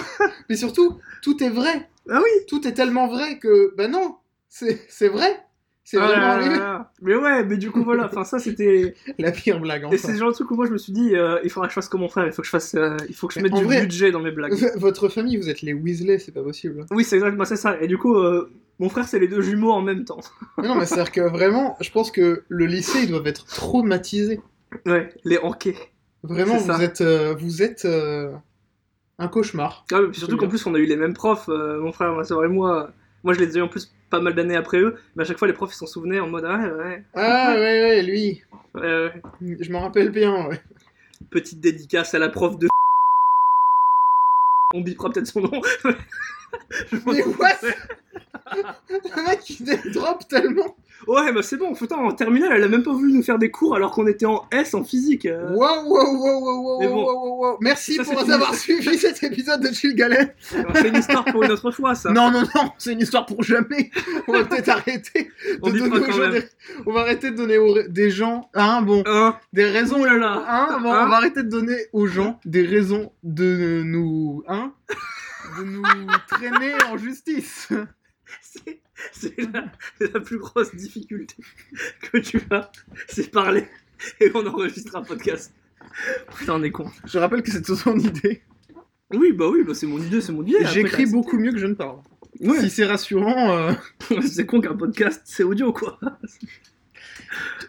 Mais 0.49 0.57
surtout, 0.57 0.99
tout 1.23 1.43
est 1.43 1.49
vrai. 1.49 1.89
Ah 2.11 2.21
oui 2.23 2.47
Tout 2.47 2.67
est 2.69 2.73
tellement 2.73 3.09
vrai 3.09 3.39
que, 3.39 3.75
bah 3.77 3.89
non, 3.89 4.17
c'est 4.49 5.09
vrai. 5.09 5.45
C'est 5.85 5.99
Ah 5.99 6.07
vraiment 6.07 6.21
là 6.23 6.29
là 6.29 6.35
arrivé. 6.35 6.57
là. 6.59 6.93
Mais 7.03 7.15
ouais, 7.17 7.45
mais 7.45 7.57
du 7.57 7.71
coup, 7.73 7.83
voilà. 7.83 8.05
Enfin, 8.07 8.23
ça, 8.25 8.39
c'était. 8.39 8.95
La 9.19 9.33
pire 9.33 9.59
blague, 9.61 9.87
Et 9.93 9.99
c'est 9.99 10.13
le 10.13 10.19
genre 10.19 10.29
de 10.31 10.35
truc 10.35 10.51
où 10.51 10.55
moi 10.55 10.67
je 10.67 10.73
me 10.73 10.79
suis 10.79 10.93
dit, 10.93 11.17
euh, 11.17 11.41
il 11.43 11.51
faudra 11.51 11.67
que 11.67 11.73
je 11.73 11.75
fasse 11.75 11.89
comme 11.89 12.03
mon 12.03 12.09
frère, 12.09 12.25
il 12.27 12.33
faut 12.33 12.43
que 12.43 12.47
je 12.47 12.53
fasse, 12.53 12.75
euh, 12.77 12.97
il 13.09 13.15
faut 13.17 13.27
que 13.27 13.35
je 13.35 13.41
Mais 13.41 13.45
mette 13.45 13.55
en 13.55 13.59
du 13.59 13.65
vrai- 13.65 13.81
budget 13.83 14.13
dans 14.13 14.21
mes 14.21 14.31
blagues. 14.31 14.55
Votre 14.77 15.09
famille, 15.09 15.37
vous 15.37 15.49
êtes 15.49 15.61
les 15.63 15.73
Weasley, 15.75 16.19
c'est 16.19 16.31
pas 16.33 16.43
possible. 16.43 16.87
Oui, 16.93 17.03
c'est 17.05 17.17
exactement 17.17 17.45
c'est 17.45 17.57
ça. 17.57 17.81
Et 17.81 17.89
du 17.89 17.99
coup, 17.99 18.15
euh, 18.17 18.49
mon 18.79 18.89
frère 18.89 19.07
c'est 19.09 19.19
les 19.19 19.27
deux 19.29 19.41
jumeaux 19.43 19.73
en 19.73 19.83
même 19.83 20.05
temps. 20.05 20.21
Mais 20.59 20.69
non, 20.69 20.77
mais 20.77 20.87
c'est-à-dire 20.87 21.11
que 21.11 21.21
vraiment, 21.23 21.77
je 21.81 21.91
pense 21.91 22.11
que 22.13 22.45
le 22.49 22.67
lycée, 22.67 23.01
ils 23.03 23.09
doivent 23.11 23.27
être 23.27 23.45
traumatisés. 23.47 24.41
Ouais, 24.87 25.13
les 25.25 25.39
hockey. 25.43 25.75
Vraiment, 26.23 26.57
vous 26.59 26.81
êtes, 26.81 27.03
vous 27.03 27.63
êtes 27.63 27.87
un 29.19 29.29
cauchemar. 29.29 29.85
Ah, 29.93 29.99
surtout 30.13 30.37
qu'en 30.37 30.49
plus 30.49 30.65
on 30.67 30.75
a 30.75 30.79
eu 30.79 30.87
les 30.87 30.97
mêmes 30.97 31.15
profs, 31.15 31.49
mon 31.49 31.93
frère, 31.93 32.13
ma 32.15 32.25
soeur 32.25 32.45
et 32.45 32.49
moi. 32.49 32.91
Moi 33.25 33.35
je 33.35 33.41
les 33.41 33.57
ai 33.57 33.59
eu 33.59 33.63
en 33.63 33.69
plus 33.69 33.93
pas 34.13 34.21
mal 34.21 34.35
d'années 34.35 34.57
après 34.57 34.79
eux, 34.79 34.97
mais 35.17 35.23
à 35.23 35.27
chaque 35.27 35.39
fois 35.39 35.49
les 35.49 35.55
profs 35.55 35.73
ils 35.73 35.77
s'en 35.77 35.87
souvenaient 35.87 36.21
en 36.21 36.29
mode 36.29 36.45
ah 36.47 36.59
ouais, 36.59 37.03
Ah 37.15 37.53
ouais, 37.55 37.61
ouais, 37.83 38.03
lui. 38.03 38.43
ouais, 38.75 38.81
ouais. 38.83 39.13
Je 39.59 39.73
m'en 39.73 39.81
rappelle 39.81 40.11
bien, 40.11 40.47
ouais. 40.49 40.61
Petite 41.31 41.61
dédicace 41.61 42.13
à 42.15 42.19
la 42.19 42.29
prof 42.29 42.59
de. 42.59 42.69
On 44.75 44.83
bipera 44.83 45.11
peut-être 45.11 45.27
son 45.27 45.41
nom. 45.41 45.61
Mais 47.07 47.23
what 47.25 47.59
Le 48.91 49.27
mec, 49.29 49.61
il 49.61 49.93
drop 49.93 50.27
tellement. 50.29 50.77
Ouais, 51.09 51.33
bah 51.33 51.43
c'est 51.43 51.57
bon, 51.57 51.75
putain, 51.75 51.97
en 51.97 52.13
terminale 52.13 52.53
elle 52.55 52.63
a 52.63 52.69
même 52.69 52.85
pas 52.85 52.93
voulu 52.93 53.13
nous 53.13 53.25
faire 53.25 53.39
des 53.39 53.51
cours 53.51 53.75
alors 53.75 53.91
qu'on 53.91 54.07
était 54.07 54.27
en 54.27 54.45
S 54.53 54.73
en 54.73 54.85
physique. 54.85 55.27
Wow, 55.27 55.57
wow, 55.57 56.17
wow, 56.17 56.41
wow, 56.41 56.63
wow, 56.63 56.81
Mais 56.81 56.87
wow. 56.87 57.57
Merci 57.61 57.97
Ça, 57.97 58.05
pour 58.05 58.23
une- 58.23 58.31
avoir 58.31 58.55
suivi 58.55 58.97
cet 58.99 59.21
épisode 59.25 59.63
de 59.63 59.73
Chill 59.73 59.97
Galette. 59.97 60.37
C'est 60.75 60.89
une 60.89 60.97
histoire 60.97 61.25
pour 61.25 61.43
une 61.43 61.51
autre 61.51 61.73
fois 61.73 61.97
ça. 61.97 62.11
Non, 62.13 62.31
non, 62.31 62.43
non, 62.55 62.71
c'est 62.79 62.93
une 62.93 63.01
histoire 63.01 63.27
pour 63.27 63.43
jamais. 63.43 63.91
On 64.29 64.33
va 64.33 64.45
peut-être 64.45 64.69
arrêter 64.69 65.25
de 65.25 65.59
On 65.63 65.71
donner 65.71 65.99
aux 65.99 66.13
gens 66.13 66.31
des... 66.31 66.45
On 66.87 66.93
va 66.93 67.01
arrêter 67.01 67.31
de 67.33 67.37
donner 67.37 67.59
aux... 67.59 67.83
des 67.83 68.11
gens... 68.11 68.49
Hein, 68.55 68.83
bon, 68.83 69.03
Hein 69.07 69.37
des 69.53 69.65
raisons... 69.65 69.97
Oh 70.01 70.05
là 70.05 70.17
là 70.17 70.45
Hein, 70.47 70.79
bon, 70.83 70.93
Hein 70.93 71.05
on 71.07 71.09
va 71.09 71.17
arrêter 71.17 71.43
de 71.43 71.49
donner 71.49 71.79
aux 71.93 72.07
gens 72.07 72.39
des 72.45 72.63
raisons 72.65 73.11
de 73.25 73.83
nous... 73.85 74.45
Hein 74.47 74.73
De 75.59 75.65
nous 75.65 75.83
traîner 76.29 76.75
en 76.85 76.97
justice. 76.97 77.69
C'est 79.13 79.37
la, 79.39 80.21
plus 80.21 80.39
grosse 80.39 80.75
difficulté 80.75 81.35
que 82.01 82.19
tu 82.19 82.41
as, 82.51 82.71
c'est 83.09 83.31
parler 83.31 83.67
et 84.21 84.31
on 84.35 84.47
enregistre 84.47 84.97
un 84.97 85.03
podcast. 85.03 85.53
Putain, 86.37 86.55
on 86.55 86.63
est 86.63 86.71
con. 86.71 86.91
Je 87.05 87.19
rappelle 87.19 87.43
que 87.43 87.51
c'est 87.51 87.67
son 87.67 87.99
idée. 87.99 88.43
Oui, 89.13 89.33
bah 89.33 89.49
oui, 89.51 89.63
bah 89.65 89.75
c'est 89.75 89.87
mon 89.87 89.99
idée, 89.99 90.21
c'est 90.21 90.33
mon 90.33 90.45
idée. 90.45 90.65
J'écris 90.67 91.07
beaucoup 91.07 91.39
mieux 91.39 91.53
que 91.53 91.59
je 91.59 91.67
ne 91.67 91.75
parle. 91.75 91.99
Ouais, 92.41 92.61
Si 92.61 92.71
c'est 92.71 92.87
rassurant... 92.87 93.57
euh, 93.57 93.73
c'est 94.23 94.47
con 94.47 94.61
qu'un 94.61 94.77
podcast, 94.77 95.23
c'est 95.25 95.43
audio 95.43 95.73
quoi. 95.73 95.99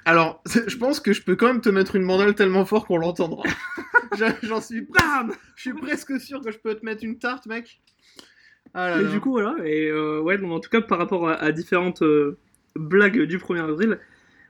Alors, 0.06 0.42
je 0.68 0.78
pense 0.78 1.00
que 1.00 1.14
je 1.14 1.22
peux 1.24 1.36
quand 1.36 1.48
même 1.48 1.62
te 1.62 1.70
mettre 1.70 1.96
une 1.96 2.04
mandale 2.04 2.36
tellement 2.36 2.66
fort 2.66 2.86
qu'on 2.86 2.98
l'entendra. 2.98 3.44
Je- 4.18 4.48
J'en 4.48 4.62
suis, 4.62 4.82
Bam 4.82 5.32
je 5.56 5.62
suis 5.62 5.74
presque 5.74 6.20
sûr 6.20 6.40
que 6.42 6.52
je 6.52 6.58
peux 6.60 6.76
te 6.76 6.86
mettre 6.86 7.04
une 7.04 7.18
tarte, 7.18 7.48
mec. 7.48 7.82
Ah 8.76 8.90
là 8.90 9.02
là. 9.02 9.10
du 9.12 9.20
coup, 9.20 9.32
voilà, 9.32 9.56
et 9.66 9.88
euh, 9.90 10.20
ouais, 10.22 10.38
donc, 10.38 10.52
en 10.52 10.60
tout 10.60 10.70
cas, 10.70 10.82
par 10.82 10.98
rapport 11.00 11.28
à, 11.30 11.34
à 11.36 11.52
différentes 11.52 12.02
euh, 12.04 12.38
blagues 12.76 13.22
du 13.24 13.38
1er 13.38 13.62
avril, 13.62 14.00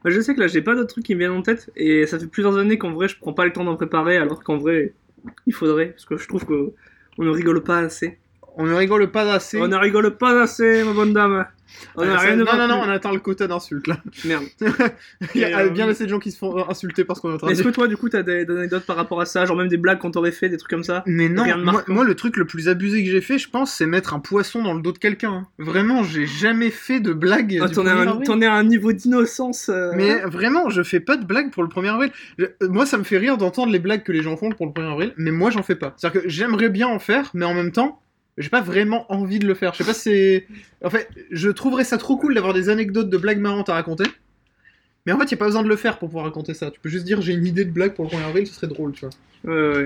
bah, 0.04 0.10
je 0.10 0.19
sais 0.21 0.34
que 0.36 0.39
là, 0.39 0.47
j'ai 0.47 0.62
pas 0.62 0.76
d'autres 0.76 0.89
trucs 0.93 1.06
qui 1.06 1.13
me 1.15 1.19
viennent 1.19 1.32
en 1.32 1.41
tête, 1.41 1.71
et 1.76 2.06
ça 2.08 2.19
fait 2.19 2.28
plusieurs 2.28 2.58
années 2.58 2.78
qu'en 2.78 2.91
vrai, 2.93 3.08
je 3.08 3.17
prends 3.17 3.34
pas 3.34 3.45
le 3.45 3.54
temps 3.54 3.63
d'en 3.63 3.76
préparer, 3.76 4.17
alors 4.17 4.43
qu'en 4.43 4.58
vrai, 4.58 4.93
il 5.45 5.54
faudrait, 5.54 5.88
parce 5.91 6.06
que 6.06 6.17
je 6.17 6.28
trouve 6.28 6.45
que 6.45 6.71
on 7.17 7.23
ne 7.23 7.30
rigole 7.30 7.63
pas 7.63 7.80
assez. 7.80 8.19
on 8.58 8.65
ne 8.65 8.73
rigole 8.73 9.12
pas 9.12 9.34
assez. 9.34 9.60
On 9.62 9.67
ne 9.67 9.76
rigole 9.78 10.17
pas 10.17 10.41
assez, 10.41 10.84
ma 10.84 10.93
bonne 10.93 11.13
dame. 11.13 11.45
On 11.95 12.01
a 12.03 12.17
ça- 12.17 12.25
rien 12.25 12.38
de 12.38 12.43
non, 12.43 12.55
non, 12.57 12.67
non, 12.67 12.81
on 12.86 12.89
atteint 12.89 13.12
le 13.12 13.19
quota 13.19 13.47
d'insultes 13.47 13.88
là. 13.88 13.97
Merde. 14.25 14.43
Il 15.36 15.41
y 15.41 15.43
a 15.45 15.59
euh, 15.59 15.69
bien 15.69 15.88
assez 15.89 16.03
de 16.05 16.09
gens 16.09 16.19
qui 16.19 16.31
se 16.31 16.38
font 16.38 16.57
euh, 16.57 16.63
insulter 16.69 17.03
parce 17.03 17.19
qu'on 17.19 17.31
est 17.31 17.33
en 17.33 17.38
train 17.38 17.47
de 17.47 17.53
Est-ce 17.53 17.63
que 17.63 17.69
toi, 17.69 17.88
du 17.88 17.97
coup, 17.97 18.09
t'as 18.09 18.23
des, 18.23 18.45
des 18.45 18.53
anecdotes 18.57 18.86
par 18.86 18.95
rapport 18.95 19.21
à 19.21 19.25
ça, 19.25 19.45
genre 19.45 19.57
même 19.57 19.67
des 19.67 19.77
blagues 19.77 19.99
qu'on 19.99 20.12
t'aurait 20.12 20.31
fait, 20.31 20.49
des 20.49 20.57
trucs 20.57 20.69
comme 20.69 20.83
ça 20.83 21.03
Mais 21.05 21.29
non, 21.29 21.43
moi, 21.88 22.03
le 22.03 22.15
truc 22.15 22.38
le 22.38 22.45
plus 22.45 22.69
abusé 22.69 23.03
que 23.03 23.09
j'ai 23.09 23.21
fait, 23.21 23.38
je 23.38 23.49
pense, 23.49 23.73
c'est 23.73 23.86
mettre 23.86 24.13
un 24.13 24.19
poisson 24.19 24.63
dans 24.63 24.73
le 24.73 24.81
dos 24.81 24.91
de 24.91 24.97
quelqu'un. 24.97 25.31
hein. 25.33 25.47
Vraiment, 25.59 26.03
j'ai 26.03 26.25
jamais 26.25 26.69
fait 26.69 26.99
de 26.99 27.13
blague. 27.13 27.59
Ah, 27.62 27.69
T'en 27.69 27.86
es, 27.86 27.89
1er 27.89 28.45
à 28.47 28.53
un- 28.53 28.63
niveau 28.63 28.91
d'innocence. 28.93 29.69
euh, 29.69 29.91
Mais 29.95 30.21
vraiment, 30.21 30.69
je 30.69 30.83
fais 30.83 30.99
pas 30.99 31.17
de 31.17 31.25
blagues 31.25 31.51
pour 31.51 31.63
le 31.63 31.69
1er 31.69 31.89
avril. 31.89 32.12
Je- 32.38 32.45
euh, 32.45 32.69
moi, 32.69 32.86
ça 32.86 32.97
me 32.97 33.03
fait 33.03 33.17
rire 33.17 33.38
d'entendre 33.38 33.71
les 33.71 33.79
blagues 33.79 34.03
que 34.03 34.12
les 34.12 34.21
gens 34.21 34.38
font 34.38 34.49
pour 34.51 34.65
le 34.65 34.71
1er 34.71 34.91
avril, 34.91 35.13
mais 35.17 35.31
moi, 35.31 35.49
j'en 35.51 35.63
fais 35.63 35.75
pas. 35.75 35.93
C'est-à-dire 35.97 36.23
que 36.23 36.29
j'aimerais 36.29 36.69
bien 36.69 36.88
en 36.88 36.99
faire, 36.99 37.29
mais 37.33 37.45
en 37.45 37.53
même 37.53 37.71
temps, 37.71 37.99
j'ai 38.38 38.50
pas 38.50 38.62
vraiment 38.62 39.12
envie 39.12 39.39
de 39.39 39.48
le 39.48 39.54
faire. 39.54 39.74
Je 39.74 39.80
sais 39.80 39.84
pas 39.84 39.93
si 39.93 40.02
c'est. 40.02 40.48
En 40.84 40.89
fait, 40.89 41.08
je 41.32 41.50
trouverais 41.50 41.84
ça 41.84 41.98
trop 41.98 42.17
cool 42.17 42.34
d'avoir 42.36 42.54
des 42.54 42.69
anecdotes 42.69 43.10
de 43.10 43.17
blagues 43.17 43.39
marrantes 43.39 43.69
à 43.69 43.74
raconter. 43.74 44.06
Mais 45.06 45.12
en 45.12 45.19
fait, 45.19 45.30
y 45.32 45.34
a 45.34 45.38
pas 45.38 45.46
besoin 45.46 45.63
de 45.63 45.67
le 45.67 45.76
faire 45.76 46.00
pour 46.00 46.10
pouvoir 46.10 46.26
raconter 46.26 46.54
ça. 46.54 46.72
Tu 46.72 46.80
peux 46.80 46.89
juste 46.89 47.04
dire 47.06 47.22
j'ai 47.22 47.34
une 47.34 47.46
idée 47.46 47.65
de 47.65 47.72
blague 47.72 47.93
pour 47.93 48.06
le 48.06 48.10
1er 48.12 48.24
avril, 48.28 48.48
ce 48.48 48.54
serait 48.54 48.67
drôle, 48.67 48.93
tu 48.93 49.06
vois. 49.06 49.54
Ouais, 49.54 49.78
ouais. 49.78 49.86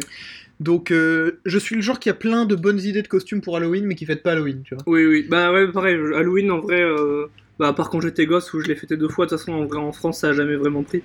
Donc, 0.60 0.92
euh, 0.92 1.40
je 1.46 1.58
suis 1.58 1.76
le 1.76 1.82
genre 1.82 2.00
qui 2.00 2.10
a 2.10 2.14
plein 2.14 2.46
de 2.46 2.56
bonnes 2.56 2.80
idées 2.80 3.02
de 3.02 3.08
costumes 3.08 3.42
pour 3.42 3.58
Halloween, 3.58 3.86
mais 3.86 3.96
qui 3.96 4.06
fête 4.06 4.24
pas 4.24 4.32
Halloween, 4.34 4.62
tu 4.64 4.76
vois. 4.76 4.84
Oui, 4.88 5.06
oui. 5.06 5.26
Bah 5.30 5.52
ouais, 5.52 5.72
pareil. 5.72 5.96
Halloween, 5.96 6.50
en 6.52 6.60
vrai, 6.60 6.82
euh, 6.82 7.28
bah, 7.60 7.68
à 7.70 7.74
part 7.74 7.90
quand 7.90 8.00
j'étais 8.00 8.26
gosse 8.26 8.54
où 8.54 8.62
je 8.62 8.68
l'ai 8.68 8.76
fêté 8.76 8.96
deux 8.96 9.10
fois, 9.10 9.26
de 9.26 9.30
toute 9.32 9.40
façon, 9.40 9.54
en 9.54 9.66
vrai, 9.66 9.78
en 9.78 9.92
France, 9.92 10.20
ça 10.20 10.30
a 10.30 10.34
jamais 10.34 10.56
vraiment 10.56 10.84
pris. 10.84 11.02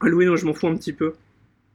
Halloween, 0.00 0.36
je 0.36 0.44
m'en 0.44 0.54
fous 0.54 0.68
un 0.68 0.76
petit 0.76 0.92
peu. 0.92 1.14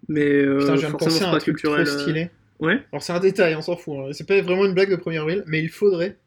Mais 0.07 0.25
euh, 0.29 0.59
Putain, 0.59 0.89
forcément, 0.89 1.11
c'est 1.15 1.31
pas 1.31 1.39
culturel. 1.39 1.85
trop 1.85 1.95
euh, 1.95 1.99
stylé. 2.01 2.29
Ouais. 2.61 2.79
Alors 2.91 3.01
c'est 3.03 3.11
un 3.13 3.19
détail, 3.19 3.55
on 3.55 3.61
s'en 3.61 3.75
fout. 3.75 3.95
hein. 3.97 4.09
C'est 4.13 4.27
pas 4.27 4.39
vraiment 4.41 4.65
une 4.65 4.73
blague 4.73 4.91
de 4.91 4.95
1er 4.95 5.19
avril, 5.19 5.43
mais 5.47 5.59
il 5.61 5.69
faudrait 5.69 6.17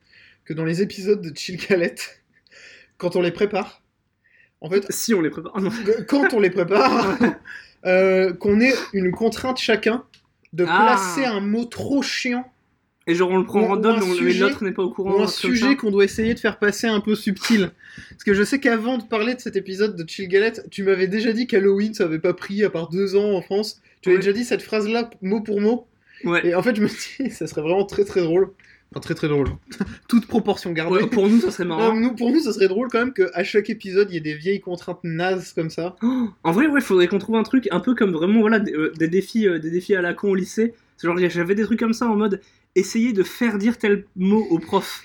que 0.45 0.53
dans 0.53 0.65
les 0.65 0.83
épisodes 0.83 1.23
de 1.23 1.35
Chill 1.37 1.57
Galette, 1.57 2.21
quand 2.99 3.17
on 3.17 3.23
les 3.23 3.31
prépare, 3.33 3.81
en 4.61 4.69
fait, 4.71 4.85
Si 4.91 5.15
on 5.15 5.21
les 5.21 5.31
prépare. 5.31 5.61
Non. 5.61 5.71
quand 6.09 6.33
on 6.35 6.41
les 6.41 6.51
prépare, 6.51 7.17
euh, 7.87 8.33
qu'on 8.33 8.61
ait 8.61 8.75
une 8.93 9.11
contrainte 9.13 9.59
chacun 9.59 10.05
de 10.53 10.65
Ah. 10.69 10.85
placer 10.97 11.25
un 11.27 11.41
mot 11.41 11.65
trop 11.67 12.01
chiant 12.03 12.51
Et 13.07 13.15
genre, 13.15 13.31
on 13.31 13.37
le 13.37 13.45
prend 13.45 13.61
Ou- 13.61 13.67
random, 13.67 13.93
ou 13.93 13.97
un 13.97 14.01
donc 14.01 14.17
sujet- 14.17 14.39
l'autre 14.41 14.65
n'est 14.65 14.73
pas 14.73 14.83
au 14.83 14.91
courant. 14.91 15.11
ou 15.11 15.21
un 15.21 15.25
un 15.25 15.27
truc 15.27 15.43
comme 15.43 15.51
sujet 15.51 15.67
ça. 15.71 15.75
qu'on 15.75 15.91
doit 15.91 16.05
essayer 16.05 16.33
de 16.33 16.39
faire 16.41 16.59
passer 16.59 16.87
un 16.87 17.01
peu 17.01 17.15
subtil. 17.15 17.71
Parce 18.11 18.25
que 18.25 18.33
je 18.33 18.43
sais 18.43 18.59
qu'avant 18.61 18.97
de 18.97 19.03
parler 19.05 19.35
de 19.35 19.41
cet 19.41 19.57
épisode 19.57 19.95
de 19.97 20.09
Chill 20.09 20.27
Galette, 20.29 20.67
tu 20.71 20.83
m'avais 20.85 21.07
déjà 21.09 21.33
dit 21.35 21.47
qu'Halloween 21.47 21.93
ça 21.93 22.05
avait 22.05 22.19
pas 22.19 22.33
pris 22.33 22.65
à 22.65 22.71
part 22.71 22.89
deux 22.89 23.15
ans 23.17 23.33
en 23.35 23.43
France. 23.43 23.83
Tu 24.01 24.09
avais 24.09 24.17
Oui. 24.17 24.25
déjà 24.25 24.33
dit 24.33 24.45
cette 24.45 24.63
phrase-là 24.63 25.11
mot 25.21 25.41
pour 25.43 25.61
mot. 25.61 25.87
Ouais. 26.25 26.47
Et 26.47 26.55
en 26.55 26.63
fait, 26.63 26.75
je 26.77 26.83
me 26.83 26.89
dis, 26.89 27.31
ça 27.35 27.47
serait 27.47 27.63
vraiment 27.63 27.85
très 27.85 28.05
très 28.05 28.23
drôle. 28.23 28.51
Enfin, 28.91 29.01
très 29.01 29.15
très 29.15 29.29
drôle. 29.29 29.49
Toute 30.09 30.27
proportion 30.27 30.71
gardée. 30.73 31.03
Ouais, 31.03 31.07
pour 31.09 31.29
nous, 31.29 31.41
ça 31.41 31.51
serait 31.51 31.65
Non, 31.65 31.77
marrant. 31.77 31.97
nous, 31.97 32.15
pour 32.15 32.31
nous, 32.31 32.41
ça 32.41 32.53
serait 32.53 32.69
drôle 32.69 32.89
quand 32.91 33.01
même 33.01 33.13
qu'à 33.13 33.43
chaque 33.43 33.69
épisode, 33.71 34.09
il 34.11 34.15
y 34.15 34.17
ait 34.19 34.21
des 34.21 34.35
vieilles 34.35 34.61
contraintes 34.61 35.01
nazes 35.03 35.53
comme 35.53 35.71
ça. 35.71 35.97
Oh, 36.03 36.29
en 36.45 36.53
vrai, 36.53 36.67
ouais, 36.69 36.81
faudrait 36.81 37.09
qu'on 37.09 37.19
trouve 37.19 37.37
un 37.37 37.43
truc 37.43 37.67
un 37.73 37.81
peu 37.81 37.95
comme 37.95 38.13
vraiment 38.13 38.41
voilà 38.41 38.61
des, 38.61 38.73
euh, 38.73 38.93
des 38.97 39.09
défis, 39.09 39.49
euh, 39.49 39.59
des 39.59 39.71
défis 39.71 39.97
à 39.97 40.03
la 40.03 40.15
con 40.15 40.29
au 40.31 40.35
lycée. 40.35 40.75
C'est 40.97 41.09
genre 41.09 41.19
j'avais 41.19 41.57
des 41.57 41.65
trucs 41.65 41.81
comme 41.81 41.93
ça 41.93 42.07
en 42.07 42.15
mode 42.15 42.41
essayer 42.77 43.13
de 43.13 43.23
faire 43.23 43.59
dire 43.59 43.79
tel 43.79 44.05
mot 44.17 44.47
au 44.51 44.59
prof. 44.59 45.03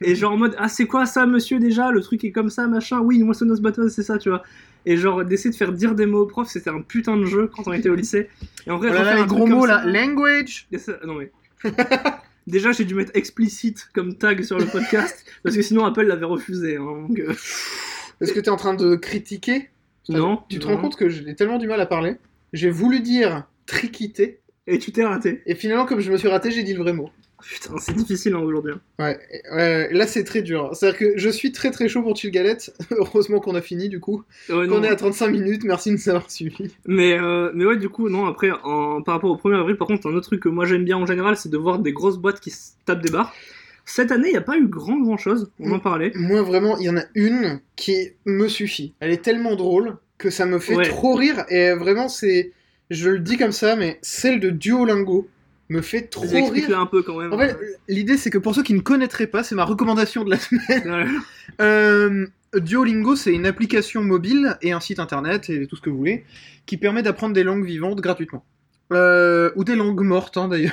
et 0.00 0.14
genre 0.14 0.32
en 0.32 0.36
mode 0.36 0.54
ah 0.58 0.68
c'est 0.68 0.86
quoi 0.86 1.06
ça 1.06 1.26
monsieur 1.26 1.58
déjà? 1.58 1.90
Le 1.90 2.00
truc 2.00 2.24
est 2.24 2.32
comme 2.32 2.50
ça 2.50 2.66
machin. 2.66 3.00
Oui 3.00 3.22
moissonneuse 3.22 3.60
batteuse 3.60 3.92
c'est 3.92 4.02
ça 4.02 4.18
tu 4.18 4.28
vois. 4.28 4.42
Et 4.86 4.96
genre 4.96 5.24
d'essayer 5.24 5.50
de 5.50 5.56
faire 5.56 5.72
dire 5.72 5.94
des 5.94 6.06
mots 6.06 6.22
au 6.22 6.26
prof 6.26 6.48
c'était 6.48 6.70
un 6.70 6.80
putain 6.82 7.16
de 7.16 7.24
jeu 7.24 7.50
quand 7.54 7.66
on 7.66 7.72
était 7.72 7.88
au 7.88 7.94
lycée. 7.94 8.28
Et 8.66 8.70
en 8.70 8.78
vrai 8.78 8.88
Oh 8.90 8.94
là 8.94 8.98
là, 8.98 9.00
refaire 9.10 9.16
les 9.16 9.22
un 9.22 9.26
gros 9.26 9.46
mots 9.46 9.66
là. 9.66 9.84
Language. 9.84 10.66
Ça- 10.76 10.98
non 11.06 11.14
mais. 11.14 11.30
Déjà 12.46 12.72
j'ai 12.72 12.84
dû 12.84 12.94
mettre 12.94 13.12
explicite 13.14 13.88
comme 13.92 14.14
tag 14.16 14.42
sur 14.42 14.58
le 14.58 14.64
podcast 14.66 15.24
parce 15.42 15.54
que 15.54 15.62
sinon 15.62 15.84
Apple 15.84 16.02
l'avait 16.06 16.24
refusé 16.24 16.76
hein, 16.76 17.04
donc, 17.08 17.18
euh, 17.18 17.32
Est-ce 18.20 18.32
que 18.32 18.40
t'es 18.40 18.48
en 18.50 18.56
train 18.56 18.74
de 18.74 18.96
critiquer? 18.96 19.68
Non 20.08 20.40
Tu 20.48 20.58
te 20.58 20.66
non. 20.66 20.76
rends 20.76 20.80
compte 20.82 20.96
que 20.96 21.08
j'ai 21.10 21.34
tellement 21.34 21.58
du 21.58 21.66
mal 21.68 21.80
à 21.80 21.86
parler? 21.86 22.16
J'ai 22.54 22.70
voulu 22.70 23.00
dire 23.00 23.44
triquité, 23.66 24.40
Et 24.66 24.78
tu 24.78 24.90
t'es 24.92 25.04
raté. 25.04 25.42
et 25.44 25.54
finalement, 25.54 25.84
comme 25.84 26.00
je 26.00 26.10
me 26.10 26.16
suis 26.16 26.28
raté, 26.28 26.50
j'ai 26.50 26.62
dit 26.62 26.72
le 26.72 26.80
vrai 26.82 26.94
mot. 26.94 27.10
Putain, 27.42 27.74
c'est 27.78 27.94
difficile 27.94 28.34
hein, 28.34 28.40
aujourd'hui. 28.40 28.72
hein. 28.72 28.80
Ouais, 28.98 29.18
ouais, 29.54 29.88
là 29.92 30.06
c'est 30.06 30.24
très 30.24 30.42
dur. 30.42 30.70
C'est-à-dire 30.74 30.98
que 30.98 31.12
je 31.16 31.28
suis 31.28 31.52
très 31.52 31.70
très 31.70 31.88
chaud 31.88 32.02
pour 32.02 32.16
Chill 32.16 32.30
Galette. 32.30 32.74
Heureusement 32.90 33.38
qu'on 33.40 33.54
a 33.54 33.60
fini 33.62 33.88
du 33.88 34.00
coup. 34.00 34.24
Ouais, 34.48 34.66
Qu'on 34.66 34.78
non. 34.78 34.82
est 34.82 34.88
à 34.88 34.96
35 34.96 35.28
minutes, 35.28 35.62
merci 35.64 35.90
de 35.90 35.94
nous 35.94 36.08
avoir 36.08 36.30
suivis. 36.30 36.74
Mais, 36.86 37.18
euh, 37.18 37.50
mais 37.54 37.64
ouais, 37.64 37.76
du 37.76 37.88
coup, 37.88 38.08
non, 38.08 38.26
après, 38.26 38.50
en, 38.64 39.02
par 39.02 39.14
rapport 39.14 39.30
au 39.30 39.36
1er 39.48 39.60
avril, 39.60 39.76
par 39.76 39.86
contre, 39.86 40.08
un 40.08 40.14
autre 40.14 40.26
truc 40.26 40.42
que 40.42 40.48
moi 40.48 40.66
j'aime 40.66 40.84
bien 40.84 40.96
en 40.96 41.06
général, 41.06 41.36
c'est 41.36 41.48
de 41.50 41.56
voir 41.58 41.78
des 41.78 41.92
grosses 41.92 42.18
boîtes 42.18 42.40
qui 42.40 42.50
se 42.50 42.72
tapent 42.84 43.02
des 43.02 43.10
barres. 43.12 43.32
Cette 43.84 44.12
année, 44.12 44.28
il 44.28 44.32
n'y 44.32 44.36
a 44.36 44.42
pas 44.42 44.58
eu 44.58 44.66
grand 44.66 44.98
grand 45.00 45.16
chose, 45.16 45.50
on 45.60 45.70
en 45.72 45.78
parlait. 45.78 46.12
Moi 46.14 46.42
vraiment, 46.42 46.76
il 46.76 46.84
y 46.86 46.90
en 46.90 46.96
a 46.98 47.04
une 47.14 47.60
qui 47.76 48.10
me 48.26 48.46
suffit. 48.48 48.92
Elle 49.00 49.12
est 49.12 49.22
tellement 49.24 49.54
drôle 49.56 49.96
que 50.18 50.28
ça 50.28 50.44
me 50.44 50.58
fait 50.58 50.74
Ouais. 50.76 50.88
trop 50.88 51.14
rire. 51.14 51.44
Et 51.48 51.72
vraiment, 51.72 52.08
c'est. 52.08 52.52
Je 52.90 53.08
le 53.10 53.18
dis 53.20 53.36
comme 53.38 53.52
ça, 53.52 53.76
mais 53.76 53.98
celle 54.02 54.40
de 54.40 54.50
Duolingo 54.50 55.28
me 55.68 55.80
fait 55.82 56.02
trop 56.02 56.22
rire. 56.26 56.78
un 56.78 56.86
peu 56.86 57.02
quand 57.02 57.16
même. 57.18 57.32
En 57.32 57.38
fait, 57.38 57.56
l'idée 57.88 58.16
c'est 58.16 58.30
que 58.30 58.38
pour 58.38 58.54
ceux 58.54 58.62
qui 58.62 58.74
ne 58.74 58.80
connaîtraient 58.80 59.26
pas, 59.26 59.42
c'est 59.42 59.54
ma 59.54 59.64
recommandation 59.64 60.24
de 60.24 60.30
la 60.30 60.38
semaine. 60.38 60.90
Ouais. 60.90 61.06
Euh, 61.60 62.26
Duolingo, 62.54 63.16
c'est 63.16 63.32
une 63.34 63.46
application 63.46 64.02
mobile 64.02 64.56
et 64.62 64.72
un 64.72 64.80
site 64.80 65.00
internet 65.00 65.50
et 65.50 65.66
tout 65.66 65.76
ce 65.76 65.82
que 65.82 65.90
vous 65.90 65.98
voulez 65.98 66.24
qui 66.66 66.76
permet 66.76 67.02
d'apprendre 67.02 67.34
des 67.34 67.44
langues 67.44 67.64
vivantes 67.64 68.00
gratuitement. 68.00 68.44
Euh, 68.92 69.50
ou 69.56 69.64
des 69.64 69.74
langues 69.76 70.00
mortes 70.02 70.38
hein, 70.38 70.48
d'ailleurs, 70.48 70.72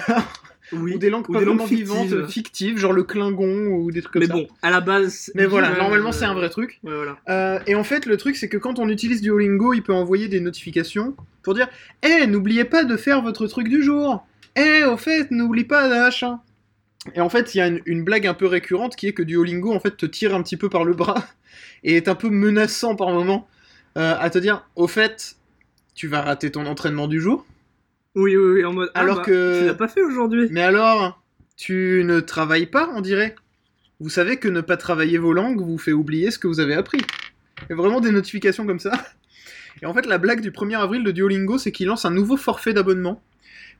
oui. 0.71 0.93
ou 0.95 0.97
des 0.97 1.09
langues 1.09 1.29
Ou 1.29 1.33
pas 1.33 1.39
des 1.39 1.45
langues 1.45 1.65
vivantes, 1.67 2.27
fictives. 2.29 2.77
genre 2.77 2.93
le 2.93 3.03
klingon 3.03 3.67
ou 3.67 3.91
des 3.91 4.01
trucs 4.01 4.13
comme 4.13 4.21
Mais 4.21 4.27
ça. 4.27 4.33
bon, 4.33 4.47
à 4.61 4.71
la 4.71 4.79
base. 4.79 5.31
Mais 5.35 5.45
voilà, 5.45 5.75
normalement 5.77 6.09
euh, 6.09 6.13
c'est 6.13 6.23
un 6.23 6.33
vrai 6.33 6.49
truc. 6.49 6.79
Ouais, 6.83 6.95
voilà. 6.95 7.17
Euh, 7.27 7.59
et 7.67 7.75
en 7.75 7.83
fait, 7.83 8.05
le 8.05 8.15
truc 8.15 8.37
c'est 8.37 8.47
que 8.47 8.55
quand 8.57 8.79
on 8.79 8.87
utilise 8.87 9.21
Duolingo, 9.21 9.73
il 9.73 9.83
peut 9.83 9.93
envoyer 9.93 10.29
des 10.29 10.39
notifications 10.39 11.13
pour 11.43 11.55
dire 11.55 11.67
Eh, 12.03 12.25
n'oubliez 12.25 12.63
pas 12.63 12.85
de 12.85 12.95
faire 12.95 13.21
votre 13.21 13.47
truc 13.47 13.67
du 13.67 13.83
jour 13.83 14.25
Eh, 14.55 14.83
au 14.85 14.97
fait, 14.97 15.31
n'oublie 15.31 15.63
pas 15.65 15.89
d'achat 15.89 16.39
Et 17.13 17.21
en 17.21 17.29
fait, 17.29 17.53
il 17.53 17.57
y 17.57 17.61
a 17.61 17.67
une, 17.67 17.81
une 17.85 18.03
blague 18.03 18.25
un 18.27 18.33
peu 18.33 18.45
récurrente 18.47 18.95
qui 18.95 19.07
est 19.07 19.13
que 19.13 19.23
Duolingo 19.23 19.73
en 19.73 19.79
fait 19.79 19.97
te 19.97 20.05
tire 20.05 20.33
un 20.33 20.41
petit 20.41 20.57
peu 20.57 20.69
par 20.69 20.83
le 20.85 20.93
bras 20.93 21.25
et 21.83 21.95
est 21.97 22.07
un 22.07 22.15
peu 22.15 22.29
menaçant 22.29 22.95
par 22.95 23.09
moment 23.11 23.47
euh, 23.97 24.15
à 24.19 24.29
te 24.29 24.37
dire 24.37 24.65
Au 24.75 24.87
fait, 24.87 25.35
tu 25.93 26.07
vas 26.07 26.21
rater 26.21 26.51
ton 26.51 26.65
entraînement 26.65 27.07
du 27.07 27.19
jour 27.19 27.45
Oui, 28.15 28.35
oui, 28.37 28.53
oui, 28.55 28.65
en 28.65 28.73
mode. 28.73 28.91
ah, 28.95 29.01
Alors 29.01 29.17
bah, 29.17 29.23
que- 29.23 29.59
Tu 29.61 29.65
l'as 29.67 29.73
pas 29.75 29.87
fait 29.87 30.01
aujourd'hui. 30.01 30.47
Mais 30.51 30.61
alors, 30.61 31.21
tu 31.57 32.01
ne 32.05 32.19
travailles 32.19 32.65
pas, 32.67 32.89
on 32.95 33.01
dirait. 33.01 33.35
Vous 34.01 34.09
savez 34.09 34.37
que 34.37 34.49
ne 34.49 34.59
pas 34.61 34.75
travailler 34.77 35.17
vos 35.17 35.31
langues 35.31 35.61
vous 35.61 35.77
fait 35.77 35.93
oublier 35.93 36.29
ce 36.31 36.37
que 36.39 36.47
vous 36.47 36.59
avez 36.59 36.73
appris. 36.73 36.99
A 37.69 37.73
vraiment 37.75 38.01
des 38.01 38.11
notifications 38.11 38.65
comme 38.65 38.79
ça. 38.79 38.91
Et 39.81 39.85
en 39.85 39.93
fait, 39.93 40.05
la 40.05 40.17
blague 40.17 40.41
du 40.41 40.51
1er 40.51 40.77
avril 40.77 41.03
de 41.03 41.11
Duolingo, 41.11 41.57
c'est 41.57 41.71
qu'il 41.71 41.87
lance 41.87 42.03
un 42.05 42.11
nouveau 42.11 42.35
forfait 42.37 42.73
d'abonnement. 42.73 43.21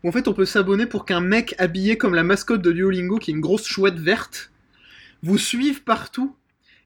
En 0.05 0.11
fait, 0.11 0.27
on 0.27 0.33
peut 0.33 0.45
s'abonner 0.45 0.85
pour 0.85 1.03
qu'un 1.03 1.19
mec 1.19 1.55
habillé 1.57 1.97
comme 1.97 2.13
la 2.13 2.23
mascotte 2.23 2.61
de 2.61 2.71
Duolingo, 2.71 3.17
qui 3.17 3.31
est 3.31 3.33
une 3.33 3.41
grosse 3.41 3.65
chouette 3.65 3.97
verte, 3.97 4.51
vous 5.23 5.39
suive 5.39 5.83
partout. 5.83 6.35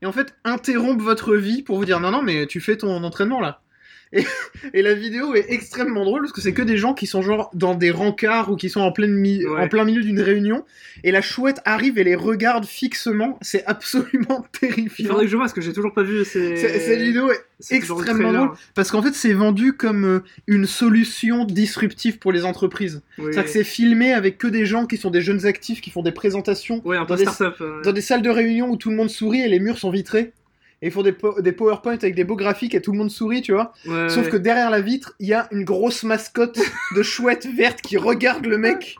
Et 0.01 0.05
en 0.05 0.13
fait, 0.13 0.37
interrompe 0.45 1.01
votre 1.01 1.35
vie 1.35 1.61
pour 1.61 1.77
vous 1.77 1.83
dire 1.83 1.99
non, 1.99 2.11
non, 2.11 2.21
mais 2.21 2.47
tu 2.47 2.61
fais 2.61 2.77
ton 2.77 3.03
entraînement 3.03 3.41
là. 3.41 3.61
Et, 4.11 4.23
et 4.73 4.81
la 4.81 4.93
vidéo 4.95 5.35
est 5.35 5.45
extrêmement 5.49 6.03
drôle 6.03 6.21
parce 6.21 6.31
que 6.33 6.41
c'est 6.41 6.53
que 6.53 6.61
des 6.63 6.77
gens 6.77 6.93
qui 6.93 7.05
sont 7.05 7.21
genre 7.21 7.51
dans 7.53 7.75
des 7.75 7.91
rencarts 7.91 8.51
ou 8.51 8.55
qui 8.55 8.69
sont 8.69 8.81
en, 8.81 8.91
pleine 8.91 9.13
mi- 9.13 9.45
Ouais. 9.45 9.61
en 9.61 9.67
plein 9.67 9.85
milieu 9.85 10.01
d'une 10.01 10.19
réunion 10.19 10.65
et 11.03 11.11
la 11.11 11.21
chouette 11.21 11.59
arrive 11.65 11.97
et 11.99 12.03
les 12.03 12.15
regarde 12.15 12.65
fixement. 12.65 13.37
C'est 13.41 13.63
absolument 13.65 14.45
Il 14.63 14.69
terrifiant. 14.69 15.09
faudrait 15.09 15.25
que 15.25 15.31
je 15.31 15.35
vois 15.35 15.43
parce 15.45 15.53
que 15.53 15.61
j'ai 15.61 15.73
toujours 15.73 15.93
pas 15.93 16.03
vu. 16.03 16.25
C'est- 16.25 16.55
Cette 16.57 16.99
vidéo 17.01 17.29
est 17.31 17.43
extrêmement 17.71 18.33
drôle 18.33 18.49
parce 18.75 18.89
qu'en 18.91 19.01
fait 19.01 19.13
c'est 19.13 19.33
vendu 19.33 19.73
comme 19.73 20.05
euh, 20.05 20.19
une 20.47 20.65
solution 20.65 21.45
disruptive 21.45 22.17
pour 22.17 22.31
les 22.31 22.45
entreprises. 22.45 23.01
Oui. 23.17 23.25
C'est-à-dire 23.25 23.43
que 23.43 23.49
c'est 23.49 23.63
filmé 23.63 24.13
avec 24.13 24.37
que 24.37 24.47
des 24.47 24.65
gens 24.65 24.85
qui 24.87 24.97
sont 24.97 25.11
des 25.11 25.21
jeunes 25.21 25.45
actifs 25.45 25.81
qui 25.81 25.91
font 25.91 26.01
des 26.01 26.11
présentations 26.11 26.81
Ouais, 26.85 26.97
dans 27.07 27.15
des- 27.15 27.25
euh. 27.41 27.81
dans 27.83 27.91
des 27.91 28.01
salles 28.01 28.21
de 28.21 28.29
réunion 28.29 28.69
où 28.69 28.75
tout 28.77 28.89
le 28.89 28.95
monde 28.95 29.09
sourit 29.09 29.41
et 29.41 29.47
les 29.47 29.59
murs 29.59 29.77
sont 29.77 29.91
vitrés. 29.91 30.31
Et 30.81 30.87
ils 30.87 30.91
font 30.91 31.03
des, 31.03 31.11
po- 31.11 31.41
des 31.41 31.51
PowerPoint 31.51 31.95
avec 31.95 32.15
des 32.15 32.23
beaux 32.23 32.35
graphiques 32.37 32.73
et 32.73 32.81
tout 32.81 32.91
le 32.93 32.97
monde 32.97 33.11
sourit, 33.11 33.41
tu 33.41 33.51
vois. 33.51 33.73
Ouais, 33.85 34.07
Sauf 34.09 34.25
ouais. 34.25 34.31
que 34.31 34.37
derrière 34.37 34.69
la 34.69 34.79
vitre, 34.81 35.13
il 35.19 35.27
y 35.27 35.33
a 35.33 35.47
une 35.51 35.63
grosse 35.65 36.03
mascotte 36.03 36.57
de 36.95 37.03
chouette 37.03 37.47
verte 37.47 37.81
qui 37.81 37.97
regarde 37.97 38.45
le 38.45 38.57
mec 38.57 38.95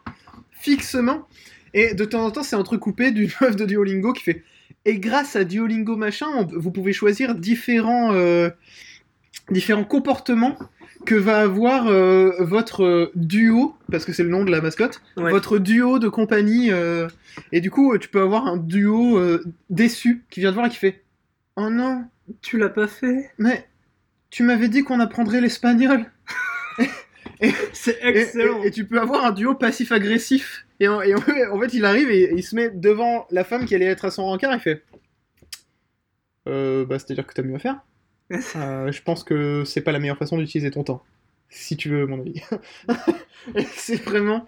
fixement. 0.52 1.28
Et 1.74 1.94
de 1.94 2.04
temps 2.06 2.26
en 2.26 2.32
temps, 2.32 2.44
c'est 2.44 2.56
entrecoupé 2.56 3.12
d'une 3.12 3.30
meuf 3.42 3.56
de 3.56 3.66
Duolingo 3.66 4.12
qui 4.14 4.24
fait. 4.24 4.44
Et 4.86 4.98
grâce 5.00 5.36
à 5.36 5.44
Duolingo 5.44 5.96
machin, 5.96 6.28
on- 6.36 6.46
vous 6.46 6.72
pouvez 6.72 6.94
choisir 6.94 7.36
différents, 7.36 8.12
euh, 8.14 8.50
différents 9.52 9.84
comportements 9.84 10.58
que 11.06 11.16
va 11.16 11.40
avoir 11.40 11.88
euh, 11.88 12.32
votre 12.40 12.84
euh, 12.84 13.12
duo, 13.16 13.76
parce 13.90 14.04
que 14.04 14.12
c'est 14.12 14.24
le 14.24 14.30
nom 14.30 14.44
de 14.44 14.52
la 14.52 14.60
mascotte, 14.62 15.02
Ouais. 15.16 15.32
votre 15.32 15.58
duo 15.60 15.98
de 15.98 16.10
compagnie. 16.10 16.72
euh, 16.72 17.08
et 17.54 17.62
du 17.62 17.72
coup, 17.72 17.98
tu 17.98 18.10
peux 18.10 18.22
avoir 18.22 18.48
un 18.48 18.58
duo 18.58 19.20
déçu 19.70 20.24
qui 20.30 20.42
vient 20.42 20.50
te 20.50 20.56
voir 20.56 20.66
et 20.66 20.70
qui 20.70 20.76
fait 20.78 21.04
Oh 21.62 21.70
non, 21.70 22.06
Tu 22.42 22.58
l'as 22.58 22.70
pas 22.70 22.88
fait 22.88 23.32
mais 23.38 23.68
tu 24.30 24.44
m'avais 24.44 24.68
dit 24.70 24.84
qu'on 24.84 25.00
apprendrait 25.00 25.42
l'espagnol. 25.42 26.06
C'est 27.74 27.98
excellent. 28.04 28.64
et- 28.64 28.68
et 28.68 28.72
tu 28.72 28.86
peux 28.86 29.00
avoir 29.00 29.26
un 29.26 29.32
duo 29.32 29.56
passif-agressif. 29.56 30.66
Et, 30.80 30.88
en, 30.88 31.02
et 31.02 31.14
en 31.16 31.20
fait, 31.22 31.48
en 31.48 31.60
fait, 31.60 31.74
il 31.74 31.84
arrive 31.84 32.10
et, 32.12 32.32
il 32.36 32.44
se 32.44 32.56
met 32.56 32.70
devant 32.70 33.26
la 33.32 33.44
femme 33.44 33.66
qui 33.66 33.74
allait 33.76 33.86
être 33.86 34.06
à 34.06 34.12
son 34.12 34.26
rencard. 34.26 34.54
Il 34.54 34.60
fait 34.60 34.84
euh, 36.48 36.86
Bah, 36.86 37.00
c'est-à-dire 37.00 37.26
que 37.26 37.34
t'as 37.34 37.42
mieux 37.44 37.56
à 37.56 37.60
faire. 37.60 37.82
Euh, 38.56 38.92
je 38.92 39.02
pense 39.02 39.24
que 39.24 39.64
c'est 39.66 39.82
pas 39.82 39.92
la 39.92 39.98
meilleure 39.98 40.18
façon 40.20 40.38
d'utiliser 40.38 40.70
ton 40.70 40.84
temps. 40.84 41.04
Si 41.50 41.76
tu 41.76 41.90
veux, 41.90 42.06
mon 42.06 42.20
avis. 42.20 42.44
C'est 43.76 43.96
vraiment 44.04 44.46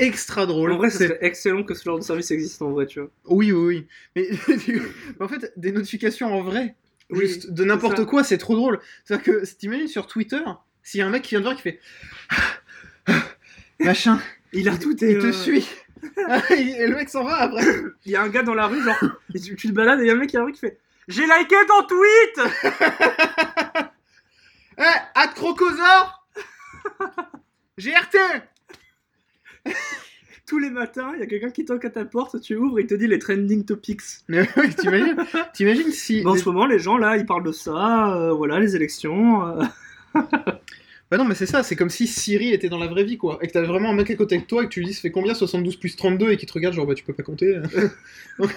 extra 0.00 0.46
drôle. 0.46 0.72
En 0.72 0.78
vrai, 0.78 0.90
C'est- 0.90 1.18
excellent 1.20 1.62
que 1.62 1.74
ce 1.74 1.84
genre 1.84 1.98
de 1.98 2.04
service 2.04 2.30
existe 2.30 2.60
en 2.62 2.70
vrai, 2.70 2.86
tu 2.86 3.00
vois. 3.00 3.10
Oui, 3.26 3.52
oui, 3.52 3.64
oui. 3.66 3.86
Mais 4.16 4.28
en 5.20 5.28
fait, 5.28 5.52
des 5.56 5.72
notifications 5.72 6.32
en 6.34 6.42
vrai, 6.42 6.74
Oui, 7.10 7.20
juste 7.20 7.50
de 7.52 7.64
n'importe 7.64 8.04
quoi, 8.06 8.24
c'est 8.24 8.38
trop 8.38 8.56
drôle. 8.56 8.80
C'est-à-dire 9.04 9.24
que, 9.24 9.44
t'imagines 9.56 9.88
sur 9.88 10.06
Twitter, 10.06 10.40
s'il 10.82 10.98
y 10.98 11.02
a 11.02 11.06
un 11.06 11.10
mec 11.10 11.22
qui 11.22 11.30
vient 11.30 11.40
te 11.40 11.44
voir 11.44 11.56
qui 11.56 11.62
fait 11.62 11.80
machin, 13.80 14.20
Il 14.52 14.68
a 14.68 14.76
tout 14.76 14.96
il 15.00 15.08
et, 15.10 15.18
te 15.18 15.26
euh, 15.26 15.32
suit. 15.32 15.68
et 16.50 16.86
le 16.86 16.94
mec 16.94 17.08
s'en 17.08 17.24
va 17.24 17.36
après. 17.36 17.64
Il 18.04 18.12
y 18.12 18.16
a 18.16 18.22
un 18.22 18.28
gars 18.28 18.42
dans 18.42 18.54
la 18.54 18.66
rue, 18.66 18.82
genre, 18.82 18.98
tu, 19.32 19.54
tu 19.56 19.68
te 19.68 19.72
balades 19.72 20.00
et 20.00 20.04
il 20.04 20.06
y 20.06 20.10
a 20.10 20.14
un 20.14 20.16
mec 20.16 20.30
qui 20.30 20.36
arrive 20.36 20.54
qui 20.54 20.60
fait 20.60 20.78
J'ai 21.08 21.22
liké 21.22 21.56
ton 21.68 21.86
tweet 21.86 22.40
Eh, 24.78 24.82
Ad 25.14 25.34
Crocosaure 25.34 26.26
GRT 27.76 28.16
Tous 30.46 30.58
les 30.58 30.70
matins, 30.70 31.12
il 31.14 31.20
y 31.20 31.22
a 31.22 31.26
quelqu'un 31.26 31.50
qui 31.50 31.64
toque 31.64 31.84
à 31.84 31.90
ta 31.90 32.04
porte, 32.04 32.40
tu 32.40 32.56
ouvres 32.56 32.78
et 32.80 32.82
il 32.82 32.86
te 32.88 32.94
dit 32.94 33.06
les 33.06 33.18
trending 33.20 33.64
topics. 33.64 34.00
Mais 34.28 34.48
oui, 34.56 34.74
t'imagines 34.74 35.16
T'imagines 35.54 35.92
si. 35.92 36.22
En 36.26 36.36
ce 36.36 36.44
moment, 36.48 36.66
les 36.66 36.78
gens 36.80 36.96
là, 36.98 37.16
ils 37.16 37.26
parlent 37.26 37.44
de 37.44 37.52
ça, 37.52 38.16
euh, 38.16 38.32
voilà, 38.32 38.58
les 38.58 38.74
élections. 38.76 39.46
euh. 39.46 39.64
Bah 41.10 41.16
non, 41.16 41.24
mais 41.24 41.34
c'est 41.34 41.46
ça, 41.46 41.64
c'est 41.64 41.74
comme 41.74 41.90
si 41.90 42.06
Siri 42.06 42.52
était 42.52 42.68
dans 42.68 42.78
la 42.78 42.86
vraie 42.86 43.02
vie, 43.02 43.18
quoi. 43.18 43.40
Et 43.42 43.48
que 43.48 43.52
t'avais 43.52 43.66
vraiment 43.66 43.90
un 43.90 43.94
mec 43.94 44.08
à 44.12 44.14
côté 44.14 44.38
de 44.38 44.44
toi 44.44 44.62
et 44.62 44.66
que 44.66 44.70
tu 44.70 44.78
lui 44.78 44.86
dis 44.86 44.94
ça 44.94 45.00
fait 45.00 45.10
combien 45.10 45.34
72 45.34 45.74
plus 45.74 45.96
32 45.96 46.30
et 46.30 46.36
qu'il 46.36 46.48
te 46.48 46.52
regarde 46.52 46.72
genre 46.72 46.86
bah 46.86 46.94
tu 46.94 47.02
peux 47.02 47.12
pas 47.12 47.24
compter. 47.24 47.52
Donc, 48.38 48.54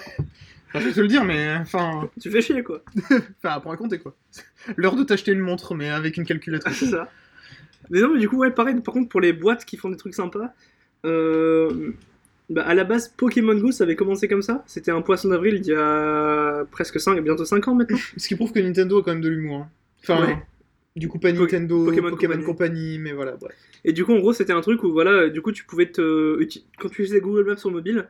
enfin, 0.68 0.78
je 0.78 0.86
vais 0.86 0.92
te 0.92 1.00
le 1.00 1.08
dire, 1.08 1.24
mais 1.24 1.52
enfin. 1.56 2.08
Tu 2.20 2.30
fais 2.30 2.40
chier 2.40 2.62
quoi. 2.62 2.84
Enfin, 3.10 3.56
apprends 3.56 3.72
à 3.72 3.76
compter, 3.76 3.98
quoi. 3.98 4.14
L'heure 4.76 4.94
de 4.94 5.02
t'acheter 5.02 5.32
une 5.32 5.40
montre, 5.40 5.74
mais 5.74 5.88
avec 5.90 6.16
une 6.16 6.24
calculatrice. 6.24 6.78
c'est 6.78 6.90
ça. 6.90 7.10
Mais 7.90 8.00
non, 8.00 8.10
mais 8.14 8.20
du 8.20 8.28
coup, 8.28 8.36
ouais, 8.36 8.52
pareil, 8.52 8.76
par 8.80 8.94
contre, 8.94 9.08
pour 9.08 9.20
les 9.20 9.32
boîtes 9.32 9.64
qui 9.64 9.76
font 9.76 9.88
des 9.90 9.96
trucs 9.96 10.14
sympas, 10.14 10.54
euh, 11.04 11.90
bah, 12.50 12.62
à 12.62 12.74
la 12.74 12.84
base, 12.84 13.08
Pokémon 13.08 13.54
Go, 13.54 13.72
ça 13.72 13.84
avait 13.84 13.96
commencé 13.96 14.28
comme 14.28 14.42
ça. 14.42 14.62
C'était 14.66 14.90
un 14.90 15.02
poisson 15.02 15.28
d'avril 15.28 15.56
il 15.56 15.66
y 15.66 15.74
a 15.74 16.64
presque 16.70 17.00
5, 17.00 17.20
bientôt 17.22 17.44
5 17.44 17.66
ans 17.68 17.74
maintenant. 17.74 17.98
Ce 18.16 18.28
qui 18.28 18.34
prouve 18.36 18.52
que 18.52 18.60
Nintendo 18.60 18.98
a 18.98 19.02
quand 19.02 19.12
même 19.12 19.20
de 19.22 19.28
l'humour. 19.28 19.56
hein. 19.62 19.68
Enfin, 20.02 20.26
Ouais. 20.26 20.36
du 20.96 21.08
coup, 21.08 21.18
pas 21.18 21.32
Po- 21.32 21.40
Nintendo, 21.40 21.84
Pokémon 21.84 22.10
Pokémon, 22.10 22.32
Company. 22.34 22.44
Company, 22.44 22.98
mais 22.98 23.12
voilà, 23.12 23.32
bref. 23.36 23.54
Et 23.84 23.92
du 23.92 24.04
coup, 24.04 24.12
en 24.12 24.18
gros, 24.18 24.32
c'était 24.32 24.52
un 24.52 24.60
truc 24.60 24.82
où, 24.82 24.92
voilà, 24.92 25.28
du 25.28 25.40
coup, 25.42 25.52
tu 25.52 25.64
pouvais 25.64 25.90
te. 25.90 26.38
uti- 26.40 26.64
Quand 26.78 26.88
tu 26.88 27.02
utilisais 27.02 27.20
Google 27.20 27.44
Maps 27.46 27.56
sur 27.56 27.70
mobile, 27.70 28.08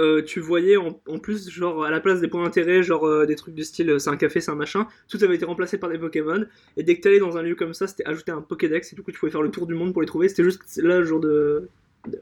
euh, 0.00 0.22
tu 0.22 0.40
voyais 0.40 0.76
en, 0.76 0.98
en 1.08 1.18
plus, 1.18 1.50
genre, 1.50 1.84
à 1.84 1.90
la 1.90 2.00
place 2.00 2.20
des 2.20 2.28
points 2.28 2.42
d'intérêt, 2.44 2.82
genre 2.82 3.04
euh, 3.06 3.26
des 3.26 3.36
trucs 3.36 3.54
du 3.54 3.62
style 3.62 3.90
euh, 3.90 3.98
c'est 3.98 4.08
un 4.10 4.16
café, 4.16 4.40
c'est 4.40 4.50
un 4.50 4.54
machin, 4.56 4.86
tout 5.08 5.18
avait 5.22 5.34
été 5.34 5.44
remplacé 5.44 5.76
par 5.78 5.90
des 5.90 5.98
Pokémon. 5.98 6.44
Et 6.76 6.82
dès 6.82 6.96
que 6.96 7.02
t'allais 7.02 7.18
dans 7.18 7.36
un 7.36 7.42
lieu 7.42 7.54
comme 7.56 7.74
ça, 7.74 7.86
c'était 7.86 8.04
ajouter 8.06 8.32
un 8.32 8.40
Pokédex, 8.40 8.92
et 8.92 8.96
du 8.96 9.02
coup, 9.02 9.12
tu 9.12 9.18
pouvais 9.18 9.30
faire 9.32 9.42
le 9.42 9.50
tour 9.50 9.66
du 9.66 9.74
monde 9.74 9.92
pour 9.92 10.00
les 10.02 10.06
trouver. 10.08 10.28
C'était 10.28 10.44
juste 10.44 10.62
là 10.78 10.98
le 11.00 11.04
jour 11.04 11.20
de. 11.20 11.68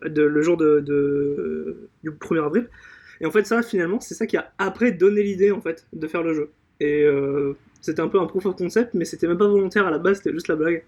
De- 0.06 0.22
le 0.22 0.42
jour 0.42 0.56
de, 0.56 0.80
de- 0.80 1.88
du 2.02 2.10
1er 2.10 2.44
avril. 2.44 2.68
Et 3.20 3.26
en 3.26 3.30
fait, 3.30 3.46
ça, 3.46 3.62
finalement, 3.62 4.00
c'est 4.00 4.14
ça 4.14 4.26
qui 4.26 4.36
a 4.36 4.52
après 4.58 4.92
donné 4.92 5.22
l'idée, 5.22 5.50
en 5.50 5.60
fait, 5.60 5.86
de 5.92 6.06
faire 6.06 6.22
le 6.22 6.32
jeu. 6.34 6.50
Et 6.80 7.02
euh, 7.04 7.52
c'était 7.82 8.00
un 8.00 8.08
peu 8.08 8.18
un 8.20 8.26
proof 8.26 8.46
of 8.46 8.56
concept, 8.56 8.94
mais 8.94 9.04
c'était 9.04 9.26
même 9.28 9.36
pas 9.38 9.48
volontaire 9.48 9.86
à 9.86 9.90
la 9.90 9.98
base, 9.98 10.18
c'était 10.18 10.32
juste 10.32 10.48
la 10.48 10.56
blague. 10.56 10.82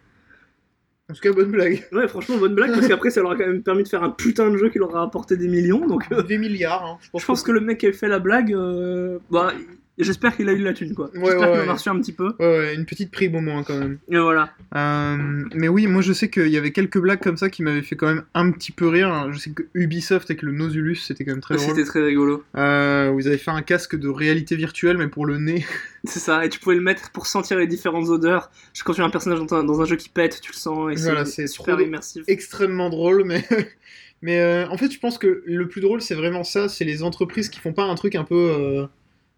En 1.11 1.15
tout 1.15 1.21
cas, 1.21 1.33
bonne 1.33 1.51
blague. 1.51 1.87
Ouais, 1.93 2.09
franchement, 2.09 2.39
bonne 2.39 2.55
blague, 2.55 2.73
parce 2.73 2.89
qu'après, 2.89 3.11
ça 3.11 3.21
leur 3.21 3.33
a 3.33 3.37
quand 3.37 3.47
même 3.47 3.63
permis 3.63 3.83
de 3.83 3.89
faire 3.89 4.03
un 4.03 4.09
putain 4.11 4.51
de 4.51 4.57
jeu 4.57 4.71
qui 4.71 4.79
leur 4.79 4.97
a 4.97 5.03
apporté 5.03 5.37
des 5.37 5.49
millions. 5.49 5.87
Donc, 5.87 6.05
euh, 6.13 6.23
Des 6.23 6.39
milliards, 6.39 6.85
hein. 6.87 6.99
je 7.03 7.11
pense. 7.11 7.21
je 7.21 7.27
pense 7.27 7.43
que 7.43 7.53
le 7.53 7.61
mec 7.61 7.79
qui 7.79 7.87
a 7.89 7.93
fait 7.93 8.09
la 8.09 8.19
blague, 8.19 8.55
euh, 8.55 9.19
bah, 9.31 9.53
Et 9.99 10.05
j'espère 10.05 10.35
qu'il 10.35 10.49
a 10.49 10.53
eu 10.53 10.59
de 10.59 10.65
la 10.65 10.73
thune, 10.73 10.95
quoi. 10.95 11.11
Ouais, 11.15 11.21
j'espère 11.21 11.51
ouais, 11.51 11.61
qu'il 11.61 11.69
en 11.69 11.73
a 11.73 11.75
reçu 11.75 11.89
un 11.91 12.01
petit 12.01 12.13
peu. 12.13 12.33
Ouais, 12.41 12.75
une 12.75 12.87
petite 12.87 13.11
prime 13.11 13.35
au 13.35 13.43
moins 13.43 13.63
quand 13.63 13.79
même. 13.79 13.99
Et 14.09 14.19
voilà. 14.19 14.51
Euh, 14.75 15.45
mais 15.55 15.69
oui, 15.69 15.87
moi 15.87 16.01
je 16.01 16.15
sais 16.15 16.31
qu'il 16.31 16.49
y 16.49 16.57
avait 16.57 16.73
quelques 16.73 16.99
blagues 16.99 17.21
comme 17.21 17.37
ça 17.37 17.51
qui 17.51 17.63
m'avaient 17.63 17.83
fait 17.83 17.95
quand 17.95 18.07
même 18.07 18.25
un 18.33 18.51
petit 18.53 18.73
peu 18.73 18.89
rire. 18.89 19.31
Je 19.33 19.39
sais 19.39 19.51
que 19.51 19.65
Ubisoft 19.75 20.31
avec 20.31 20.41
le 20.41 20.53
Nozulus, 20.53 20.97
c'était 20.97 21.27
quand 21.27 21.33
même 21.33 21.43
très 21.43 21.57
drôle. 21.57 21.69
C'était 21.69 21.85
très 21.85 22.03
rigolo. 22.03 22.43
Euh, 22.57 23.11
où 23.11 23.21
ils 23.21 23.29
avaient 23.29 23.37
fait 23.37 23.51
un 23.51 23.61
casque 23.61 23.95
de 23.97 24.09
réalité 24.09 24.57
virtuelle, 24.57 24.97
mais 24.97 25.09
pour 25.09 25.27
le 25.27 25.37
nez. 25.37 25.67
C'est 26.05 26.21
ça. 26.21 26.45
Et 26.45 26.49
tu 26.49 26.59
pouvais 26.59 26.77
le 26.77 26.81
mettre 26.81 27.11
pour 27.11 27.27
sentir 27.27 27.59
les 27.59 27.67
différentes 27.67 28.09
odeurs. 28.09 28.51
Quand 28.85 28.95
tu 28.95 29.03
as 29.03 29.05
un 29.05 29.11
personnage 29.11 29.41
dans 29.41 29.55
un, 29.57 29.63
dans 29.63 29.83
un 29.83 29.85
jeu 29.85 29.97
qui 29.97 30.09
pète, 30.09 30.41
tu 30.41 30.53
le 30.53 30.57
sens. 30.57 30.91
Et 30.91 31.03
Voilà, 31.03 31.27
c'est 31.27 31.47
super 31.47 31.79
immersif. 31.79 32.25
Extrêmement 32.29 32.89
drôle, 32.89 33.25
mais. 33.25 33.47
mais 34.23 34.41
euh, 34.41 34.67
en 34.69 34.79
fait, 34.79 34.91
je 34.91 34.99
pense 34.99 35.19
que 35.19 35.43
le 35.45 35.69
plus 35.69 35.83
drôle, 35.83 36.01
c'est 36.01 36.15
vraiment 36.15 36.45
ça 36.45 36.71
c'est 36.71 36.85
les 36.85 37.03
entreprises 37.03 37.51
qui 37.51 37.61
font 37.61 37.75
pas 37.75 37.85
un 37.85 37.95
truc 37.95 38.15
un 38.15 38.25
peu. 38.25 38.89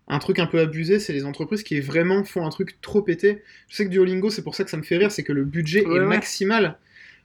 Un 0.08 0.18
truc 0.18 0.38
un 0.38 0.46
peu 0.46 0.58
abusé, 0.60 0.98
c'est 0.98 1.12
les 1.14 1.24
entreprises 1.24 1.62
qui 1.62 1.80
vraiment 1.80 2.24
font 2.24 2.44
un 2.46 2.50
truc 2.50 2.78
trop 2.82 3.00
pété. 3.02 3.42
Je 3.68 3.76
sais 3.76 3.84
que 3.86 3.90
Duolingo, 3.90 4.28
c'est 4.30 4.42
pour 4.42 4.54
ça 4.54 4.64
que 4.64 4.70
ça 4.70 4.76
me 4.76 4.82
fait 4.82 4.98
rire, 4.98 5.10
c'est 5.10 5.22
que 5.24 5.32
le 5.32 5.44
budget 5.44 5.86
Ouais, 5.86 5.96
est 5.96 6.00
ouais. 6.00 6.06
maximal. 6.06 6.78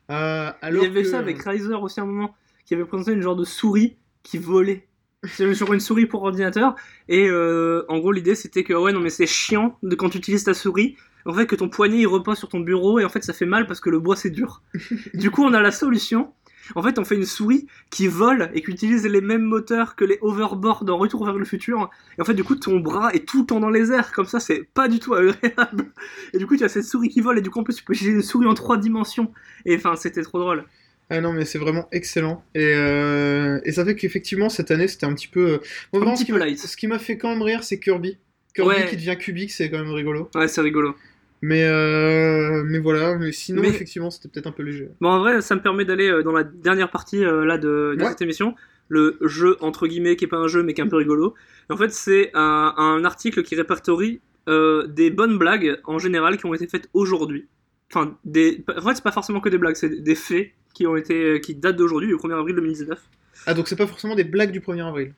Euh, 0.09 0.49
Il 0.63 0.65
alors 0.67 0.83
y 0.83 0.87
avait 0.87 1.03
que- 1.03 1.09
ça 1.09 1.19
avec 1.19 1.41
Riser 1.41 1.73
aussi 1.73 1.99
à 1.99 2.03
un 2.03 2.05
moment, 2.05 2.35
qui 2.65 2.73
avait 2.73 2.85
présenté 2.85 3.11
une 3.11 3.21
genre 3.21 3.35
de 3.35 3.43
souris 3.45 3.97
qui 4.23 4.37
volait. 4.37 4.85
C'est 5.25 5.53
sur 5.53 5.73
une 5.73 5.81
souris 5.81 6.05
pour 6.05 6.23
ordinateur. 6.23 6.75
Et 7.09 7.27
euh, 7.27 7.83
en 7.89 7.99
gros, 7.99 8.13
l'idée 8.13 8.35
c'était 8.35 8.63
que 8.63 8.73
ouais, 8.73 8.93
non, 8.93 9.01
mais 9.01 9.09
c'est 9.09 9.27
chiant 9.27 9.77
de 9.83 9.93
quand 9.95 10.09
tu 10.11 10.17
utilises 10.17 10.45
ta 10.45 10.53
souris. 10.53 10.95
En 11.25 11.33
fait, 11.33 11.45
que 11.45 11.55
ton 11.55 11.67
poignet 11.67 11.97
il 11.99 12.07
repose 12.07 12.37
sur 12.37 12.47
ton 12.47 12.61
bureau 12.61 12.97
et 12.97 13.03
en 13.03 13.09
fait 13.09 13.21
ça 13.25 13.33
fait 13.33 13.45
mal 13.45 13.67
parce 13.67 13.81
que 13.81 13.89
le 13.89 13.99
bois 13.99 14.15
c'est 14.15 14.29
dur. 14.29 14.61
du 15.13 15.29
coup, 15.29 15.43
on 15.43 15.53
a 15.53 15.61
la 15.61 15.71
solution. 15.71 16.31
En 16.75 16.83
fait, 16.83 16.99
on 16.99 17.03
fait 17.05 17.15
une 17.15 17.25
souris 17.25 17.67
qui 17.89 18.07
vole 18.07 18.49
et 18.53 18.61
qui 18.61 18.71
utilise 18.71 19.05
les 19.05 19.21
mêmes 19.21 19.43
moteurs 19.43 19.95
que 19.95 20.05
les 20.05 20.17
hoverboards 20.21 20.83
dans 20.85 20.97
Retour 20.97 21.25
vers 21.25 21.35
le 21.37 21.45
futur. 21.45 21.89
Et 22.17 22.21
en 22.21 22.25
fait, 22.25 22.33
du 22.33 22.43
coup, 22.43 22.55
ton 22.55 22.79
bras 22.79 23.11
est 23.13 23.27
tout 23.27 23.41
le 23.41 23.45
temps 23.47 23.59
dans 23.59 23.69
les 23.69 23.91
airs. 23.91 24.11
Comme 24.11 24.25
ça, 24.27 24.39
c'est 24.39 24.63
pas 24.73 24.87
du 24.87 24.99
tout 24.99 25.13
agréable. 25.15 25.91
Et 26.33 26.37
du 26.37 26.45
coup, 26.47 26.55
tu 26.57 26.63
as 26.63 26.69
cette 26.69 26.85
souris 26.85 27.09
qui 27.09 27.21
vole 27.21 27.37
et 27.37 27.41
du 27.41 27.49
coup, 27.49 27.59
en 27.59 27.63
plus, 27.63 27.75
tu 27.75 27.83
peux 27.83 27.93
utiliser 27.93 28.15
une 28.15 28.21
souris 28.21 28.45
en 28.47 28.53
trois 28.53 28.77
dimensions. 28.77 29.31
Et 29.65 29.75
enfin, 29.75 29.95
c'était 29.95 30.21
trop 30.21 30.39
drôle. 30.39 30.65
Ah 31.11 31.21
non, 31.21 31.33
mais 31.33 31.43
c'est 31.45 31.57
vraiment 31.57 31.87
excellent. 31.91 32.43
Et, 32.53 32.71
euh, 32.75 33.59
et 33.63 33.71
ça 33.71 33.83
fait 33.83 33.95
qu'effectivement, 33.95 34.47
cette 34.49 34.69
année, 34.69 34.87
c'était 34.87 35.05
un 35.07 35.13
petit 35.15 35.27
peu. 35.27 35.53
euh, 35.53 35.57
vraiment, 35.91 36.13
petit 36.13 36.25
peu 36.25 36.37
light. 36.37 36.59
Ce 36.59 36.77
qui 36.77 36.85
m'a 36.87 36.99
fait 36.99 37.17
quand 37.17 37.29
même 37.29 37.41
rire, 37.41 37.63
c'est 37.63 37.79
Kirby. 37.79 38.17
Kirby 38.53 38.69
Ouais. 38.75 38.87
qui 38.87 38.95
devient 38.95 39.15
cubique, 39.17 39.51
c'est 39.51 39.69
quand 39.71 39.79
même 39.79 39.91
rigolo. 39.93 40.29
Ouais, 40.35 40.47
c'est 40.47 40.61
rigolo. 40.61 40.95
Mais, 41.41 41.63
euh, 41.63 42.63
mais 42.65 42.79
voilà, 42.79 43.17
mais 43.17 43.31
sinon, 43.31 43.61
Mais- 43.61 43.69
effectivement, 43.69 44.11
c'était 44.11 44.27
peut-être 44.27 44.47
un 44.47 44.51
peu 44.51 44.63
léger. 44.63 44.89
Bon, 44.99 45.09
en 45.09 45.19
vrai, 45.19 45.41
ça 45.41 45.55
me 45.55 45.61
permet 45.61 45.85
d'aller 45.85 46.09
euh, 46.09 46.21
dans 46.23 46.33
la 46.33 46.43
dernière 46.43 46.91
partie 46.91 47.23
euh, 47.23 47.45
là 47.45 47.57
de, 47.57 47.95
de 47.97 48.03
Ouais. 48.03 48.09
cette 48.09 48.21
émission. 48.21 48.55
Le 48.89 49.17
jeu, 49.21 49.55
entre 49.61 49.87
guillemets, 49.87 50.15
qui 50.15 50.25
est 50.25 50.27
pas 50.27 50.37
un 50.37 50.47
jeu 50.47 50.63
mais 50.63 50.73
qui 50.73 50.81
est 50.81 50.83
un 50.83 50.87
peu 50.89 50.97
rigolo. 51.05 51.35
En 51.69 51.77
fait, 51.77 51.91
c'est 51.91 52.31
un, 52.33 52.73
un 52.77 53.05
article 53.05 53.43
qui 53.43 53.55
répertorie 53.55 54.19
euh, 54.49 54.87
des 54.87 55.11
bonnes 55.11 55.37
blagues 55.37 55.79
en 55.85 55.97
général 55.99 56.37
qui 56.37 56.45
ont 56.45 56.53
été 56.53 56.67
faites 56.67 56.89
aujourd'hui. 56.93 57.47
Enfin, 57.93 58.17
des... 58.25 58.63
en 58.77 58.81
fait, 58.81 58.95
c'est 58.95 59.03
pas 59.03 59.11
forcément 59.11 59.39
que 59.39 59.49
des 59.49 59.57
blagues, 59.57 59.75
c'est 59.75 60.01
des 60.03 60.15
faits 60.15 60.51
qui 60.73 60.85
ont 60.87 60.95
été 60.97 61.39
qui 61.41 61.55
datent 61.55 61.75
d'aujourd'hui, 61.77 62.07
du 62.09 62.15
1er 62.15 62.37
avril 62.37 62.55
2019. 62.55 62.99
Ah, 63.47 63.53
donc 63.53 63.67
c'est 63.67 63.75
pas 63.75 63.87
forcément 63.87 64.15
des 64.15 64.23
blagues 64.23 64.51
du 64.51 64.59
1er 64.59 64.85
avril. 64.87 65.13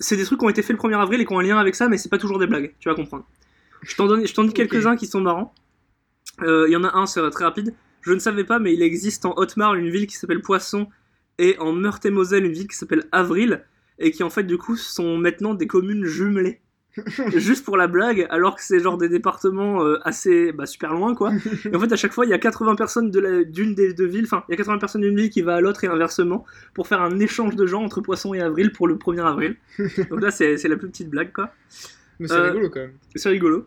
C'est 0.00 0.16
des 0.16 0.24
trucs 0.24 0.40
qui 0.40 0.44
ont 0.44 0.48
été 0.50 0.62
faits 0.62 0.76
le 0.82 0.88
1er 0.88 1.00
avril 1.00 1.20
et 1.20 1.24
qui 1.24 1.32
ont 1.32 1.38
un 1.38 1.42
lien 1.42 1.58
avec 1.58 1.74
ça, 1.74 1.88
mais 1.88 1.96
c'est 1.98 2.08
pas 2.08 2.18
toujours 2.18 2.38
des 2.38 2.46
blagues, 2.46 2.72
tu 2.80 2.88
vas 2.88 2.94
comprendre. 2.94 3.24
Je 3.82 3.96
t'en 3.96 4.06
donne, 4.06 4.26
je 4.26 4.32
t'en 4.34 4.44
dis 4.44 4.52
quelques-uns 4.52 4.96
qui 4.96 5.06
sont 5.06 5.20
marrants. 5.20 5.54
Euh, 6.42 6.66
Il 6.68 6.72
y 6.72 6.76
en 6.76 6.84
a 6.84 6.96
un, 6.96 7.06
c'est 7.06 7.28
très 7.30 7.44
rapide. 7.44 7.74
Je 8.00 8.12
ne 8.12 8.18
savais 8.18 8.44
pas, 8.44 8.58
mais 8.58 8.74
il 8.74 8.82
existe 8.82 9.24
en 9.26 9.34
Haute-Marne 9.36 9.78
une 9.78 9.90
ville 9.90 10.06
qui 10.06 10.16
s'appelle 10.16 10.42
Poisson 10.42 10.88
et 11.38 11.56
en 11.58 11.72
Meurthe-et-Moselle 11.72 12.44
une 12.44 12.52
ville 12.52 12.68
qui 12.68 12.76
s'appelle 12.76 13.04
Avril 13.12 13.64
et 13.98 14.10
qui 14.10 14.22
en 14.22 14.30
fait 14.30 14.42
du 14.44 14.58
coup 14.58 14.76
sont 14.76 15.18
maintenant 15.18 15.54
des 15.54 15.66
communes 15.66 16.04
jumelées. 16.04 16.60
Juste 17.36 17.64
pour 17.64 17.78
la 17.78 17.86
blague, 17.86 18.26
alors 18.28 18.54
que 18.56 18.62
c'est 18.62 18.78
genre 18.78 18.98
des 18.98 19.08
départements 19.08 19.82
euh, 19.82 19.96
assez 20.02 20.52
bah, 20.52 20.66
super 20.66 20.92
loin 20.92 21.14
quoi. 21.14 21.32
Et 21.64 21.74
en 21.74 21.80
fait 21.80 21.90
à 21.90 21.96
chaque 21.96 22.12
fois 22.12 22.26
il 22.26 22.28
y 22.28 22.34
a 22.34 22.38
80 22.38 22.74
personnes 22.74 23.10
de 23.10 23.18
la- 23.18 23.44
d'une 23.44 23.74
des 23.74 23.94
deux 23.94 24.04
villes, 24.06 24.24
enfin 24.26 24.44
il 24.48 24.52
y 24.52 24.54
a 24.54 24.56
80 24.58 24.76
personnes 24.78 25.00
d'une 25.00 25.16
ville 25.16 25.30
qui 25.30 25.40
va 25.40 25.54
à 25.54 25.60
l'autre 25.62 25.84
et 25.84 25.86
inversement 25.86 26.44
pour 26.74 26.86
faire 26.88 27.00
un 27.00 27.18
échange 27.18 27.56
de 27.56 27.64
gens 27.66 27.82
entre 27.82 28.02
Poisson 28.02 28.34
et 28.34 28.42
Avril 28.42 28.72
pour 28.72 28.88
le 28.88 28.96
1er 28.96 29.24
avril. 29.24 29.56
Donc 30.10 30.20
là 30.20 30.30
c'est 30.30 30.58
c'est 30.58 30.68
la 30.68 30.76
plus 30.76 30.88
petite 30.88 31.08
blague 31.08 31.32
quoi. 31.32 31.54
Mais 32.22 32.28
c'est 32.28 32.34
Euh, 32.34 32.50
rigolo 32.52 32.70
quand 32.70 32.80
même. 32.80 32.92
C'est 33.16 33.28
rigolo. 33.28 33.66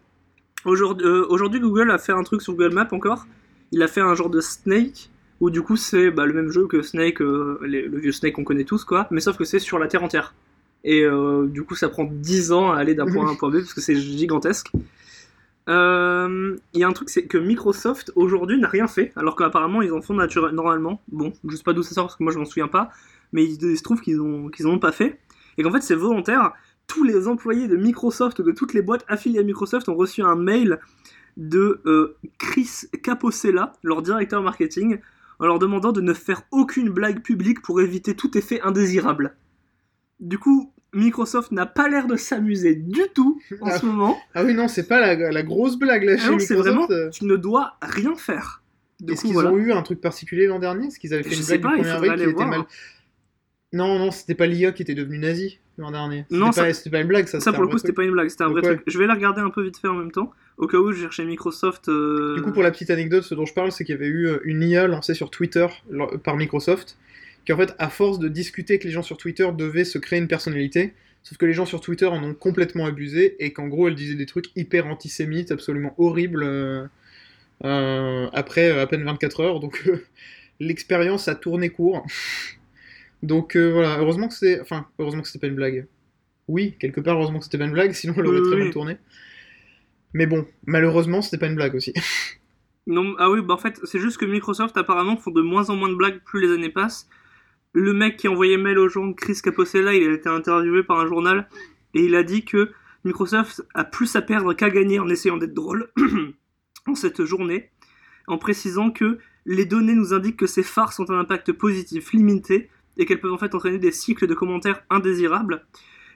Aujourd'hui, 0.65 1.05
euh, 1.05 1.25
aujourd'hui, 1.29 1.59
Google 1.59 1.91
a 1.91 1.97
fait 1.97 2.11
un 2.13 2.23
truc 2.23 2.41
sur 2.41 2.53
Google 2.53 2.73
Maps 2.73 2.87
encore. 2.91 3.27
Il 3.71 3.83
a 3.83 3.87
fait 3.87 4.01
un 4.01 4.15
genre 4.15 4.29
de 4.29 4.39
Snake, 4.41 5.09
où 5.41 5.49
du 5.49 5.61
coup 5.61 5.75
c'est 5.75 6.09
bah, 6.09 6.25
le 6.25 6.33
même 6.33 6.49
jeu 6.51 6.65
que 6.67 6.81
Snake, 6.81 7.21
euh, 7.21 7.59
les- 7.63 7.87
le 7.87 7.99
vieux 7.99 8.11
Snake 8.11 8.33
qu'on 8.33 8.43
connaît 8.43 8.63
tous, 8.63 8.83
quoi. 8.85 9.07
Mais 9.11 9.19
sauf 9.19 9.37
que 9.37 9.43
c'est 9.43 9.59
sur 9.59 9.77
la 9.77 9.87
Terre 9.87 10.03
entière. 10.03 10.33
Et 10.83 11.03
du 11.47 11.63
coup, 11.63 11.73
ça 11.75 11.89
prend 11.89 12.03
10 12.05 12.51
ans 12.51 12.71
à 12.71 12.77
aller 12.77 12.93
d'un 12.93 13.07
point 13.07 13.25
A 13.25 13.29
à 13.29 13.31
un 13.31 13.35
point 13.35 13.49
B, 13.49 13.53
parce 13.55 13.73
que 13.73 13.81
c'est 13.81 13.95
gigantesque. 13.95 14.71
Il 15.67 16.79
y 16.79 16.83
a 16.83 16.87
un 16.87 16.93
truc, 16.93 17.09
c'est 17.09 17.25
que 17.25 17.37
Microsoft 17.39 18.11
aujourd'hui 18.15 18.59
n'a 18.59 18.67
rien 18.67 18.87
fait, 18.87 19.11
alors 19.15 19.35
qu'apparemment 19.35 19.81
ils 19.81 19.91
en 19.91 20.01
font 20.01 20.13
normalement. 20.53 21.01
Bon, 21.11 21.33
je 21.49 21.55
sais 21.55 21.63
pas 21.63 21.73
d'où 21.73 21.81
ça 21.83 21.95
sort 21.95 22.05
parce 22.05 22.15
que 22.17 22.23
moi 22.23 22.31
je 22.31 22.37
m'en 22.37 22.45
souviens 22.45 22.67
pas, 22.67 22.91
mais 23.33 23.43
il, 23.45 23.77
se 23.77 23.83
trouve 23.83 24.01
qu'ils 24.01 24.21
ont 24.21 24.49
qu'ils 24.49 24.67
en 24.67 24.71
ont 24.71 24.79
pas 24.79 24.91
fait, 24.91 25.19
et 25.57 25.63
qu'en 25.63 25.71
fait 25.71 25.81
c'est 25.81 25.95
volontaire. 25.95 26.53
Tous 26.87 27.03
les 27.03 27.27
employés 27.27 27.67
de 27.67 27.75
Microsoft, 27.75 28.41
de 28.41 28.51
toutes 28.51 28.73
les 28.73 28.81
boîtes 28.81 29.05
affiliées 29.07 29.39
à 29.39 29.43
Microsoft, 29.43 29.89
ont 29.89 29.95
reçu 29.95 30.21
un 30.21 30.35
mail 30.35 30.79
de 31.37 31.81
euh, 31.85 32.15
Chris 32.37 32.69
Caposella, 33.03 33.73
leur 33.83 34.01
directeur 34.01 34.41
marketing, 34.41 34.99
en 35.39 35.45
leur 35.47 35.59
demandant 35.59 35.91
de 35.91 35.99
ne 36.01 36.13
faire 36.13 36.43
aucune 36.51 36.89
blague 36.89 37.21
publique 37.21 37.61
pour 37.61 37.81
éviter 37.81 38.15
tout 38.15 38.37
effet 38.37 38.61
indésirable. 38.61 39.35
Du 40.21 40.37
coup, 40.37 40.71
Microsoft 40.93 41.51
n'a 41.51 41.65
pas 41.65 41.89
l'air 41.89 42.07
de 42.07 42.15
s'amuser 42.15 42.75
du 42.75 43.01
tout 43.13 43.41
en 43.59 43.67
Ah. 43.67 43.77
ce 43.79 43.85
moment. 43.85 44.17
Ah 44.33 44.45
oui, 44.45 44.53
non, 44.53 44.69
c'est 44.69 44.87
pas 44.87 45.01
la, 45.01 45.31
la 45.31 45.43
grosse 45.43 45.77
blague 45.77 46.03
là 46.05 46.13
Ah 46.15 46.21
chez 46.21 46.31
non, 46.31 46.39
c'est 46.39 46.53
Microsoft. 46.55 46.77
vraiment, 46.77 46.87
euh. 46.91 47.09
tu 47.09 47.25
ne 47.25 47.35
dois 47.35 47.73
rien 47.81 48.15
faire. 48.15 48.61
Est-ce 49.05 49.23
qu'ils 49.23 49.33
voilà. 49.33 49.51
ont 49.51 49.57
eu 49.57 49.73
un 49.73 49.81
truc 49.81 49.99
particulier 49.99 50.47
l'an 50.47 50.59
dernier? 50.59 50.87
Est-ce 50.87 50.99
qu'ils 50.99 51.13
avaient 51.13 51.23
fait 51.23 51.31
Je 51.35 51.41
une 51.41 51.59
blague 51.59 51.61
pas, 51.63 51.75
du 51.75 51.81
il 51.81 51.83
1er 51.83 51.93
faudrait 51.95 52.09
avril 52.11 52.25
qui 52.27 52.31
était 52.31 52.45
mal. 52.45 52.61
Non, 53.75 53.99
non, 53.99 54.09
c'était 54.11 54.35
pas 54.35 54.47
l'IA 54.47 54.71
qui 54.71 54.81
était 54.81 54.95
devenue 54.95 55.17
nazie 55.17 55.59
l'an 55.77 55.91
dernier. 55.91 56.25
Non, 56.31 56.51
C'était 56.51 56.67
pas, 56.67 56.73
c'était 56.73 56.89
pas 56.89 57.01
une 57.01 57.07
blague, 57.07 57.27
ça. 57.27 57.39
Ça, 57.41 57.51
pour 57.51 57.63
le 57.63 57.67
coup, 57.69 57.77
c'était 57.77 57.91
pas 57.93 58.03
une 58.03 58.11
blague, 58.11 58.29
c'était 58.29 58.43
un 58.43 58.49
vrai 58.49 58.61
ouais. 58.61 58.75
truc. 58.75 58.83
Je 58.87 58.97
vais 58.97 59.05
la 59.07 59.13
regarder 59.13 59.41
un 59.41 59.49
peu 59.49 59.61
vite 59.61 59.77
fait 59.77 59.89
en 59.89 59.95
même 59.95 60.11
temps, 60.11 60.31
au 60.57 60.67
cas 60.67 60.77
où 60.77 60.91
je 60.93 61.01
cherchais 61.01 61.25
Microsoft. 61.25 61.89
euh, 61.89 62.35
Du 62.35 62.41
coup, 62.41 62.53
pour 62.53 62.63
la 62.63 62.71
petite 62.71 62.89
anecdote, 62.89 63.23
ce 63.23 63.35
dont 63.35 63.45
je 63.45 63.53
parle, 63.53 63.71
c'est 63.73 63.83
qu'il 63.83 63.93
y 63.93 63.97
avait 63.97 64.07
eu 64.07 64.27
euh, 64.27 64.39
une 64.45 64.63
IA 64.63 64.87
lancée 64.87 65.13
sur 65.13 65.29
Twitter 65.29 65.67
par 66.23 66.37
Microsoft, 66.37 66.97
qui 67.45 67.51
en 67.51 67.57
fait, 67.57 67.75
à 67.77 67.89
force 67.89 68.19
de 68.19 68.29
discuter 68.29 68.79
que 68.79 68.85
les 68.85 68.91
gens 68.91 69.03
sur 69.03 69.17
Twitter 69.17 69.47
devaient 69.55 69.83
se 69.83 69.97
créer 69.97 70.19
une 70.19 70.29
personnalité, 70.29 70.93
sauf 71.23 71.37
que 71.37 71.45
les 71.45 71.53
gens 71.53 71.65
sur 71.65 71.81
Twitter 71.81 72.05
en 72.05 72.23
ont 72.23 72.33
complètement 72.33 72.85
abusé, 72.85 73.35
et 73.43 73.51
qu'en 73.51 73.67
gros, 73.67 73.89
elle 73.89 73.95
disait 73.95 74.15
des 74.15 74.25
trucs 74.25 74.45
hyper 74.55 74.87
antisémites, 74.87 75.51
absolument 75.51 75.93
horribles, 75.97 76.43
euh, 76.43 76.85
euh, 77.65 78.27
après 78.31 78.69
à 78.79 78.87
peine 78.87 79.03
24 79.03 79.39
heures, 79.41 79.59
donc 79.59 79.83
l'expérience 80.61 81.27
a 81.27 81.35
tourné 81.35 81.69
court. 81.69 82.05
Donc 83.23 83.55
euh, 83.55 83.71
voilà, 83.71 83.99
heureusement 83.99 84.27
que 84.27 84.33
c'est... 84.33 84.59
Enfin, 84.61 84.87
heureusement 84.99 85.21
que 85.21 85.27
c'était 85.27 85.47
pas 85.47 85.47
une 85.47 85.55
blague. 85.55 85.87
Oui, 86.47 86.75
quelque 86.79 87.01
part, 87.01 87.15
heureusement 87.15 87.39
que 87.39 87.45
c'était 87.45 87.57
pas 87.57 87.65
une 87.65 87.71
blague, 87.71 87.91
sinon 87.93 88.13
elle 88.17 88.27
aurait 88.27 88.39
Oui, 88.39 88.47
très 88.47 88.55
oui. 88.55 88.63
mal 88.63 88.71
tourné. 88.71 88.97
Mais 90.13 90.27
bon, 90.27 90.45
malheureusement, 90.65 91.21
c'était 91.21 91.37
pas 91.37 91.47
une 91.47 91.55
blague 91.55 91.75
aussi. 91.75 91.93
Non, 92.87 93.15
ah 93.17 93.31
oui, 93.31 93.41
bah 93.41 93.55
en 93.55 93.57
fait, 93.57 93.79
c'est 93.83 93.99
juste 93.99 94.17
que 94.17 94.25
Microsoft 94.25 94.77
apparemment 94.77 95.17
font 95.17 95.31
de 95.31 95.41
moins 95.41 95.71
en 95.71 95.75
moins 95.75 95.89
de 95.89 95.95
blagues 95.95 96.19
plus 96.23 96.39
les 96.39 96.53
années 96.53 96.69
passent. 96.69 97.09
Le 97.73 97.93
mec 97.93 98.15
qui 98.17 98.27
envoyait 98.27 98.57
mail 98.57 98.77
aux 98.77 98.89
gens, 98.89 99.11
Chris 99.13 99.39
Caposella, 99.43 99.95
il 99.95 100.07
a 100.07 100.13
été 100.13 100.29
interviewé 100.29 100.83
par 100.83 100.99
un 100.99 101.07
journal 101.07 101.49
et 101.95 102.05
il 102.05 102.13
a 102.13 102.21
dit 102.21 102.45
que 102.45 102.71
Microsoft 103.03 103.63
a 103.73 103.85
plus 103.85 104.15
à 104.15 104.21
perdre 104.21 104.53
qu'à 104.53 104.69
gagner 104.69 104.99
en 104.99 105.09
essayant 105.09 105.37
d'être 105.37 105.55
drôle 105.55 105.91
en 106.87 106.93
cette 106.93 107.25
journée, 107.25 107.71
en 108.27 108.37
précisant 108.37 108.91
que 108.91 109.17
les 109.47 109.65
données 109.65 109.95
nous 109.95 110.13
indiquent 110.13 110.37
que 110.37 110.47
ces 110.47 110.63
farces 110.63 110.99
ont 110.99 111.09
un 111.09 111.19
impact 111.19 111.53
positif 111.53 112.13
limité 112.13 112.69
et 112.97 113.05
qu'elles 113.05 113.19
peuvent 113.19 113.33
en 113.33 113.37
fait 113.37 113.53
entraîner 113.55 113.77
des 113.79 113.91
cycles 113.91 114.27
de 114.27 114.33
commentaires 114.33 114.83
indésirables. 114.89 115.65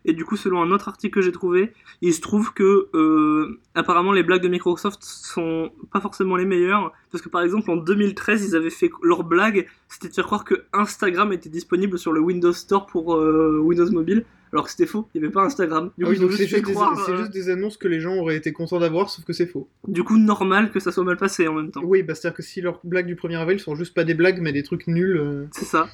Et 0.05 0.13
du 0.13 0.23
coup, 0.23 0.38
selon 0.38 0.61
un 0.61 0.71
autre 0.71 0.88
article 0.88 1.15
que 1.15 1.21
j'ai 1.21 1.32
trouvé, 1.34 1.73
il 2.01 2.13
se 2.13 2.21
trouve 2.21 2.53
que 2.53 2.88
euh, 2.93 3.59
apparemment 3.75 4.13
les 4.13 4.23
blagues 4.23 4.41
de 4.41 4.47
Microsoft 4.47 5.03
sont 5.03 5.71
pas 5.91 5.99
forcément 5.99 6.38
les 6.38 6.45
meilleures 6.45 6.93
parce 7.11 7.21
que 7.21 7.27
par 7.30 7.41
exemple 7.41 7.69
en 7.69 7.75
2013 7.75 8.45
ils 8.47 8.55
avaient 8.55 8.69
fait 8.69 8.89
leur 9.03 9.23
blague 9.25 9.67
c'était 9.89 10.07
de 10.07 10.13
faire 10.13 10.25
croire 10.25 10.45
que 10.45 10.63
Instagram 10.71 11.34
était 11.34 11.49
disponible 11.49 11.99
sur 11.99 12.13
le 12.13 12.21
Windows 12.21 12.53
Store 12.53 12.86
pour 12.86 13.15
euh, 13.15 13.59
Windows 13.61 13.91
Mobile 13.91 14.23
alors 14.53 14.65
que 14.65 14.71
c'était 14.71 14.86
faux 14.86 15.09
il 15.13 15.19
n'y 15.19 15.25
avait 15.25 15.34
pas 15.34 15.43
Instagram 15.43 15.91
du 15.97 16.05
Ah 16.05 16.09
oui, 16.09 16.19
donc 16.19 16.32
c'est 16.32 16.47
juste 16.47 16.65
euh, 16.65 17.17
juste 17.17 17.32
des 17.32 17.49
annonces 17.49 17.75
que 17.75 17.88
les 17.89 17.99
gens 17.99 18.15
auraient 18.15 18.38
été 18.38 18.53
contents 18.53 18.80
d'avoir, 18.80 19.09
sauf 19.09 19.25
que 19.25 19.34
c'est 19.34 19.47
faux. 19.47 19.67
du 19.88 20.03
coup 20.03 20.17
normal 20.17 20.71
que 20.71 20.80
ça 20.80 20.91
soit 20.93 21.03
mal 21.03 21.17
passé 21.17 21.47
en 21.47 21.53
même 21.55 21.71
temps 21.71 21.82
Oui, 21.84 22.03
bah 22.03 22.15
c'est-à-dire 22.15 22.38
que 22.38 22.43
si 22.43 22.61
leurs 22.61 22.80
blagues 22.86 23.07
du 23.07 23.15
1er 23.15 23.38
avril 23.38 23.59
sont 23.59 23.75
juste 23.75 23.93
pas 23.93 24.05
des 24.05 24.13
blagues, 24.13 24.39
mais 24.41 24.53
des 24.53 24.63
trucs 24.63 24.88
nuls. 24.88 25.17
euh, 25.17 25.45
c'est 25.51 25.65
ça 25.65 25.89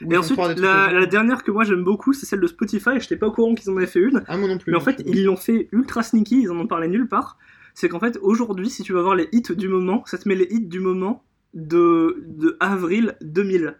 et 0.00 0.16
ensuite 0.16 0.38
des 0.38 0.44
trucs 0.44 0.58
la, 0.60 1.06
dernière 1.06 1.42
que 1.42 1.50
moi 1.50 1.64
j'aime 1.64 1.82
beaucoup 1.82 2.12
c'est 2.12 2.26
celle 2.26 2.40
de 2.40 2.46
Spotify 2.46 3.00
j'étais 3.00 3.16
pas 3.16 3.28
au 3.28 3.32
courant 3.32 3.54
qu'ils 3.54 3.70
en 3.70 3.76
avaient 3.76 3.86
fait 3.86 4.00
une 4.00 4.22
Ah, 4.26 4.36
moi 4.36 4.48
non 4.48 4.58
plus. 4.58 4.70
Mais 4.70 4.76
en 4.76 4.80
fait, 4.80 5.02
ils 5.06 5.24
l'ont 5.24 5.36
fait 5.36 5.68
ultra 5.72 6.02
sneaky, 6.02 6.42
ils 6.42 6.50
en 6.50 6.58
ont 6.58 6.66
parlé 6.66 6.88
nulle 6.88 7.08
part. 7.08 7.38
C'est 7.74 7.90
qu'en 7.90 8.00
fait, 8.00 8.18
aujourd'hui, 8.22 8.70
si 8.70 8.82
tu 8.82 8.94
vas 8.94 9.02
voir 9.02 9.14
les 9.14 9.28
hits 9.32 9.54
du 9.54 9.68
moment, 9.68 10.02
ça 10.06 10.16
te 10.16 10.26
met 10.26 10.34
les 10.34 10.46
hits 10.50 10.66
du 10.66 10.80
moment 10.80 11.24
de, 11.52 12.22
de 12.26 12.56
avril 12.58 13.16
2000. 13.20 13.76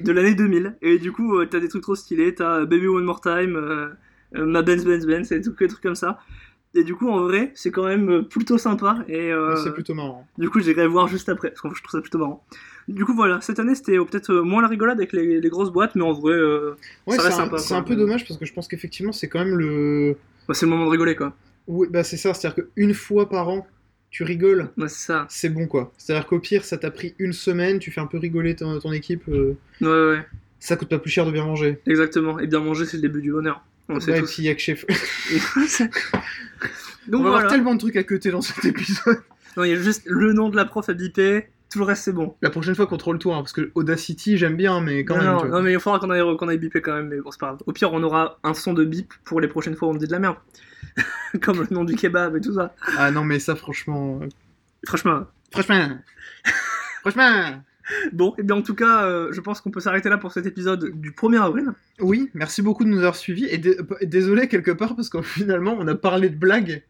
De 0.00 0.12
l'année 0.12 0.34
2000. 0.34 0.76
Et 0.82 0.98
du 0.98 1.12
coup, 1.12 1.36
euh, 1.36 1.46
t'as 1.46 1.60
des 1.60 1.68
trucs 1.68 1.82
trop 1.82 1.94
stylés. 1.94 2.34
T'as 2.34 2.64
Baby 2.64 2.88
One 2.88 3.04
More 3.04 3.20
Time, 3.20 3.54
euh, 3.54 3.90
euh, 4.34 4.44
ma 4.44 4.62
Benz 4.62 4.84
Benz 4.84 5.06
Benz 5.06 5.30
et 5.30 5.40
tout, 5.40 5.52
des 5.52 5.68
trucs 5.68 5.82
comme 5.82 5.94
ça. 5.94 6.18
Et 6.74 6.84
du 6.84 6.94
coup, 6.94 7.08
en 7.08 7.20
vrai, 7.22 7.50
c'est 7.54 7.70
quand 7.72 7.86
même 7.86 8.08
euh, 8.10 8.22
plutôt 8.22 8.56
sympa. 8.58 9.04
Et 9.08 9.32
euh, 9.32 9.56
C'est 9.56 9.72
plutôt 9.72 9.94
marrant. 9.94 10.26
du 10.38 10.48
coup, 10.50 10.60
j'irai 10.60 10.86
voir 10.86 11.08
juste 11.08 11.28
après, 11.28 11.48
parce 11.50 11.60
que 11.60 11.68
je 11.74 11.82
trouve 11.82 11.98
ça 11.98 12.00
plutôt 12.00 12.18
marrant. 12.18 12.44
Du 12.86 13.04
coup, 13.04 13.14
voilà, 13.14 13.40
cette 13.40 13.58
année, 13.58 13.74
c'était 13.74 13.98
euh, 13.98 14.04
peut-être 14.04 14.32
moins 14.34 14.62
la 14.62 14.68
rigolade 14.68 14.98
avec 14.98 15.12
les, 15.12 15.40
les 15.40 15.48
grosses 15.48 15.70
boîtes, 15.72 15.94
mais 15.96 16.02
en 16.02 16.12
vrai, 16.12 16.34
euh, 16.34 16.76
Ouais, 17.06 17.16
Ça 17.16 17.22
c'est 17.22 17.28
reste 17.28 17.40
un, 17.40 17.44
sympa, 17.44 17.58
c'est 17.58 17.74
un 17.74 17.82
peu 17.82 17.96
dommage 17.96 18.26
parce 18.26 18.38
que 18.38 18.46
je 18.46 18.52
pense 18.52 18.68
qu'effectivement, 18.68 19.12
c'est 19.12 19.28
quand 19.28 19.40
même 19.40 19.56
le. 19.56 20.16
bah, 20.46 20.54
c'est 20.54 20.66
le 20.66 20.70
moment 20.70 20.86
de 20.86 20.90
rigoler, 20.90 21.16
quoi. 21.16 21.34
Oui, 21.66 21.86
bah 21.90 22.02
c'est 22.04 22.16
ça, 22.16 22.34
c'est-à-dire 22.34 22.64
qu'une 22.64 22.94
fois 22.94 23.28
par 23.28 23.48
an, 23.48 23.66
tu 24.10 24.24
rigoles, 24.24 24.70
Ouais, 24.76 24.88
c'est 24.88 25.06
ça. 25.06 25.26
c'est 25.28 25.50
bon 25.50 25.66
quoi. 25.68 25.92
C'est-à-dire 25.98 26.26
qu'au 26.26 26.40
pire, 26.40 26.64
ça 26.64 26.78
t'a 26.78 26.90
pris 26.90 27.14
une 27.20 27.32
semaine, 27.32 27.78
tu 27.78 27.92
fais 27.92 28.00
un 28.00 28.06
peu 28.06 28.18
rigoler 28.18 28.56
ton, 28.56 28.78
ton 28.80 28.90
équipe, 28.92 29.22
euh, 29.28 29.56
ouais, 29.80 29.88
ouais, 30.16 30.26
ça 30.58 30.76
coûte 30.76 30.88
pas 30.88 30.98
plus 30.98 31.10
cher 31.10 31.26
de 31.26 31.30
bien 31.30 31.44
manger. 31.44 31.78
exactement. 31.86 32.40
Et 32.40 32.46
bien 32.48 32.58
manger, 32.60 32.86
c'est 32.86 32.96
le 32.96 33.02
début 33.02 33.22
du 33.22 33.30
bonheur. 33.30 33.64
On 33.90 33.94
le 33.94 34.00
sait 34.00 34.12
Ouais, 34.12 34.18
et 34.18 34.22
tous. 34.22 34.32
puis 34.34 34.42
y 34.44 34.48
a 34.48 34.54
que 34.54 34.60
chez. 34.60 34.74
Donc 37.08 37.20
On 37.20 37.24
va 37.24 37.30
voilà. 37.30 37.36
avoir 37.38 37.50
tellement 37.52 37.74
de 37.74 37.78
trucs 37.80 37.96
à 37.96 38.04
côté 38.04 38.30
dans 38.30 38.40
cet 38.42 38.64
épisode. 38.64 39.22
Non, 39.56 39.64
il 39.64 39.70
y 39.70 39.72
a 39.72 39.76
juste 39.76 40.02
le 40.06 40.32
nom 40.32 40.48
de 40.48 40.56
la 40.56 40.64
prof 40.64 40.88
à 40.88 40.92
biper, 40.92 41.48
tout 41.70 41.78
le 41.80 41.84
reste 41.84 42.04
c'est 42.04 42.12
bon. 42.12 42.36
La 42.42 42.50
prochaine 42.50 42.74
fois, 42.74 42.86
contrôle-toi, 42.86 43.34
hein, 43.34 43.38
parce 43.40 43.52
que 43.52 43.70
Audacity, 43.74 44.38
j'aime 44.38 44.56
bien, 44.56 44.80
mais 44.80 45.04
quand 45.04 45.16
non, 45.16 45.22
même. 45.22 45.32
non, 45.32 45.40
tu 45.40 45.46
vois. 45.48 45.56
non, 45.58 45.62
mais 45.64 45.72
il 45.72 45.80
faudra 45.80 45.98
qu'on 45.98 46.10
aille, 46.10 46.36
qu'on 46.36 46.48
aille 46.48 46.58
biper 46.58 46.80
quand 46.80 46.94
même, 46.94 47.08
mais 47.08 47.18
bon, 47.20 47.30
c'est 47.30 47.40
pas 47.40 47.46
grave. 47.48 47.58
Au 47.66 47.72
pire, 47.72 47.92
on 47.92 48.02
aura 48.02 48.38
un 48.44 48.54
son 48.54 48.74
de 48.74 48.84
bip 48.84 49.12
pour 49.24 49.40
les 49.40 49.48
prochaines 49.48 49.74
fois 49.76 49.88
où 49.88 49.90
on 49.92 49.94
dit 49.94 50.06
de 50.06 50.12
la 50.12 50.18
merde. 50.20 50.36
Comme 51.42 51.60
le 51.60 51.66
nom 51.70 51.84
du 51.84 51.94
kebab 51.96 52.36
et 52.36 52.40
tout 52.40 52.54
ça. 52.54 52.74
Ah 52.96 53.10
non, 53.10 53.24
mais 53.24 53.38
ça, 53.40 53.56
franchement. 53.56 54.20
euh, 54.22 54.28
Franchement. 54.86 55.26
Franchement. 55.52 55.98
franchement. 57.02 57.62
Bon, 58.12 58.34
et 58.38 58.42
bien 58.42 58.56
en 58.56 58.62
tout 58.62 58.74
cas, 58.74 59.04
euh, 59.06 59.28
je 59.32 59.40
pense 59.40 59.60
qu'on 59.60 59.70
peut 59.70 59.80
s'arrêter 59.80 60.08
là 60.08 60.18
pour 60.18 60.32
cet 60.32 60.46
épisode 60.46 60.90
du 61.00 61.10
1er 61.12 61.40
avril. 61.40 61.66
Oui, 62.00 62.30
merci 62.34 62.62
beaucoup 62.62 62.84
de 62.84 62.88
nous 62.90 62.98
avoir 62.98 63.16
suivis. 63.16 63.46
Et 63.46 63.58
dé- 63.58 63.76
désolé 64.02 64.48
quelque 64.48 64.70
part, 64.70 64.96
parce 64.96 65.08
que 65.08 65.22
finalement, 65.22 65.76
on 65.78 65.86
a 65.88 65.94
parlé 65.94 66.28
de 66.28 66.36
blagues. 66.36 66.82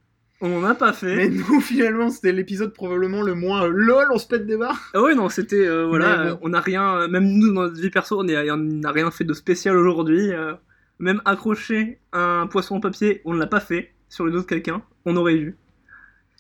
On 0.43 0.59
en 0.59 0.65
a 0.65 0.75
pas 0.75 0.93
fait. 0.95 1.17
Mais 1.17 1.29
nous, 1.29 1.61
finalement, 1.61 2.09
c'était 2.11 2.33
l'épisode 2.33 2.73
probablement 2.73 3.23
le 3.23 3.35
moins 3.35 3.65
euh, 3.65 3.69
lol, 3.69 4.07
on 4.13 4.19
se 4.19 4.27
pète 4.27 4.47
des 4.47 4.57
barres. 4.57 4.91
Ah 4.95 5.03
ouais, 5.03 5.15
non, 5.15 5.29
c'était. 5.29 5.67
euh, 5.67 5.87
voilà, 5.87 6.17
Mais 6.25 6.31
bon. 6.31 6.37
euh, 6.37 6.39
on 6.43 6.53
a 6.55 6.61
rien. 6.61 6.97
euh, 7.01 7.09
Même 7.09 7.25
nous, 7.27 7.53
dans 7.53 7.63
notre 7.63 7.81
vie 7.81 7.91
perso, 7.91 8.19
on 8.19 8.27
est- 8.29 8.51
on 8.51 8.57
n'a 8.57 8.91
rien 8.91 9.11
fait 9.11 9.25
de 9.25 9.35
spécial 9.35 9.77
aujourd'hui. 9.77 10.33
euh, 10.33 10.55
même 10.99 11.23
accrocher 11.25 11.99
un 12.13 12.47
poisson 12.47 12.77
en 12.77 12.81
papier, 12.81 13.23
on 13.25 13.33
ne 13.33 13.39
l'a 13.39 13.47
pas 13.47 13.61
fait 13.61 13.93
sur 14.11 14.25
le 14.27 14.33
dos 14.33 14.41
de 14.41 14.47
quelqu'un. 14.47 14.83
On 15.07 15.17
aurait 15.17 15.37
eu. 15.37 15.57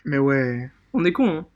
Mais 0.05 0.19
ouais. 0.19 0.71
On 0.93 1.05
est 1.05 1.13
con, 1.13 1.29
hein. 1.31 1.47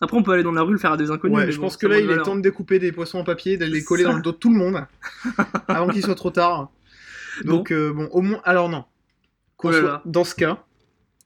Après, 0.00 0.16
on 0.16 0.22
peut 0.22 0.32
aller 0.32 0.42
dans 0.42 0.52
la 0.52 0.62
rue 0.62 0.72
le 0.72 0.78
faire 0.78 0.92
à 0.92 0.96
des 0.96 1.10
inconnus. 1.10 1.36
Ouais, 1.36 1.46
mais 1.46 1.52
je 1.52 1.56
bon, 1.58 1.64
pense 1.66 1.76
que 1.78 1.86
là, 1.86 1.98
il 1.98 2.10
est 2.10 2.18
temps 2.22 2.36
de 2.36 2.42
découper 2.42 2.78
des 2.78 2.92
poissons 2.92 3.18
en 3.18 3.24
papier, 3.24 3.56
d'aller 3.56 3.72
les 3.72 3.84
coller 3.84 4.04
dans 4.04 4.12
le 4.12 4.20
dos 4.22 4.32
de 4.32 4.36
tout 4.36 4.50
le 4.50 4.56
monde, 4.58 4.84
avant 5.68 5.88
qu'il 5.88 6.02
soit 6.04 6.14
trop 6.14 6.30
tard. 6.30 6.70
Donc, 7.44 7.70
euh, 7.72 7.92
bon, 7.92 8.06
au 8.12 8.20
moins. 8.20 8.40
Alors, 8.44 8.68
non. 8.68 8.84
Oh 9.62 9.70
là 9.70 9.78
soit- 9.80 9.88
là. 9.88 10.02
Dans 10.04 10.24
ce 10.24 10.34
cas, 10.34 10.62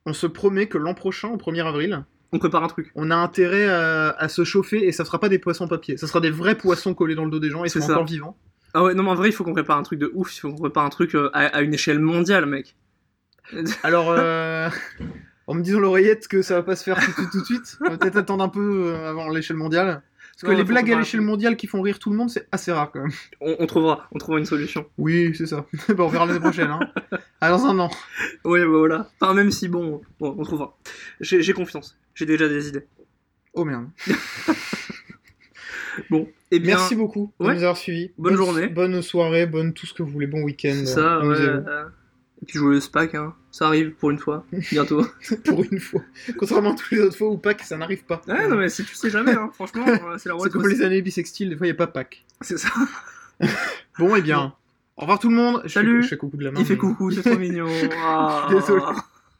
on 0.06 0.12
se 0.12 0.26
promet 0.26 0.66
que 0.68 0.78
l'an 0.78 0.94
prochain, 0.94 1.28
au 1.28 1.36
1er 1.36 1.66
avril, 1.66 2.04
On 2.32 2.38
prépare 2.38 2.62
un 2.62 2.68
truc. 2.68 2.90
on 2.94 3.10
a 3.10 3.16
intérêt 3.16 3.68
à, 3.68 4.10
à 4.10 4.28
se 4.28 4.44
chauffer 4.44 4.86
et 4.86 4.92
ça 4.92 5.04
sera 5.04 5.18
pas 5.18 5.28
des 5.28 5.38
poissons 5.40 5.64
en 5.64 5.68
papier. 5.68 5.96
Ça 5.96 6.06
sera 6.06 6.20
des 6.20 6.30
vrais 6.30 6.54
poissons 6.56 6.94
collés 6.94 7.16
dans 7.16 7.24
le 7.24 7.30
dos 7.32 7.40
des 7.40 7.50
gens, 7.50 7.64
ils 7.64 7.70
C'est 7.70 7.82
encore 7.82 8.04
vivants. 8.06 8.36
Ah 8.72 8.84
ouais, 8.84 8.94
non, 8.94 9.02
mais 9.02 9.10
en 9.10 9.14
vrai, 9.16 9.28
il 9.30 9.32
faut 9.32 9.42
qu'on 9.42 9.52
prépare 9.52 9.78
un 9.78 9.82
truc 9.82 9.98
de 9.98 10.12
ouf. 10.14 10.36
Il 10.36 10.40
faut 10.40 10.50
qu'on 10.52 10.60
prépare 10.60 10.84
un 10.84 10.90
truc 10.90 11.16
euh, 11.16 11.28
à, 11.32 11.46
à 11.46 11.60
une 11.62 11.74
échelle 11.74 11.98
mondiale, 11.98 12.46
mec. 12.46 12.76
Alors, 13.82 14.10
euh, 14.16 14.68
en 15.50 15.54
me 15.54 15.62
disant 15.62 15.80
l'oreillette 15.80 16.28
que 16.28 16.42
ça 16.42 16.54
va 16.54 16.62
pas 16.62 16.76
se 16.76 16.84
faire 16.84 16.96
tout, 17.04 17.10
de 17.10 17.16
suite, 17.16 17.30
tout 17.32 17.40
de 17.40 17.44
suite, 17.44 17.78
on 17.84 17.90
va 17.90 17.98
peut-être 17.98 18.16
attendre 18.16 18.44
un 18.44 18.48
peu 18.48 18.92
euh, 18.94 19.10
avant 19.10 19.28
l'échelle 19.30 19.56
mondiale. 19.56 20.00
Parce 20.40 20.52
que 20.54 20.56
les 20.56 20.64
blagues 20.64 20.92
à 20.92 20.98
l'échelle 20.98 21.22
mondiale 21.22 21.56
qui 21.56 21.66
font 21.66 21.82
rire 21.82 21.98
tout 21.98 22.08
le 22.08 22.16
monde, 22.16 22.30
c'est 22.30 22.46
assez 22.52 22.70
rare 22.70 22.92
quand 22.92 23.00
même. 23.00 23.10
On, 23.40 23.56
on 23.58 23.66
trouvera, 23.66 24.08
on 24.12 24.18
trouvera 24.18 24.38
une 24.38 24.46
solution. 24.46 24.86
Oui, 24.96 25.34
c'est 25.36 25.46
ça. 25.46 25.66
Bon, 25.88 26.04
on 26.04 26.08
verra 26.08 26.24
l'année 26.24 26.38
prochaine. 26.38 26.70
Hein. 26.70 26.78
Ah, 27.40 27.50
dans 27.50 27.66
un 27.66 27.78
an. 27.80 27.90
Ouais, 28.44 28.60
bah 28.60 28.68
voilà. 28.68 29.10
Enfin, 29.20 29.34
même 29.34 29.50
si, 29.50 29.66
bon, 29.66 30.00
bon 30.20 30.36
on 30.38 30.42
trouvera. 30.44 30.78
J'ai 31.20 31.52
confiance. 31.52 31.98
J'ai 32.14 32.26
déjà 32.26 32.48
des 32.48 32.68
idées. 32.68 32.86
Oh 33.52 33.64
merde. 33.64 33.88
Bon, 36.08 36.28
et 36.52 36.60
bien. 36.60 36.76
Merci 36.76 36.94
beaucoup 36.94 37.32
de 37.40 37.46
nous 37.46 37.50
avoir 37.50 37.76
suivis. 37.76 38.12
Bonne 38.16 38.36
journée. 38.36 38.68
Bonne 38.68 39.02
soirée, 39.02 39.46
bonne 39.46 39.74
tout 39.74 39.86
ce 39.86 39.92
que 39.92 40.02
vous 40.04 40.08
voulez, 40.08 40.28
bon 40.28 40.42
week-end. 40.42 40.86
Ça, 40.86 41.18
ouais. 41.18 41.36
Et 42.40 42.46
puis 42.46 42.58
jouer 42.58 42.74
le 42.74 42.80
SPAC, 42.80 43.16
hein. 43.16 43.34
Ça 43.52 43.66
arrive 43.66 43.90
pour 43.92 44.10
une 44.10 44.18
fois, 44.18 44.46
bientôt. 44.70 45.04
Pour 45.44 45.64
une 45.64 45.80
fois. 45.80 46.02
Contrairement 46.38 46.72
à 46.72 46.76
toutes 46.76 46.90
les 46.92 47.00
autres 47.00 47.16
fois 47.16 47.28
où 47.28 47.36
Pâques, 47.36 47.62
ça 47.62 47.76
n'arrive 47.76 48.04
pas. 48.04 48.22
ouais, 48.28 48.46
non, 48.46 48.56
mais 48.56 48.68
si 48.68 48.84
tu 48.84 48.94
sais 48.94 49.10
jamais, 49.10 49.32
hein. 49.32 49.50
Franchement, 49.52 49.84
euh, 49.88 50.18
c'est 50.18 50.28
la 50.28 50.36
C'est 50.38 50.50
comme 50.50 50.68
les 50.68 50.82
années 50.82 51.02
bissextiles, 51.02 51.50
des 51.50 51.56
fois 51.56 51.66
il 51.66 51.70
n'y 51.70 51.74
a 51.74 51.76
pas 51.76 51.88
Pâques. 51.88 52.24
C'est 52.40 52.58
ça. 52.58 52.68
Bon, 53.98 54.14
et 54.14 54.22
bien. 54.22 54.54
Au 54.96 55.02
revoir 55.02 55.18
tout 55.18 55.30
le 55.30 55.34
monde. 55.34 55.62
Je 55.64 55.68
fais 55.68 55.80
Salut. 55.80 56.02
Je 56.02 56.08
fais 56.08 56.16
coucou 56.16 56.36
de 56.36 56.44
la 56.44 56.52
main. 56.52 56.60
Il 56.60 56.66
fait 56.66 56.76
coucou, 56.76 57.10
c'est 57.10 57.22
trop 57.22 57.38
mignon. 57.38 57.66
Ah. 58.02 58.46
Désolé. 58.50 58.82